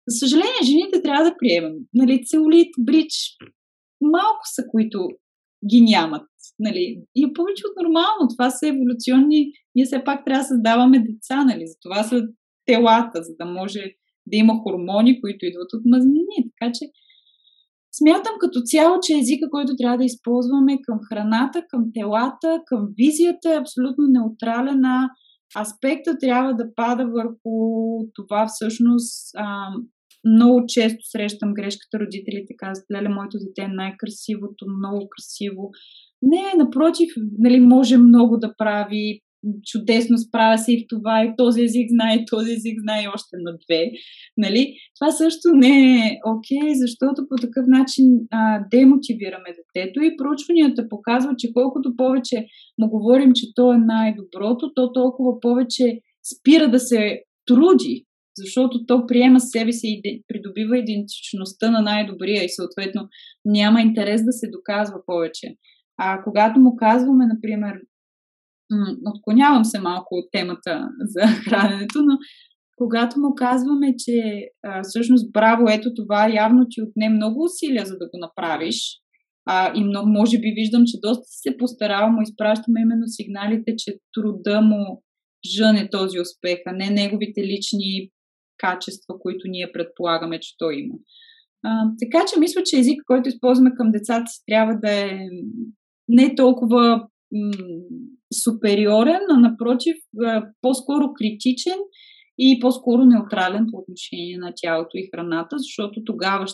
за 0.08 0.18
съжаление, 0.18 0.66
жените 0.66 1.02
трябва 1.04 1.24
да 1.24 1.36
приемем. 1.40 1.74
Нали? 1.94 2.26
Целулит, 2.26 2.72
брич, 2.80 3.14
малко 4.02 4.42
са, 4.56 4.64
които 4.72 5.08
ги 5.70 5.82
нямат. 5.82 6.28
Нали? 6.60 7.02
И 7.16 7.34
повече 7.34 7.64
от 7.68 7.84
нормално. 7.84 8.28
Това 8.36 8.50
са 8.50 8.68
еволюционни. 8.68 9.52
Ние 9.76 9.86
все 9.86 10.04
пак 10.04 10.26
трябва 10.26 10.42
да 10.42 10.48
създаваме 10.48 11.00
деца. 11.00 11.46
Нали? 11.46 11.68
За 11.68 11.76
това 11.82 12.04
са 12.04 12.24
телата, 12.66 13.24
за 13.24 13.36
да 13.40 13.46
може 13.46 13.84
да 14.32 14.38
има 14.38 14.54
хормони, 14.64 15.22
които 15.22 15.46
идват 15.46 15.74
от 15.74 15.82
мазнини. 15.86 16.38
Така 16.52 16.72
че 16.72 16.86
смятам 18.00 18.36
като 18.40 18.62
цяло, 18.66 18.96
че 19.02 19.18
езика, 19.18 19.46
който 19.52 19.76
трябва 19.78 19.98
да 19.98 20.06
използваме 20.06 20.78
към 20.84 21.00
храната, 21.10 21.64
към 21.70 21.84
телата, 21.94 22.62
към 22.66 22.88
визията 22.98 23.54
е 23.54 23.62
абсолютно 23.64 24.04
неутрален, 24.08 24.86
а 24.86 25.10
аспекта 25.62 26.18
трябва 26.18 26.54
да 26.54 26.76
пада 26.76 27.06
върху 27.06 27.54
това 28.16 28.48
всъщност 28.48 29.32
а, 29.38 29.68
много 30.26 30.64
често 30.68 31.00
срещам 31.04 31.54
грешката, 31.54 32.00
родителите 32.00 32.54
казват, 32.58 32.86
леле, 32.94 33.10
моето 33.10 33.38
дете 33.38 33.62
е 33.62 33.68
най-красивото, 33.68 34.66
много 34.78 35.10
красиво. 35.10 35.72
Не, 36.22 36.64
напротив, 36.64 37.10
нали, 37.40 37.60
може 37.60 37.98
много 37.98 38.38
да 38.38 38.54
прави, 38.58 39.20
чудесно 39.72 40.18
справя 40.18 40.58
се 40.58 40.74
и 40.74 40.84
в 40.84 40.86
това, 40.90 41.24
и 41.24 41.34
този 41.38 41.64
език 41.64 41.90
знае, 41.90 42.16
и 42.16 42.26
този 42.26 42.52
език 42.52 42.80
знае 42.82 43.04
и 43.04 43.08
още 43.16 43.36
на 43.46 43.52
две. 43.52 43.92
Нали? 44.38 44.76
Това 45.00 45.12
също 45.12 45.48
не 45.54 45.96
е 46.08 46.20
окей, 46.26 46.58
okay, 46.58 46.74
защото 46.74 47.28
по 47.30 47.36
такъв 47.36 47.66
начин 47.68 48.06
а, 48.32 48.64
демотивираме 48.72 49.50
детето 49.60 50.02
и 50.02 50.18
проучванията 50.18 50.90
показват, 50.90 51.40
че 51.40 51.54
колкото 51.54 51.96
повече 51.98 52.46
му 52.78 52.90
говорим, 52.90 53.32
че 53.36 53.46
то 53.56 53.74
е 53.74 53.78
най-доброто, 53.78 54.74
то 54.76 54.94
толкова 54.94 55.40
повече 55.40 56.00
спира 56.34 56.72
да 56.72 56.80
се 56.80 57.22
труди 57.46 58.06
защото 58.38 58.86
то 58.86 59.08
приема 59.08 59.40
себе 59.40 59.72
си 59.72 60.02
и 60.04 60.24
придобива 60.28 60.78
идентичността 60.78 61.72
на 61.72 61.82
най-добрия 61.82 62.44
и 62.44 62.50
съответно 62.50 63.10
няма 63.46 63.82
интерес 63.82 64.26
да 64.26 64.32
се 64.32 64.50
доказва 64.50 65.00
повече. 65.06 65.56
А 65.98 66.24
когато 66.24 66.60
му 66.60 66.76
казваме, 66.76 67.26
например, 67.26 67.74
отклонявам 69.06 69.66
се 69.66 69.80
малко 69.80 70.16
от 70.16 70.26
темата 70.32 70.90
за 71.02 71.28
храненето, 71.50 72.02
но 72.02 72.18
когато 72.78 73.20
му 73.20 73.36
казваме, 73.36 73.96
че 73.98 74.48
а, 74.64 74.82
всъщност 74.84 75.32
браво, 75.32 75.66
ето 75.70 75.94
това 75.94 76.30
явно 76.34 76.66
ти 76.70 76.82
отне 76.82 77.10
много 77.10 77.44
усилия 77.44 77.86
за 77.86 77.98
да 77.98 78.06
го 78.06 78.18
направиш, 78.18 79.02
а, 79.46 79.72
и 79.76 79.84
много, 79.84 80.10
може 80.10 80.40
би 80.40 80.54
виждам, 80.56 80.84
че 80.86 81.00
доста 81.02 81.24
се 81.26 81.58
постарава, 81.58 82.10
му 82.10 82.22
изпращаме 82.22 82.82
именно 82.82 83.04
сигналите, 83.08 83.76
че 83.78 83.98
труда 84.14 84.62
му 84.62 85.04
жъне 85.56 85.90
този 85.90 86.20
успех, 86.20 86.60
а 86.66 86.72
не 86.72 86.90
неговите 86.90 87.42
лични 87.44 88.10
качества, 88.58 89.20
които 89.20 89.48
ние 89.48 89.72
предполагаме, 89.72 90.40
че 90.40 90.56
той 90.58 90.76
има. 90.80 90.96
А, 91.64 91.92
така 92.00 92.26
че 92.34 92.40
мисля, 92.40 92.62
че 92.66 92.80
език, 92.80 93.02
който 93.08 93.30
използваме 93.30 93.72
към 93.78 93.92
децата 93.92 94.28
си, 94.28 94.44
трябва 94.48 94.74
да 94.84 94.92
е 94.92 95.20
не 96.08 96.36
толкова 96.36 97.08
м- 97.32 97.52
супериорен, 98.44 99.22
а 99.30 99.38
напротив, 99.38 99.96
по-скоро 100.62 101.14
критичен 101.14 101.80
и 102.38 102.60
по-скоро 102.60 103.06
неутрален 103.06 103.66
по 103.72 103.78
отношение 103.78 104.38
на 104.38 104.54
тялото 104.56 104.98
и 104.98 105.10
храната, 105.14 105.56
защото 105.58 106.04
тогава 106.06 106.46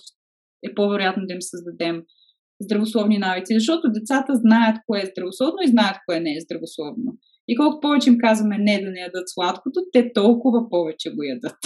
е 0.65 0.75
по-вероятно 0.75 1.23
да 1.27 1.33
им 1.33 1.41
създадем 1.41 2.03
здравословни 2.61 3.17
навици, 3.17 3.53
защото 3.53 3.91
децата 3.91 4.35
знаят 4.35 4.77
кое 4.87 4.99
е 4.99 5.11
здравословно 5.11 5.57
и 5.63 5.67
знаят 5.67 5.97
кое 6.05 6.19
не 6.19 6.31
е 6.31 6.45
здравословно. 6.45 7.17
И 7.47 7.55
колкото 7.55 7.79
повече 7.79 8.09
им 8.09 8.17
казваме 8.17 8.57
не 8.57 8.81
да 8.83 8.91
не 8.91 8.99
ядат 8.99 9.29
сладкото, 9.29 9.79
те 9.93 10.13
толкова 10.13 10.69
повече 10.69 11.09
го 11.15 11.23
ядат. 11.23 11.59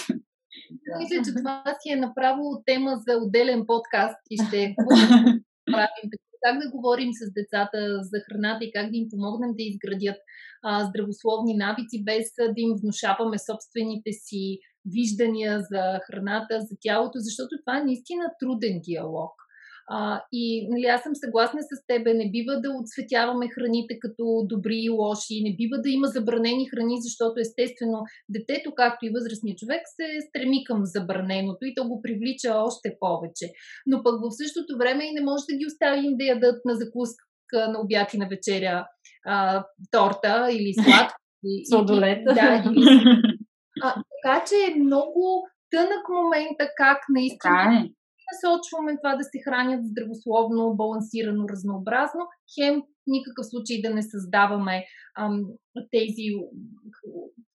Мисля, 0.99 1.17
че 1.25 1.31
това 1.37 1.63
си 1.81 1.89
е 1.93 2.03
направо 2.07 2.43
тема 2.65 2.91
за 3.07 3.13
отделен 3.23 3.63
подкаст 3.67 4.19
и 4.29 4.35
ще 4.47 4.75
правим 5.71 6.05
как 6.43 6.59
да 6.61 6.71
говорим 6.75 7.11
с 7.13 7.33
децата 7.39 7.79
за 8.09 8.17
храната 8.25 8.65
и 8.65 8.71
как 8.71 8.91
да 8.91 8.97
им 8.97 9.07
помогнем 9.11 9.51
да 9.57 9.63
изградят 9.63 10.19
а, 10.63 10.85
здравословни 10.85 11.53
навици, 11.57 12.03
без 12.03 12.25
да 12.37 12.61
им 12.61 12.73
внушаваме 12.81 13.37
собствените 13.49 14.11
си 14.11 14.59
виждания 14.85 15.59
за 15.59 15.99
храната, 16.05 16.61
за 16.61 16.75
тялото, 16.81 17.17
защото 17.19 17.51
това 17.59 17.77
е 17.77 17.83
наистина 17.83 18.25
труден 18.39 18.79
диалог. 18.83 19.40
А, 19.89 20.21
и 20.31 20.67
нали, 20.69 20.85
аз 20.85 21.03
съм 21.03 21.15
съгласна 21.15 21.59
с 21.61 21.85
тебе, 21.87 22.13
не 22.13 22.31
бива 22.31 22.61
да 22.61 22.69
отсветяваме 22.71 23.49
храните 23.49 23.99
като 23.99 24.45
добри 24.49 24.77
и 24.77 24.89
лоши, 24.89 25.43
не 25.43 25.55
бива 25.55 25.77
да 25.81 25.89
има 25.89 26.07
забранени 26.07 26.69
храни, 26.69 27.01
защото 27.01 27.39
естествено 27.39 27.99
детето, 28.29 28.71
както 28.75 29.05
и 29.05 29.13
възрастният 29.15 29.57
човек, 29.57 29.81
се 29.85 30.27
стреми 30.27 30.63
към 30.63 30.79
забраненото 30.83 31.65
и 31.65 31.75
то 31.75 31.87
го 31.87 32.01
привлича 32.01 32.49
още 32.55 32.97
повече. 32.99 33.45
Но 33.85 34.03
пък 34.03 34.15
в 34.21 34.37
същото 34.41 34.77
време 34.77 35.05
и 35.05 35.13
не 35.13 35.21
може 35.21 35.43
да 35.49 35.57
ги 35.57 35.65
оставим 35.65 36.17
да 36.17 36.23
ядат 36.25 36.65
на 36.65 36.73
закуска 36.75 37.25
на 37.53 37.81
обяд 37.83 38.13
и 38.13 38.17
на 38.17 38.27
вечеря 38.27 38.87
а, 39.25 39.65
торта 39.91 40.47
или 40.51 40.73
сладко. 40.73 41.17
Сладолет. 41.69 42.23
Да, 42.25 42.63
или... 42.65 42.85
А, 43.83 43.93
така 43.93 44.45
че 44.47 44.55
е 44.55 44.79
много 44.79 45.47
тънък 45.71 46.09
момента 46.09 46.69
как 46.77 46.99
наистина 47.09 47.85
е 47.85 47.89
насочваме 48.31 48.97
това 48.97 49.15
да 49.15 49.23
се 49.23 49.37
хранят 49.45 49.81
здравословно, 49.85 50.75
балансирано, 50.75 51.49
разнообразно, 51.49 52.23
хем 52.53 52.75
в 52.81 53.07
никакъв 53.07 53.45
случай 53.51 53.81
да 53.81 53.95
не 53.95 54.03
създаваме 54.03 54.85
ам, 55.19 55.45
тези 55.91 56.25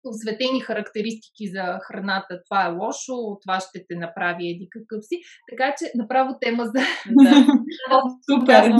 осветени 0.04 0.60
характеристики 0.60 1.44
за 1.54 1.78
храната. 1.86 2.40
Това 2.44 2.66
е 2.66 2.72
лошо, 2.72 3.16
това 3.42 3.60
ще 3.60 3.84
те 3.88 3.94
направи 3.96 4.50
еди 4.50 4.68
какъв 4.70 5.04
си. 5.04 5.16
Така 5.50 5.74
че 5.78 5.84
направо 5.94 6.36
тема 6.40 6.64
за, 6.64 6.82
за 7.22 7.30
Супер. 8.30 8.72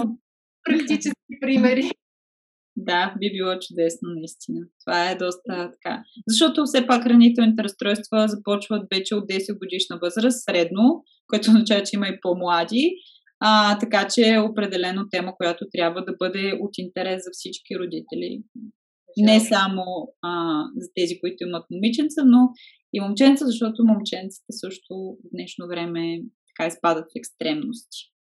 практически 0.65 1.33
примери. 1.41 1.91
Да, 2.85 3.15
би 3.21 3.33
било 3.33 3.59
чудесно, 3.67 4.09
наистина. 4.17 4.61
Това 4.85 5.11
е 5.11 5.17
доста 5.17 5.71
така. 5.73 6.03
Защото 6.29 6.65
все 6.65 6.87
пак 6.87 7.03
хранителните 7.03 7.65
разстройства 7.65 8.29
започват 8.29 8.87
вече 8.95 9.15
от 9.15 9.25
10 9.25 9.59
годишна 9.59 9.99
възраст, 10.03 10.45
средно, 10.45 11.05
което 11.29 11.51
означава, 11.51 11.83
че 11.83 11.97
има 11.97 12.09
и 12.09 12.21
по-млади. 12.23 12.91
А, 13.41 13.79
така 13.79 14.09
че 14.15 14.23
е 14.29 14.41
определено 14.41 15.07
тема, 15.11 15.33
която 15.37 15.65
трябва 15.73 16.05
да 16.05 16.13
бъде 16.19 16.59
от 16.61 16.71
интерес 16.79 17.23
за 17.25 17.31
всички 17.33 17.79
родители. 17.79 18.43
Не 19.17 19.41
само 19.41 19.85
а, 20.23 20.63
за 20.77 20.89
тези, 20.95 21.21
които 21.21 21.45
имат 21.45 21.65
момиченца, 21.71 22.23
но 22.25 22.49
и 22.93 23.01
момченца, 23.01 23.47
защото 23.47 23.85
момченцата 23.85 24.53
също 24.53 24.95
в 24.95 25.29
днешно 25.33 25.67
време 25.69 26.21
така 26.49 26.69
изпадат 26.69 27.05
в 27.05 27.17
екстремности. 27.17 28.12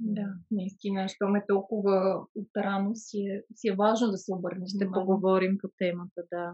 Да, 0.00 0.26
наистина, 0.50 1.08
що 1.08 1.28
ме 1.28 1.44
толкова 1.48 2.26
отрано 2.36 2.90
си 2.94 3.18
е, 3.18 3.42
си 3.54 3.68
е 3.68 3.74
важно 3.74 4.10
да 4.10 4.16
се 4.16 4.34
обърнеш. 4.34 4.68
Ще 4.76 4.90
поговорим 4.90 5.58
по 5.62 5.68
темата, 5.78 6.22
да. 6.32 6.52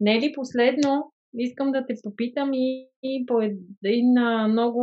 Не 0.00 0.20
ли 0.20 0.32
последно, 0.34 1.12
искам 1.34 1.72
да 1.72 1.86
те 1.86 1.94
попитам 2.02 2.50
и, 2.52 2.88
и 3.02 3.26
по 3.26 3.40
един 3.84 4.12
много 4.48 4.82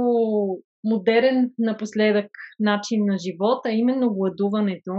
модерен 0.84 1.52
напоследък 1.58 2.32
начин 2.60 3.06
на 3.06 3.18
живота, 3.18 3.72
именно 3.72 4.14
гладуването. 4.14 4.92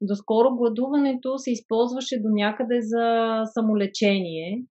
Доскоро 0.00 0.56
гладуването 0.56 1.38
се 1.38 1.50
използваше 1.50 2.20
до 2.20 2.28
някъде 2.28 2.78
за 2.80 3.42
самолечение, 3.44 4.64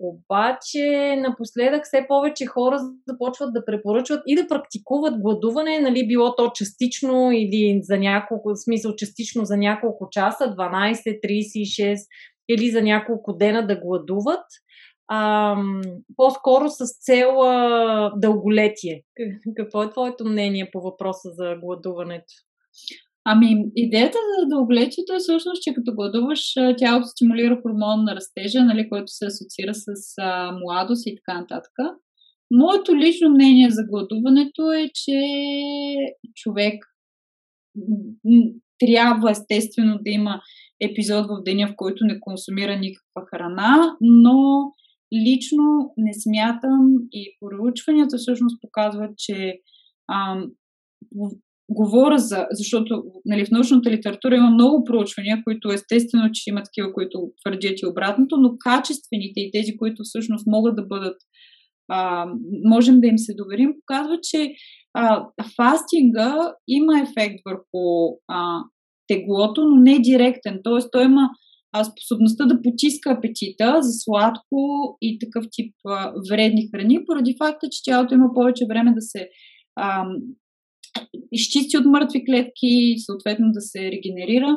обаче 0.00 1.16
напоследък 1.16 1.84
все 1.84 2.04
повече 2.08 2.46
хора 2.46 2.78
започват 3.08 3.54
да 3.54 3.64
препоръчват 3.64 4.22
и 4.26 4.36
да 4.36 4.46
практикуват 4.48 5.20
гладуване, 5.20 5.80
нали, 5.80 6.06
било 6.06 6.34
то 6.34 6.50
частично 6.54 7.32
или 7.32 7.80
за 7.82 7.98
няколко, 7.98 8.54
в 8.54 8.56
смисъл 8.56 8.96
частично 8.96 9.44
за 9.44 9.56
няколко 9.56 10.08
часа, 10.10 10.44
12, 10.44 11.20
36 11.20 11.96
или 12.48 12.70
за 12.70 12.82
няколко 12.82 13.32
дена 13.32 13.66
да 13.66 13.80
гладуват. 13.80 14.44
А, 15.08 15.56
по-скоро 16.16 16.68
с 16.68 16.84
цел 17.00 17.42
а, 17.42 18.12
дълголетие. 18.16 19.02
Какво 19.56 19.82
е 19.82 19.90
твоето 19.90 20.24
мнение 20.24 20.68
по 20.72 20.80
въпроса 20.80 21.30
за 21.30 21.56
гладуването? 21.62 22.34
Ами, 23.26 23.64
идеята 23.76 24.18
за 24.40 24.48
дълголетието 24.48 25.12
е 25.12 25.18
всъщност, 25.18 25.62
че 25.62 25.74
като 25.74 25.94
гладуваш, 25.94 26.54
тялото 26.78 27.06
стимулира 27.06 27.60
хормон 27.62 28.04
на 28.04 28.14
растежа, 28.14 28.64
нали, 28.64 28.88
който 28.88 29.08
се 29.08 29.26
асоциира 29.26 29.74
с 29.74 29.86
а, 30.20 30.52
младост 30.52 31.06
и 31.06 31.16
така 31.16 31.40
нататък. 31.40 31.72
Моето 32.50 32.96
лично 32.96 33.30
мнение 33.30 33.70
за 33.70 33.82
гладуването 33.90 34.72
е, 34.72 34.90
че 34.94 35.20
човек 36.34 36.84
трябва 38.78 39.30
естествено 39.30 39.98
да 40.02 40.10
има 40.10 40.40
епизод 40.80 41.26
в 41.26 41.42
деня, 41.44 41.68
в 41.68 41.76
който 41.76 42.04
не 42.04 42.20
консумира 42.20 42.76
никаква 42.76 43.22
храна, 43.30 43.96
но 44.00 44.70
лично 45.26 45.92
не 45.96 46.12
смятам 46.14 46.94
и 47.12 47.36
проучванията 47.40 48.16
всъщност 48.18 48.60
показват, 48.60 49.10
че 49.16 49.58
ам, 50.12 50.46
говоря 51.74 52.18
за, 52.18 52.46
защото 52.50 53.02
нали, 53.24 53.44
в 53.44 53.50
научната 53.50 53.90
литература 53.90 54.36
има 54.36 54.50
много 54.50 54.84
проучвания, 54.84 55.42
които 55.44 55.72
естествено, 55.72 56.30
че 56.32 56.50
има 56.50 56.62
такива, 56.62 56.92
които 56.92 57.30
твърдят 57.44 57.82
и 57.82 57.86
обратното, 57.86 58.36
но 58.36 58.54
качествените 58.58 59.40
и 59.40 59.50
тези, 59.52 59.76
които 59.76 60.02
всъщност 60.04 60.46
могат 60.46 60.76
да 60.76 60.86
бъдат, 60.86 61.16
а, 61.88 62.26
можем 62.64 63.00
да 63.00 63.06
им 63.06 63.18
се 63.18 63.34
доверим, 63.34 63.74
показват, 63.80 64.22
че 64.22 64.52
а, 64.94 65.26
фастинга 65.56 66.52
има 66.68 67.00
ефект 67.00 67.40
върху 67.46 68.16
а, 68.28 68.62
теглото, 69.08 69.64
но 69.64 69.76
не 69.76 69.98
директен. 69.98 70.60
Т.е. 70.64 70.90
той 70.92 71.04
има 71.04 71.30
а, 71.72 71.84
способността 71.84 72.46
да 72.46 72.62
потиска 72.62 73.10
апетита 73.10 73.78
за 73.80 73.92
сладко 73.92 74.58
и 75.02 75.18
такъв 75.18 75.44
тип 75.52 75.74
а, 75.86 76.12
вредни 76.30 76.68
храни, 76.74 77.04
поради 77.06 77.34
факта, 77.38 77.66
че 77.70 77.82
тялото 77.84 78.14
има 78.14 78.34
повече 78.34 78.64
време 78.68 78.92
да 78.94 79.00
се 79.00 79.28
изчисти 81.32 81.78
от 81.78 81.84
мъртви 81.84 82.24
клетки, 82.24 82.94
съответно 83.06 83.46
да 83.52 83.60
се 83.60 83.80
регенерира 83.80 84.56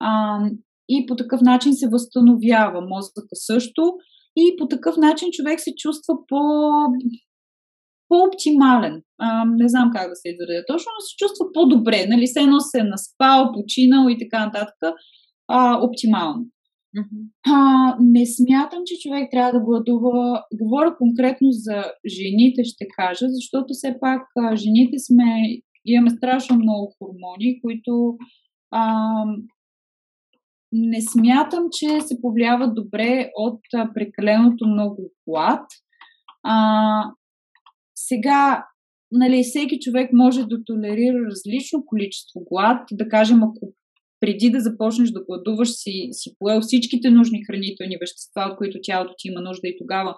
а, 0.00 0.40
и 0.88 1.06
по 1.06 1.16
такъв 1.16 1.40
начин 1.40 1.74
се 1.74 1.88
възстановява 1.88 2.80
мозъка 2.80 3.34
също 3.34 3.92
и 4.36 4.56
по 4.58 4.68
такъв 4.68 4.96
начин 4.96 5.28
човек 5.32 5.60
се 5.60 5.74
чувства 5.74 6.14
по 6.28 6.40
по-оптимален. 8.08 9.02
А, 9.18 9.44
не 9.44 9.68
знам 9.68 9.90
как 9.94 10.08
да 10.08 10.16
се 10.16 10.28
изразя 10.28 10.64
точно, 10.66 10.90
но 10.94 11.00
се 11.00 11.16
чувства 11.16 11.46
по-добре. 11.54 12.06
Нали, 12.08 12.26
се 12.26 12.40
едно 12.40 12.60
се 12.60 12.78
е 12.78 12.90
наспал, 12.94 13.52
починал 13.52 14.08
и 14.08 14.18
така 14.18 14.46
нататък. 14.46 14.74
А, 15.48 15.80
оптимално. 15.86 16.46
А, 17.46 17.96
не 18.00 18.26
смятам, 18.26 18.82
че 18.86 19.08
човек 19.08 19.28
трябва 19.30 19.52
да 19.52 19.64
гладува. 19.64 20.42
Говоря 20.54 20.96
конкретно 20.98 21.48
за 21.50 21.84
жените, 22.06 22.64
ще 22.64 22.84
кажа, 22.96 23.26
защото 23.28 23.66
все 23.70 23.96
пак 24.00 24.22
а, 24.36 24.56
жените 24.56 24.98
сме 24.98 25.24
имаме 25.86 26.10
страшно 26.10 26.56
много 26.56 26.94
хормони, 26.98 27.60
които 27.60 28.16
а, 28.70 29.24
не 30.72 31.00
смятам, 31.02 31.64
че 31.72 32.00
се 32.00 32.20
повлияват 32.20 32.74
добре 32.74 33.30
от 33.36 33.60
а, 33.74 33.92
прекаленото 33.94 34.66
много 34.66 35.10
глад. 35.28 35.66
А, 36.42 37.04
сега, 37.94 38.66
нали, 39.12 39.42
всеки 39.42 39.80
човек 39.80 40.10
може 40.12 40.44
да 40.44 40.64
толерира 40.64 41.26
различно 41.30 41.84
количество 41.86 42.40
глад. 42.50 42.88
Да 42.92 43.08
кажем, 43.08 43.42
ако 43.42 43.72
преди 44.20 44.50
да 44.50 44.60
започнеш 44.60 45.10
да 45.10 45.24
гладуваш 45.24 45.68
си, 45.68 46.08
си 46.12 46.34
поел 46.38 46.60
всичките 46.60 47.10
нужни 47.10 47.44
хранителни 47.44 47.96
вещества, 48.00 48.48
от 48.50 48.56
които 48.56 48.78
тялото 48.82 49.14
ти 49.18 49.28
има 49.28 49.40
нужда 49.40 49.68
и 49.68 49.76
тогава 49.78 50.16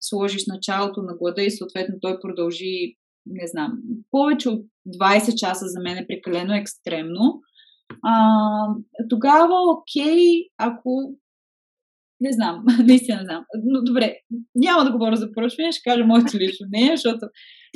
сложиш 0.00 0.42
началото 0.46 1.02
на 1.02 1.16
глада 1.16 1.42
и 1.42 1.50
съответно 1.50 1.94
той 2.00 2.20
продължи 2.20 2.96
не 3.26 3.46
знам, 3.46 3.72
повече 4.10 4.48
от 4.48 4.66
20 5.00 5.34
часа 5.34 5.64
за 5.66 5.80
мен 5.80 5.98
е 5.98 6.06
прекалено 6.06 6.54
екстремно. 6.54 7.40
А, 8.02 8.14
тогава, 9.10 9.54
окей, 9.72 10.26
ако 10.58 11.14
не 12.20 12.32
знам, 12.32 12.64
наистина 12.86 13.18
не 13.18 13.24
знам. 13.24 13.44
Но 13.64 13.84
добре, 13.84 14.16
няма 14.54 14.84
да 14.84 14.92
говоря 14.92 15.16
за 15.16 15.32
поръчване, 15.32 15.72
ще 15.72 15.90
кажа 15.90 16.04
моето 16.04 16.38
лично 16.38 16.66
мнение, 16.68 16.96
защото 16.96 17.26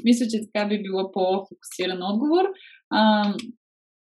мисля, 0.05 0.27
че 0.27 0.47
така 0.47 0.69
би 0.69 0.83
било 0.83 1.13
по-фокусиран 1.13 2.03
отговор. 2.03 2.45
А, 2.91 3.33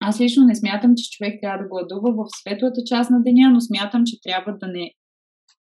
аз 0.00 0.20
лично 0.20 0.44
не 0.44 0.54
смятам, 0.54 0.94
че 0.96 1.10
човек 1.10 1.38
трябва 1.42 1.62
да 1.62 1.68
гладува 1.68 2.12
в 2.12 2.26
светлата 2.40 2.80
част 2.86 3.10
на 3.10 3.22
деня, 3.22 3.50
но 3.50 3.60
смятам, 3.60 4.02
че 4.06 4.20
трябва 4.22 4.52
да 4.60 4.66
не 4.66 4.90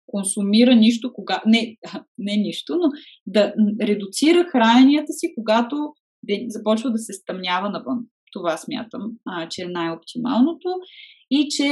консумира 0.06 0.74
нищо, 0.74 1.12
кога... 1.12 1.42
не, 1.46 1.76
не 2.18 2.36
нищо, 2.36 2.76
но 2.76 2.88
да 3.26 3.54
редуцира 3.82 4.44
храненията 4.44 5.12
си, 5.12 5.32
когато 5.38 5.76
започва 6.48 6.90
да 6.90 6.98
се 6.98 7.12
стъмнява 7.12 7.70
навън. 7.70 7.98
Това 8.32 8.56
смятам, 8.56 9.02
а, 9.26 9.48
че 9.48 9.62
е 9.62 9.68
най-оптималното. 9.68 10.68
И 11.30 11.48
че 11.50 11.70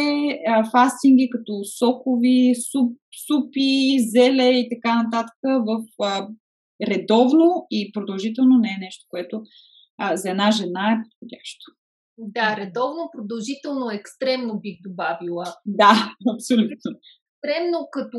а, 0.48 0.70
фастинги 0.70 1.28
като 1.30 1.52
сокови, 1.78 2.54
суп, 2.72 2.98
супи, 3.26 3.96
зеле 3.98 4.50
и 4.50 4.68
така 4.68 5.02
нататък 5.02 5.38
в 5.42 5.84
а, 6.02 6.28
редовно 6.88 7.66
и 7.70 7.92
продължително 7.92 8.58
не 8.58 8.68
е 8.68 8.84
нещо, 8.84 9.04
което 9.08 9.42
а, 9.98 10.16
за 10.16 10.30
една 10.30 10.50
жена 10.50 10.92
е 10.92 11.02
подходящо. 11.04 11.64
Да, 12.18 12.56
редовно, 12.56 13.10
продължително, 13.16 13.90
екстремно 13.90 14.60
бих 14.60 14.76
добавила. 14.82 15.44
Да, 15.66 16.14
абсолютно. 16.34 16.90
Екстремно 17.42 17.88
като 17.92 18.18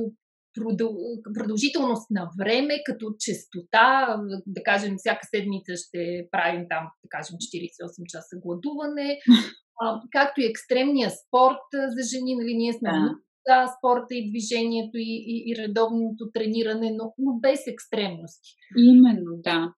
продължителност 1.34 2.12
на 2.12 2.30
време, 2.40 2.74
като 2.86 3.14
частота, 3.20 4.18
да 4.48 4.64
кажем, 4.64 4.96
всяка 4.98 5.28
седмица 5.36 5.74
ще 5.76 6.28
правим 6.32 6.66
там, 6.70 6.84
да 7.04 7.08
кажем, 7.10 7.36
48 7.36 8.06
часа 8.08 8.36
гладуване, 8.44 9.20
а, 9.82 10.02
както 10.12 10.42
и 10.42 10.46
екстремния 10.46 11.10
спорт 11.10 11.68
за 11.96 12.04
жени, 12.12 12.36
нали, 12.36 12.54
ние 12.54 12.74
сме 12.74 12.90
да. 12.90 13.16
да, 13.48 13.74
спорта 13.78 14.12
и 14.16 14.30
движението 14.30 14.98
и, 14.98 15.14
и, 15.34 15.36
и 15.48 15.56
редовното 15.62 16.32
трениране, 16.34 16.92
но, 16.98 17.14
но 17.18 17.40
без 17.40 17.68
екстремности. 17.68 18.50
Именно, 18.78 19.32
да. 19.44 19.74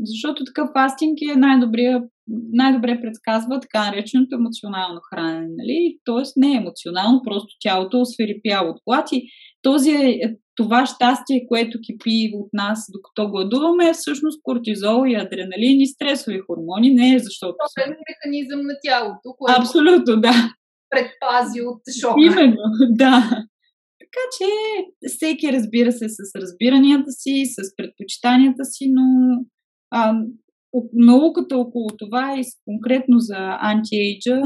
Защото 0.00 0.44
такъв 0.44 0.68
фастинг 0.76 1.18
е 1.32 1.38
най-добрия, 1.38 2.02
най-добре 2.52 3.00
предсказва 3.00 3.60
така 3.60 3.90
нареченото 3.90 4.36
емоционално 4.36 5.00
хранене. 5.10 5.48
Нали? 5.56 5.98
Тоест 6.04 6.36
не 6.36 6.52
е 6.52 6.56
емоционално, 6.56 7.22
просто 7.24 7.56
тялото 7.60 8.00
освирепява 8.00 8.70
от 8.70 8.80
глад 8.86 9.08
и 9.12 9.28
този, 9.62 9.90
е, 9.90 10.36
това 10.56 10.86
щастие, 10.86 11.46
което 11.48 11.78
кипи 11.86 12.30
от 12.34 12.48
нас 12.52 12.78
докато 12.94 13.30
гладуваме 13.30 13.88
е 13.88 13.92
всъщност 13.92 14.40
кортизол 14.42 15.04
и 15.06 15.14
адреналин 15.14 15.80
и 15.80 15.86
стресови 15.86 16.38
хормони. 16.46 16.94
Не 16.94 17.14
е 17.14 17.18
защото... 17.18 17.54
Това 17.74 17.84
е 17.86 17.96
механизъм 18.10 18.60
на 18.66 18.74
тялото, 18.84 19.28
който 19.38 19.60
Абсолютно, 19.60 20.20
да. 20.20 20.34
предпази 20.90 21.60
от 21.60 21.82
шока. 22.00 22.20
Именно, 22.26 22.62
да. 22.90 23.46
Така 24.02 24.24
че 24.36 24.48
всеки 25.08 25.52
разбира 25.52 25.92
се 25.92 26.08
с 26.08 26.18
разбиранията 26.40 27.10
си, 27.10 27.44
с 27.46 27.76
предпочитанията 27.76 28.64
си, 28.64 28.84
но 28.96 29.04
а, 29.90 30.14
науката 30.92 31.56
около 31.58 31.88
това 31.98 32.38
и 32.38 32.44
конкретно 32.64 33.18
за 33.18 33.58
антиейджа 33.60 34.40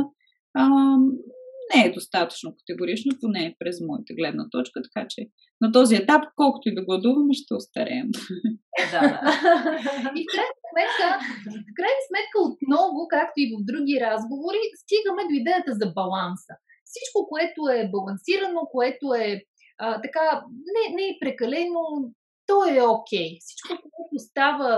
не 1.74 1.84
е 1.84 1.92
достатъчно 1.92 2.54
категорично, 2.58 3.18
поне 3.20 3.56
през 3.58 3.76
моята 3.80 4.14
гледна 4.18 4.44
точка, 4.50 4.80
така 4.82 5.06
че 5.10 5.20
на 5.60 5.72
този 5.72 5.94
етап, 5.94 6.22
колкото 6.36 6.68
и 6.68 6.74
да 6.74 6.84
гладуваме, 6.84 7.34
ще 7.34 7.54
остареем. 7.54 8.08
Е, 8.80 8.82
да, 8.92 9.00
да. 9.00 9.18
И 10.18 10.20
в 10.24 10.30
крайна 10.34 10.56
сметка, 10.70 11.06
в 11.54 11.72
крайна 11.78 12.02
сметка 12.08 12.38
отново, 12.48 12.98
както 13.16 13.36
и 13.42 13.50
в 13.52 13.56
други 13.70 13.94
разговори, 14.06 14.62
стигаме 14.82 15.22
до 15.28 15.34
идеята 15.40 15.72
за 15.80 15.86
баланса. 15.98 16.54
Всичко, 16.90 17.18
което 17.32 17.60
е 17.76 17.90
балансирано, 17.94 18.60
което 18.76 19.04
е 19.14 19.30
а, 19.78 20.00
така, 20.04 20.24
не, 20.74 20.84
не 20.96 21.04
е 21.08 21.18
прекалено, 21.20 21.82
то 22.48 22.56
е 22.74 22.76
окей. 22.96 23.30
Okay. 23.30 23.38
Всичко, 23.40 23.68
което 23.94 24.16
става 24.28 24.70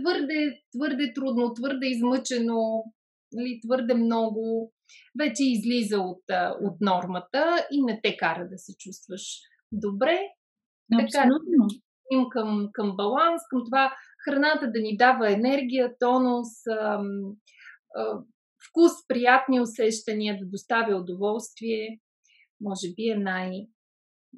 твърде, 0.00 0.60
твърде 0.76 1.12
трудно, 1.14 1.54
твърде 1.54 1.86
измъчено, 1.86 2.84
нали, 3.32 3.60
твърде 3.66 3.94
много, 3.94 4.72
вече 5.18 5.44
излиза 5.44 5.98
от, 5.98 6.22
от 6.60 6.80
нормата 6.80 7.66
и 7.72 7.82
не 7.82 8.00
те 8.02 8.16
кара 8.16 8.48
да 8.48 8.58
се 8.58 8.72
чувстваш 8.78 9.22
добре. 9.72 10.18
Абсолютно. 10.94 11.66
Така, 11.68 12.28
към, 12.32 12.68
към 12.72 12.96
баланс, 12.96 13.42
към 13.50 13.62
това 13.64 13.92
храната 14.24 14.70
да 14.70 14.80
ни 14.80 14.96
дава 14.96 15.32
енергия, 15.32 15.94
тонус, 15.98 16.66
ам, 16.66 17.06
а, 17.94 18.18
вкус, 18.68 18.92
приятни 19.08 19.60
усещания, 19.60 20.38
да 20.38 20.46
доставя 20.46 20.96
удоволствие, 20.96 22.00
може 22.60 22.88
би 22.96 23.08
е 23.08 23.16
най, 23.16 23.50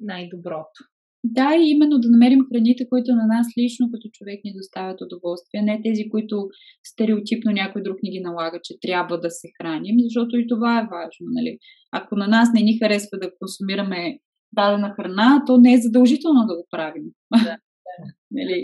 най-доброто. 0.01 0.83
Да, 1.23 1.55
и 1.55 1.69
именно 1.69 1.99
да 1.99 2.09
намерим 2.09 2.45
храните, 2.51 2.89
които 2.89 3.11
на 3.11 3.27
нас 3.27 3.47
лично 3.57 3.91
като 3.91 4.09
човек 4.13 4.39
ни 4.43 4.53
доставят 4.55 5.01
удоволствие, 5.01 5.61
не 5.61 5.81
тези, 5.83 6.09
които 6.09 6.49
стереотипно 6.83 7.51
някой 7.51 7.83
друг 7.83 7.97
ни 8.03 8.11
ги 8.11 8.19
налага, 8.19 8.59
че 8.63 8.79
трябва 8.81 9.19
да 9.19 9.31
се 9.31 9.47
храним, 9.61 9.95
защото 9.99 10.37
и 10.37 10.47
това 10.47 10.79
е 10.79 10.87
важно. 10.91 11.25
Нали? 11.31 11.57
Ако 11.91 12.15
на 12.15 12.27
нас 12.27 12.49
не 12.53 12.61
ни 12.61 12.77
харесва 12.77 13.17
да 13.21 13.31
консумираме 13.39 14.19
дадена 14.51 14.93
храна, 14.95 15.43
то 15.47 15.57
не 15.57 15.73
е 15.73 15.81
задължително 15.81 16.47
да 16.47 16.55
го 16.55 16.67
правим. 16.71 17.03
Да, 17.33 17.43
да. 17.43 17.57
нали? 18.31 18.63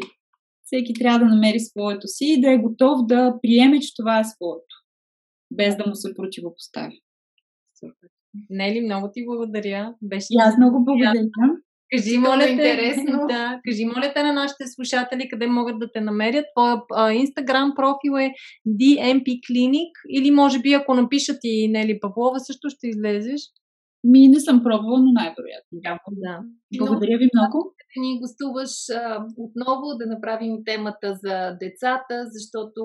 Всеки 0.64 0.94
трябва 0.94 1.20
да 1.20 1.26
намери 1.26 1.60
своето 1.60 2.08
си 2.08 2.26
и 2.38 2.42
да 2.42 2.52
е 2.52 2.58
готов 2.58 3.06
да 3.06 3.36
приеме, 3.42 3.80
че 3.80 3.96
това 3.96 4.20
е 4.20 4.24
своето, 4.24 4.76
без 5.54 5.78
да 5.78 5.84
му 5.88 5.96
се 5.96 6.14
противопостави. 6.16 7.02
Супер. 7.80 8.10
Нели, 8.50 8.82
много 8.82 9.10
ти 9.14 9.26
благодаря. 9.26 9.96
Беше 10.02 10.28
и 10.32 10.38
аз 10.40 10.58
много 10.58 10.86
благодаря. 10.86 11.30
Кажи, 11.98 12.18
моля 12.18 12.46
те, 12.46 12.52
интересно. 12.52 13.26
Да, 13.30 13.60
кажи, 13.68 13.86
моля 13.86 14.12
те 14.16 14.24
на 14.24 14.34
нашите 14.34 14.64
слушатели 14.68 15.30
къде 15.30 15.48
могат 15.48 15.80
да 15.80 15.92
те 15.92 16.02
намерят. 16.02 16.46
Твоя 16.56 17.14
инстаграм 17.14 17.74
профил 17.76 18.14
е 18.20 18.34
DMP 18.68 19.40
Clinic 19.50 19.92
или 20.10 20.32
може 20.32 20.60
би 20.60 20.74
ако 20.74 20.94
напишат 20.94 21.38
и 21.44 21.68
Нели 21.68 22.00
Павлова 22.00 22.40
също 22.40 22.70
ще 22.70 22.88
излезеш. 22.88 23.42
Ми 24.04 24.28
не 24.28 24.40
съм 24.40 24.64
пробвала, 24.64 25.00
но 25.00 25.12
най-вероятно. 25.12 25.72
Да, 25.72 26.00
да. 26.12 26.40
Благодаря 26.78 27.18
ви 27.18 27.30
много. 27.34 27.74
Да 27.96 28.02
ни 28.02 28.20
гостуваш 28.20 28.90
а, 28.90 29.26
отново 29.38 29.98
да 30.00 30.06
направим 30.06 30.58
темата 30.66 31.16
за 31.24 31.58
децата, 31.60 32.26
защото 32.32 32.82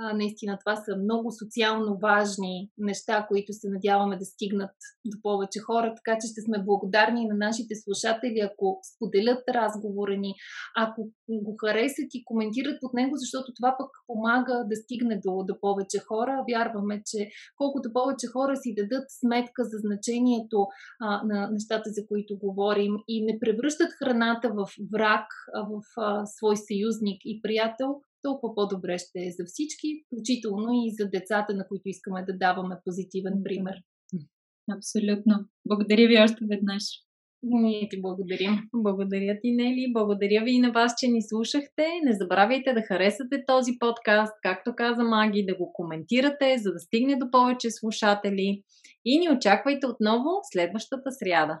а, 0.00 0.12
наистина 0.12 0.58
това 0.58 0.76
са 0.76 0.96
много 0.96 1.30
социално 1.32 1.98
важни 1.98 2.70
неща, 2.78 3.26
които 3.28 3.52
се 3.52 3.68
надяваме 3.68 4.16
да 4.16 4.24
стигнат 4.24 4.70
до 5.04 5.22
повече 5.22 5.58
хора, 5.58 5.94
така 5.96 6.18
че 6.20 6.26
ще 6.32 6.40
сме 6.40 6.64
благодарни 6.64 7.26
на 7.26 7.34
нашите 7.34 7.74
слушатели, 7.74 8.40
ако 8.40 8.80
споделят 8.94 9.42
разговора 9.48 10.16
ни, 10.16 10.34
ако 10.76 11.10
го 11.28 11.56
харесат 11.60 12.14
и 12.14 12.24
коментират 12.24 12.76
под 12.80 12.94
него, 12.94 13.16
защото 13.16 13.52
това 13.56 13.74
пък 13.78 13.90
помага 14.06 14.64
да 14.70 14.76
стигне 14.76 15.20
до, 15.24 15.44
до 15.44 15.60
повече 15.60 15.98
хора. 15.98 16.44
Вярваме, 16.50 17.02
че 17.06 17.30
колкото 17.56 17.92
повече 17.92 18.26
хора 18.26 18.56
си 18.56 18.74
дадат 18.76 19.04
сметка 19.08 19.64
за 19.64 19.78
значението 19.78 20.66
а, 21.00 21.22
на 21.24 21.50
нещата, 21.50 21.90
за 21.90 22.06
които 22.06 22.38
говорим 22.38 22.94
и 23.08 23.24
не 23.24 23.38
превръщат 23.40 23.92
храната 23.98 24.48
в 24.48 24.68
враг, 24.92 25.26
а 25.54 25.62
в 25.62 25.82
а, 25.96 26.26
свой 26.26 26.56
съюзник 26.56 27.20
и 27.24 27.42
приятел, 27.42 28.00
толкова 28.22 28.54
по-добре 28.54 28.98
ще 28.98 29.18
е 29.18 29.34
за 29.38 29.44
всички, 29.46 29.88
включително 30.06 30.68
и 30.72 30.94
за 30.98 31.08
децата, 31.08 31.54
на 31.54 31.68
които 31.68 31.82
искаме 31.84 32.24
да 32.24 32.38
даваме 32.38 32.76
позитивен 32.84 33.40
пример. 33.44 33.74
Абсолютно. 34.76 35.34
Благодаря 35.68 36.08
ви 36.08 36.22
още 36.22 36.44
веднъж. 36.50 36.84
Ние 37.42 37.88
ти 37.88 38.00
благодарим. 38.00 38.58
Благодаря 38.74 39.38
ти, 39.42 39.52
Нели. 39.52 39.92
Благодаря 39.92 40.44
ви 40.44 40.52
и 40.52 40.58
на 40.58 40.72
вас, 40.72 40.94
че 40.98 41.08
ни 41.08 41.22
слушахте. 41.22 41.86
Не 42.04 42.12
забравяйте 42.12 42.72
да 42.72 42.82
харесате 42.82 43.44
този 43.46 43.72
подкаст, 43.78 44.32
както 44.42 44.74
каза 44.76 45.02
Маги, 45.04 45.46
да 45.46 45.56
го 45.56 45.72
коментирате, 45.72 46.58
за 46.58 46.72
да 46.72 46.78
стигне 46.78 47.16
до 47.16 47.30
повече 47.30 47.70
слушатели. 47.70 48.62
И 49.04 49.18
ни 49.18 49.30
очаквайте 49.30 49.86
отново 49.86 50.28
следващата 50.52 51.10
сряда. 51.12 51.60